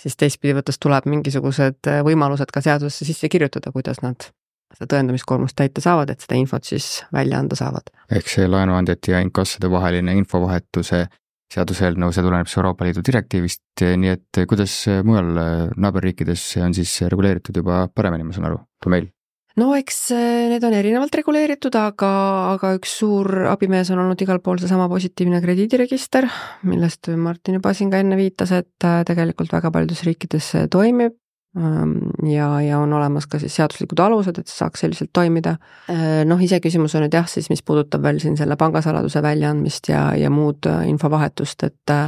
siis 0.00 0.16
teistpidi 0.20 0.56
võttes 0.58 0.80
tuleb 0.82 1.08
mingisugused 1.10 1.90
võimalused 2.06 2.52
ka 2.54 2.64
seadusesse 2.64 3.08
sisse 3.08 3.28
kirjutada, 3.32 3.72
kuidas 3.72 4.02
nad 4.04 4.30
seda 4.74 4.90
tõendamiskoormust 4.96 5.56
täita 5.58 5.82
saavad, 5.84 6.10
et 6.10 6.24
seda 6.24 6.38
infot 6.40 6.64
siis 6.66 7.04
välja 7.14 7.38
anda 7.38 7.56
saavad. 7.58 7.92
ehk 8.10 8.30
see 8.30 8.48
laenuandjate 8.48 9.12
ja 9.12 9.20
inkassode 9.24 9.70
vaheline 9.70 10.16
infovahetuse 10.18 11.06
seaduseelnõu, 11.54 12.10
see 12.12 12.24
tuleneb 12.24 12.48
siis 12.50 12.58
Euroopa 12.58 12.86
Liidu 12.86 13.04
direktiivist, 13.06 13.62
nii 13.80 14.10
et 14.10 14.44
kuidas 14.50 14.74
mujal 15.06 15.36
naaberriikides 15.76 16.48
see 16.54 16.64
on 16.64 16.74
siis 16.74 16.96
reguleeritud 17.06 17.62
juba 17.62 17.84
paremini, 17.94 18.26
ma 18.26 18.34
saan 18.34 18.50
aru, 18.50 18.64
kui 18.82 18.96
meil? 18.96 19.13
No 19.60 19.70
eks 19.78 19.98
äh, 20.14 20.46
need 20.50 20.64
on 20.66 20.74
erinevalt 20.74 21.14
reguleeritud, 21.20 21.74
aga, 21.78 22.10
aga 22.54 22.74
üks 22.78 22.96
suur 23.00 23.28
abimees 23.52 23.90
on 23.94 24.02
olnud 24.02 24.20
igal 24.24 24.40
pool 24.44 24.60
seesama 24.62 24.88
positiivne 24.90 25.40
krediidiregister, 25.44 26.26
millest 26.68 27.10
Martin 27.20 27.60
juba 27.60 27.74
siin 27.76 27.92
ka 27.92 28.00
enne 28.02 28.18
viitas, 28.18 28.54
et 28.56 28.86
äh, 28.86 29.02
tegelikult 29.06 29.52
väga 29.54 29.70
paljudes 29.74 30.02
riikides 30.06 30.48
see 30.54 30.70
toimib 30.72 31.14
ähm, 31.58 31.96
ja, 32.26 32.48
ja 32.64 32.80
on 32.82 32.94
olemas 32.98 33.28
ka 33.30 33.38
siis 33.42 33.54
seaduslikud 33.60 34.02
alused, 34.02 34.40
et 34.42 34.50
saaks 34.50 34.82
selliselt 34.84 35.12
toimida. 35.14 35.56
Äh, 35.92 36.22
noh, 36.28 36.42
iseküsimus 36.42 36.96
on 36.98 37.06
nüüd 37.06 37.14
jah, 37.14 37.28
siis 37.30 37.50
mis 37.52 37.62
puudutab 37.62 38.02
veel 38.06 38.18
siin 38.22 38.38
selle 38.40 38.58
pangasaladuse 38.60 39.22
väljaandmist 39.22 39.92
ja, 39.92 40.08
ja 40.18 40.32
muud 40.34 40.66
infovahetust, 40.90 41.68
et 41.70 41.98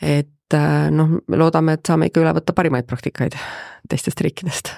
et 0.00 0.54
noh, 0.90 1.18
loodame, 1.30 1.76
et 1.76 1.86
saame 1.86 2.08
ikka 2.08 2.22
üle 2.22 2.32
võtta 2.34 2.54
parimaid 2.56 2.88
praktikaid 2.88 3.36
teistest 3.90 4.22
riikidest 4.24 4.72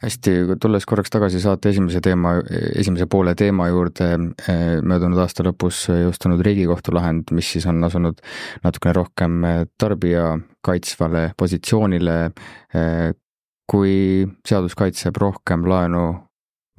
hästi, 0.00 0.34
tulles 0.60 0.86
korraks 0.88 1.12
tagasi 1.12 1.40
saate 1.42 1.72
esimese 1.74 2.00
teema, 2.04 2.36
esimese 2.80 3.06
poole 3.10 3.34
teema 3.38 3.68
juurde, 3.68 4.08
eh, 4.48 4.78
möödunud 4.82 5.20
aasta 5.20 5.44
lõpus 5.46 5.82
jõustunud 5.90 6.40
Riigikohtu 6.44 6.94
lahend, 6.96 7.32
mis 7.36 7.52
siis 7.54 7.66
on 7.70 7.82
asunud 7.84 8.22
natukene 8.64 8.96
rohkem 8.96 9.44
eh, 9.44 9.60
tarbija 9.78 10.32
kaitsvale 10.64 11.30
positsioonile. 11.36 12.18
Eh, 12.74 13.10
kui 13.70 14.26
seadus 14.48 14.74
kaitseb 14.74 15.14
rohkem 15.22 15.62
laenu 15.70 16.08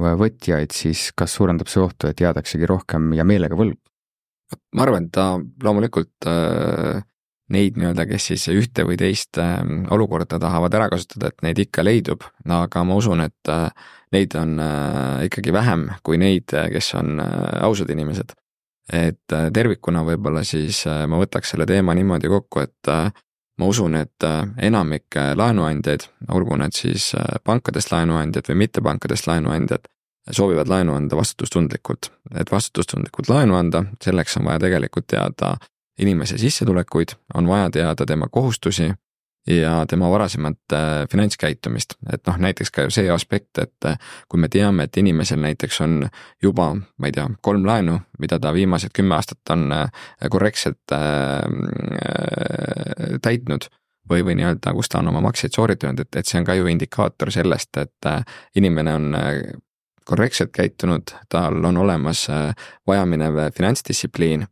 võtjaid, 0.01 0.74
siis 0.76 1.11
kas 1.15 1.38
suurendab 1.38 1.69
see 1.72 1.80
ohtu, 1.80 2.09
et 2.09 2.19
jäädaksegi 2.19 2.67
rohkem 2.67 3.13
ja 3.15 3.24
meelega 3.24 3.55
võlgu? 3.55 3.80
ma 4.76 4.84
arvan, 4.84 5.05
et 5.07 5.13
ta 5.15 5.26
loomulikult 5.63 6.28
äh, 6.28 6.99
neid 7.52 7.78
nii-öelda, 7.80 8.06
kes 8.10 8.30
siis 8.32 8.45
ühte 8.54 8.86
või 8.88 8.97
teist 8.99 9.39
ähm, 9.41 9.86
olukorda 9.91 10.39
tahavad 10.41 10.76
ära 10.78 10.89
kasutada, 10.91 11.32
et 11.32 11.43
neid 11.45 11.60
ikka 11.66 11.84
leidub, 11.86 12.26
aga 12.47 12.84
ma 12.88 12.97
usun, 12.99 13.24
et 13.26 13.52
äh, 13.52 13.68
neid 14.16 14.36
on 14.39 14.60
äh, 14.62 15.26
ikkagi 15.28 15.54
vähem 15.56 15.89
kui 16.06 16.20
neid, 16.22 16.54
äh, 16.58 16.70
kes 16.74 16.93
on 16.99 17.20
ausad 17.22 17.91
inimesed. 17.91 18.38
et 18.91 19.34
tervikuna 19.54 20.02
võib-olla 20.04 20.41
siis 20.43 20.82
ma 21.08 21.16
võtaks 21.22 21.54
selle 21.54 21.64
teema 21.70 21.93
niimoodi 21.95 22.28
kokku, 22.28 22.60
et 22.60 22.89
ma 22.91 23.68
usun, 23.70 23.93
et 23.95 24.26
enamik 24.68 25.16
laenuandjaid, 25.38 26.04
olgu 26.36 26.58
need 26.60 26.76
siis 26.76 27.12
pankadest 27.45 27.93
laenuandjad 27.93 28.49
või 28.49 28.58
mittepankadest 28.66 29.30
laenuandjad, 29.30 29.88
soovivad 30.36 30.68
laenu 30.68 30.97
anda 30.97 31.16
vastutustundlikult. 31.16 32.12
et 32.36 32.52
vastutustundlikult 32.52 33.30
laenu 33.30 33.56
anda, 33.56 33.86
selleks 34.04 34.38
on 34.41 34.49
vaja 34.49 34.60
tegelikult 34.66 35.08
teada 35.08 35.54
inimese 36.02 36.38
sissetulekuid, 36.38 37.16
on 37.34 37.47
vaja 37.47 37.70
teada 37.70 38.06
tema 38.06 38.28
kohustusi 38.32 38.91
ja 39.47 39.86
tema 39.89 40.10
varasemat 40.12 40.58
äh, 40.74 40.80
finantskäitumist, 41.12 41.93
et 42.14 42.28
noh, 42.28 42.38
näiteks 42.38 42.72
ka 42.72 42.86
see 42.93 43.10
aspekt, 43.12 43.58
et 43.58 43.86
äh, 43.86 43.97
kui 44.30 44.39
me 44.39 44.49
teame, 44.49 44.84
et 44.86 44.97
inimesel 44.97 45.41
näiteks 45.41 45.82
on 45.82 46.10
juba, 46.43 46.76
ma 46.76 47.10
ei 47.10 47.16
tea, 47.16 47.26
kolm 47.41 47.66
laenu, 47.66 47.99
mida 48.20 48.39
ta 48.39 48.54
viimased 48.54 48.93
kümme 48.93 49.16
aastat 49.18 49.54
on 49.56 49.72
äh, 49.74 49.89
korrektselt 50.30 50.93
äh, 50.93 51.41
täitnud 53.22 53.66
või, 54.10 54.22
või 54.26 54.38
nii-öelda, 54.38 54.76
kus 54.78 54.89
ta 54.93 55.02
on 55.02 55.10
oma 55.10 55.26
makseid 55.26 55.58
sooritanud, 55.58 56.06
et, 56.06 56.22
et 56.22 56.28
see 56.28 56.39
on 56.41 56.45
ka 56.45 56.58
ju 56.60 56.70
indikaator 56.70 57.34
sellest, 57.34 57.78
et 57.82 58.10
inimene 58.56 58.93
on 58.93 59.16
korrektselt 60.06 60.52
käitunud, 60.54 61.14
tal 61.30 61.66
on 61.66 61.78
olemas 61.78 62.28
vajaminev 62.88 63.38
finantsdistsipliin 63.58 64.45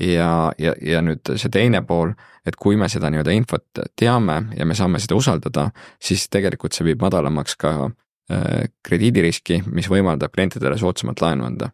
ja, 0.00 0.52
ja, 0.58 0.74
ja 0.82 1.00
nüüd 1.02 1.32
see 1.36 1.50
teine 1.52 1.82
pool, 1.86 2.12
et 2.46 2.56
kui 2.56 2.76
me 2.78 2.88
seda 2.90 3.10
nii-öelda 3.12 3.34
infot 3.34 3.82
teame 3.98 4.40
ja 4.56 4.66
me 4.66 4.76
saame 4.78 5.00
seda 5.02 5.18
usaldada, 5.18 5.68
siis 6.02 6.28
tegelikult 6.32 6.76
see 6.76 6.86
viib 6.88 7.02
madalamaks 7.02 7.58
ka 7.60 7.72
äh, 7.88 8.68
krediidiriski, 8.86 9.62
mis 9.72 9.90
võimaldab 9.90 10.34
klientidele 10.34 10.78
soodsamalt 10.78 11.22
laenu 11.24 11.48
anda. 11.48 11.72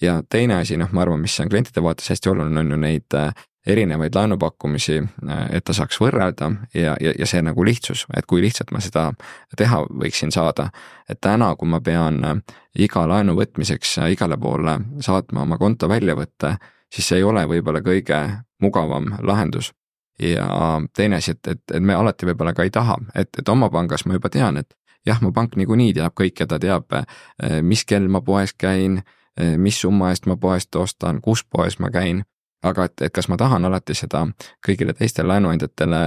ja 0.00 0.22
teine 0.28 0.56
asi, 0.60 0.76
noh, 0.76 0.88
ma 0.92 1.02
arvan, 1.04 1.20
mis 1.20 1.38
on 1.40 1.48
klientide 1.48 1.82
vaates 1.84 2.08
hästi 2.10 2.30
oluline, 2.30 2.60
on 2.60 2.70
ju 2.70 2.80
neid 2.80 3.16
äh, 3.16 3.32
erinevaid 3.66 4.14
laenupakkumisi, 4.16 4.98
äh, 5.28 5.46
et 5.56 5.64
ta 5.64 5.76
saaks 5.76 6.00
võrrelda 6.00 6.50
ja, 6.74 6.96
ja, 7.00 7.14
ja 7.18 7.28
see 7.28 7.42
nagu 7.44 7.64
lihtsus, 7.64 8.06
et 8.16 8.26
kui 8.26 8.42
lihtsalt 8.42 8.74
ma 8.74 8.82
seda 8.82 9.10
teha 9.56 9.84
võiksin 10.02 10.34
saada. 10.34 10.70
et 11.08 11.20
täna, 11.20 11.54
kui 11.56 11.68
ma 11.68 11.80
pean 11.80 12.42
iga 12.74 13.06
laenu 13.06 13.36
võtmiseks 13.38 13.98
igale 14.10 14.36
poole 14.38 14.78
saatma 15.00 15.42
oma 15.42 15.58
konto 15.58 15.88
väljavõtte 15.88 16.56
siis 16.94 17.08
see 17.08 17.20
ei 17.20 17.26
ole 17.26 17.44
võib-olla 17.48 17.82
kõige 17.84 18.18
mugavam 18.62 19.14
lahendus. 19.22 19.72
ja 20.20 20.80
teine 20.96 21.16
asi, 21.16 21.30
et, 21.30 21.46
et, 21.48 21.60
et 21.72 21.82
me 21.82 21.94
alati 21.94 22.26
võib-olla 22.28 22.52
ka 22.52 22.62
ei 22.62 22.70
taha, 22.70 22.98
et, 23.14 23.30
et 23.38 23.48
oma 23.48 23.70
pangas 23.70 24.04
ma 24.04 24.18
juba 24.18 24.28
tean, 24.28 24.56
et 24.60 24.74
jah, 25.06 25.20
mu 25.22 25.32
pank 25.32 25.56
niikuinii 25.56 25.94
teab 25.96 26.12
kõike, 26.18 26.46
ta 26.46 26.58
teab, 26.60 26.92
eh, 26.92 27.60
mis 27.62 27.84
kell 27.88 28.08
ma 28.08 28.20
poes 28.20 28.52
käin, 28.52 29.02
eh, 29.36 29.56
mis 29.56 29.80
summa 29.80 30.10
eest 30.10 30.26
ma 30.26 30.36
poest 30.36 30.76
ostan, 30.76 31.20
kus 31.24 31.44
poes 31.44 31.78
ma 31.78 31.90
käin, 31.90 32.24
aga 32.62 32.84
et, 32.84 33.02
et 33.02 33.12
kas 33.12 33.30
ma 33.32 33.38
tahan 33.40 33.64
alati 33.64 33.94
seda 33.96 34.26
kõigile 34.66 34.92
teistele 34.92 35.32
laenuandjatele 35.32 36.00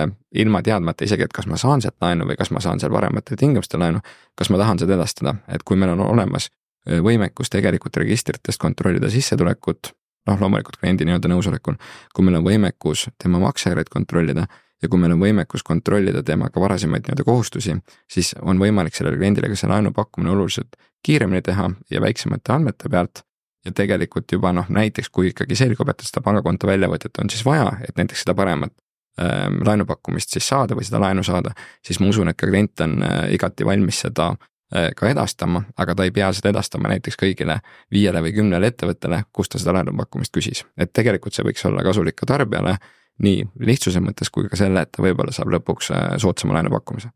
ilma 0.43 0.61
teadmata 0.61 1.05
isegi, 1.05 1.25
et 1.25 1.33
kas 1.33 1.47
ma 1.49 1.57
saan 1.57 1.81
sealt 1.81 1.97
laenu 2.01 2.27
või 2.29 2.37
kas 2.37 2.51
ma 2.53 2.61
saan 2.61 2.79
seal 2.79 2.93
parematel 2.93 3.39
tingimustel 3.39 3.81
laenu, 3.81 4.03
kas 4.37 4.53
ma 4.53 4.61
tahan 4.61 4.83
seda 4.83 4.93
edastada, 4.93 5.35
et 5.47 5.65
kui 5.65 5.79
meil 5.79 5.95
on 5.95 6.05
olemas 6.05 6.51
võimekus 6.83 7.49
tegelikult 7.49 7.97
registritest 7.97 8.59
kontrollida 8.61 9.09
sissetulekut, 9.09 9.93
noh, 10.27 10.39
loomulikult 10.39 10.77
kliendi 10.81 11.07
nii-öelda 11.07 11.31
nõusolekul, 11.31 11.77
kui 12.13 12.25
meil 12.25 12.39
on 12.39 12.45
võimekus 12.47 13.07
tema 13.21 13.41
maksejärjeid 13.43 13.91
kontrollida 13.93 14.45
ja 14.83 14.89
kui 14.91 14.99
meil 14.99 15.15
on 15.15 15.21
võimekus 15.21 15.63
kontrollida 15.65 16.23
tema 16.23 16.49
ka 16.51 16.61
varasemaid 16.63 17.05
nii-öelda 17.05 17.25
kohustusi, 17.27 17.75
siis 18.11 18.33
on 18.41 18.59
võimalik 18.61 18.95
sellele 18.95 19.19
kliendile 19.19 19.51
ka 19.51 19.59
see 19.59 19.71
laenu 19.71 19.93
pakkumine 19.95 20.33
oluliselt 20.33 20.75
kiiremini 21.03 21.43
teha 21.43 21.69
ja 21.91 22.01
väiksemate 22.03 22.55
andmete 22.55 22.89
pealt. 22.89 23.23
ja 23.63 23.71
tegelikult 23.71 24.31
juba 24.31 24.51
noh, 24.51 24.65
näiteks 24.67 25.07
kui 25.09 25.29
ikkagi 25.29 25.55
selgub, 25.55 25.87
et 25.87 26.01
seda 26.03 26.19
pangakonto 26.19 26.67
väljavõtet 26.67 27.19
on 27.23 27.29
siis 27.31 27.45
vaja, 27.47 27.69
et 27.87 27.95
näiteks 27.95 28.25
seda 28.25 28.33
paremat 28.35 28.73
ähm, 29.21 29.61
laenupakkumist 29.63 30.35
siis 30.35 30.49
saada 30.51 30.75
või 30.75 30.83
seda 30.83 30.99
laenu 30.99 31.23
saada, 31.23 31.53
siis 31.79 32.01
ma 32.03 32.09
usun, 32.11 32.27
et 32.27 32.35
ka 32.35 32.49
klient 32.49 32.83
on 32.83 32.97
äh, 33.07 33.21
igati 33.37 33.63
valmis 33.63 34.01
seda 34.03 34.33
Äh, 34.35 34.52
ka 34.73 35.09
edastama, 35.09 35.63
aga 35.77 35.95
ta 35.95 36.05
ei 36.07 36.11
pea 36.11 36.31
seda 36.33 36.49
edastama 36.49 36.89
näiteks 36.89 37.19
kõigile 37.19 37.59
viiele 37.93 38.23
või 38.25 38.33
kümnele 38.33 38.71
ettevõttele, 38.71 39.23
kus 39.31 39.51
ta 39.53 39.61
seda 39.61 39.75
laenupakkumist 39.77 40.33
küsis. 40.33 40.63
et 40.77 40.93
tegelikult 40.93 41.35
see 41.35 41.45
võiks 41.45 41.65
olla 41.69 41.83
kasulik 41.85 42.17
ka 42.17 42.29
tarbijale 42.33 42.77
nii 43.21 43.43
lihtsuse 43.69 44.01
mõttes 44.01 44.31
kui 44.33 44.47
ka 44.49 44.57
selle, 44.57 44.81
et 44.81 44.91
ta 44.93 45.03
võib-olla 45.05 45.33
saab 45.35 45.51
lõpuks 45.53 45.91
äh, 45.93 46.15
soodsama 46.21 46.57
laenupakkumise 46.57 47.13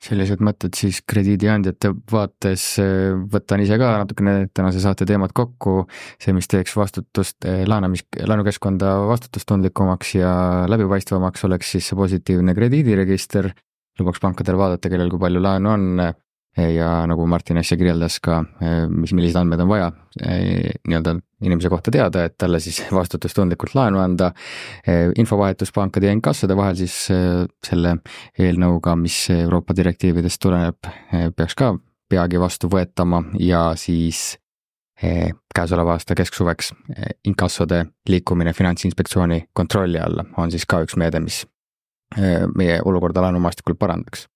sellised 0.00 0.40
mõtted 0.40 0.72
siis 0.78 1.02
krediidiandjate 1.04 1.90
vaates, 2.12 2.62
äh, 2.80 3.10
võtan 3.32 3.60
ise 3.64 3.76
ka 3.80 3.90
natukene 4.00 4.46
tänase 4.54 4.80
saate 4.80 5.04
teemad 5.08 5.34
kokku, 5.36 5.82
see, 6.22 6.32
mis 6.36 6.48
teeks 6.48 6.76
vastutust, 6.78 7.44
laenamis, 7.44 8.06
laenukeskkonda 8.16 8.94
vastutustundlikumaks 9.10 10.14
ja 10.16 10.32
läbipaistvamaks, 10.72 11.44
oleks 11.50 11.74
siis 11.74 11.90
see 11.90 11.98
positiivne 11.98 12.56
krediidiregister, 12.56 13.50
lubaks 14.00 14.22
pankadel 14.22 14.56
vaadata, 14.60 14.88
kellel 14.88 15.12
kui 15.12 15.20
palju 15.20 15.42
laenu 15.44 15.74
on, 15.74 15.86
ja 16.56 17.06
nagu 17.06 17.26
Martin 17.26 17.60
äsja 17.60 17.76
kirjeldas 17.78 18.18
ka, 18.22 18.40
mis, 18.90 19.12
milliseid 19.14 19.38
andmeid 19.40 19.62
on 19.62 19.68
vaja 19.70 19.90
nii-öelda 20.18 21.14
inimese 21.46 21.70
kohta 21.70 21.92
teada, 21.94 22.24
et 22.26 22.36
talle 22.38 22.60
siis 22.60 22.82
vastutustundlikult 22.98 23.74
laenu 23.74 24.00
anda. 24.02 24.32
infovahetus 25.16 25.72
pankade 25.72 26.06
ja 26.06 26.12
inkassode 26.12 26.56
vahel 26.56 26.76
siis 26.76 26.96
selle 27.66 27.96
eelnõuga, 28.38 28.96
mis 28.96 29.22
Euroopa 29.30 29.76
direktiividest 29.76 30.42
tuleneb, 30.42 30.90
peaks 31.36 31.54
ka 31.54 31.74
peagi 32.10 32.40
vastu 32.40 32.68
võetama 32.68 33.22
ja 33.38 33.70
siis 33.78 34.38
käesoleva 35.54 35.94
aasta 35.94 36.14
kesksuveks 36.18 36.74
inkassode 37.30 37.84
liikumine 38.08 38.52
Finantsinspektsiooni 38.52 39.44
kontrolli 39.52 40.02
alla 40.02 40.26
on 40.36 40.50
siis 40.50 40.66
ka 40.66 40.82
üks 40.84 40.98
meede, 41.00 41.22
mis 41.24 41.46
meie 42.58 42.80
olukorda 42.84 43.22
laenumaastikul 43.22 43.78
parandaks 43.80 44.26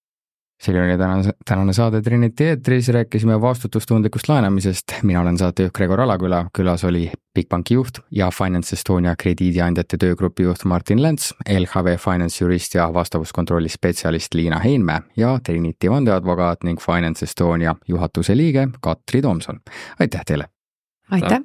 selline 0.65 0.85
oli 0.85 0.99
tänane, 0.99 1.33
tänane 1.45 1.73
saade 1.73 2.03
Trinity 2.03 2.45
eetris, 2.45 2.89
rääkisime 2.89 3.41
vastutustundlikust 3.41 4.29
laenamisest, 4.29 4.95
mina 5.03 5.21
olen 5.21 5.39
saatejuht 5.39 5.73
Gregor 5.77 6.01
Alaküla, 6.01 6.47
külas 6.59 6.85
oli 6.85 7.11
Bigbanki 7.35 7.75
juht 7.75 7.99
ja 8.11 8.31
Finance 8.31 8.77
Estonia 8.77 9.15
krediidiandjate 9.19 9.99
töögrupi 10.01 10.43
juht 10.43 10.65
Martin 10.65 11.03
Lents, 11.03 11.35
LHV 11.49 11.97
Finance 12.01 12.45
jurist 12.45 12.75
ja 12.75 12.89
vastavuskontrolli 12.95 13.69
spetsialist 13.69 14.35
Liina 14.35 14.59
Heinmäe 14.59 15.01
ja 15.17 15.39
Trinity 15.45 15.91
vandeadvokaat 15.91 16.65
ning 16.65 16.81
Finance 16.81 17.25
Estonia 17.25 17.75
juhatuse 17.89 18.37
liige 18.37 18.69
Katri 18.81 19.23
Tomson. 19.23 19.61
aitäh 20.01 20.25
teile! 20.27 20.45
aitäh! 21.11 21.43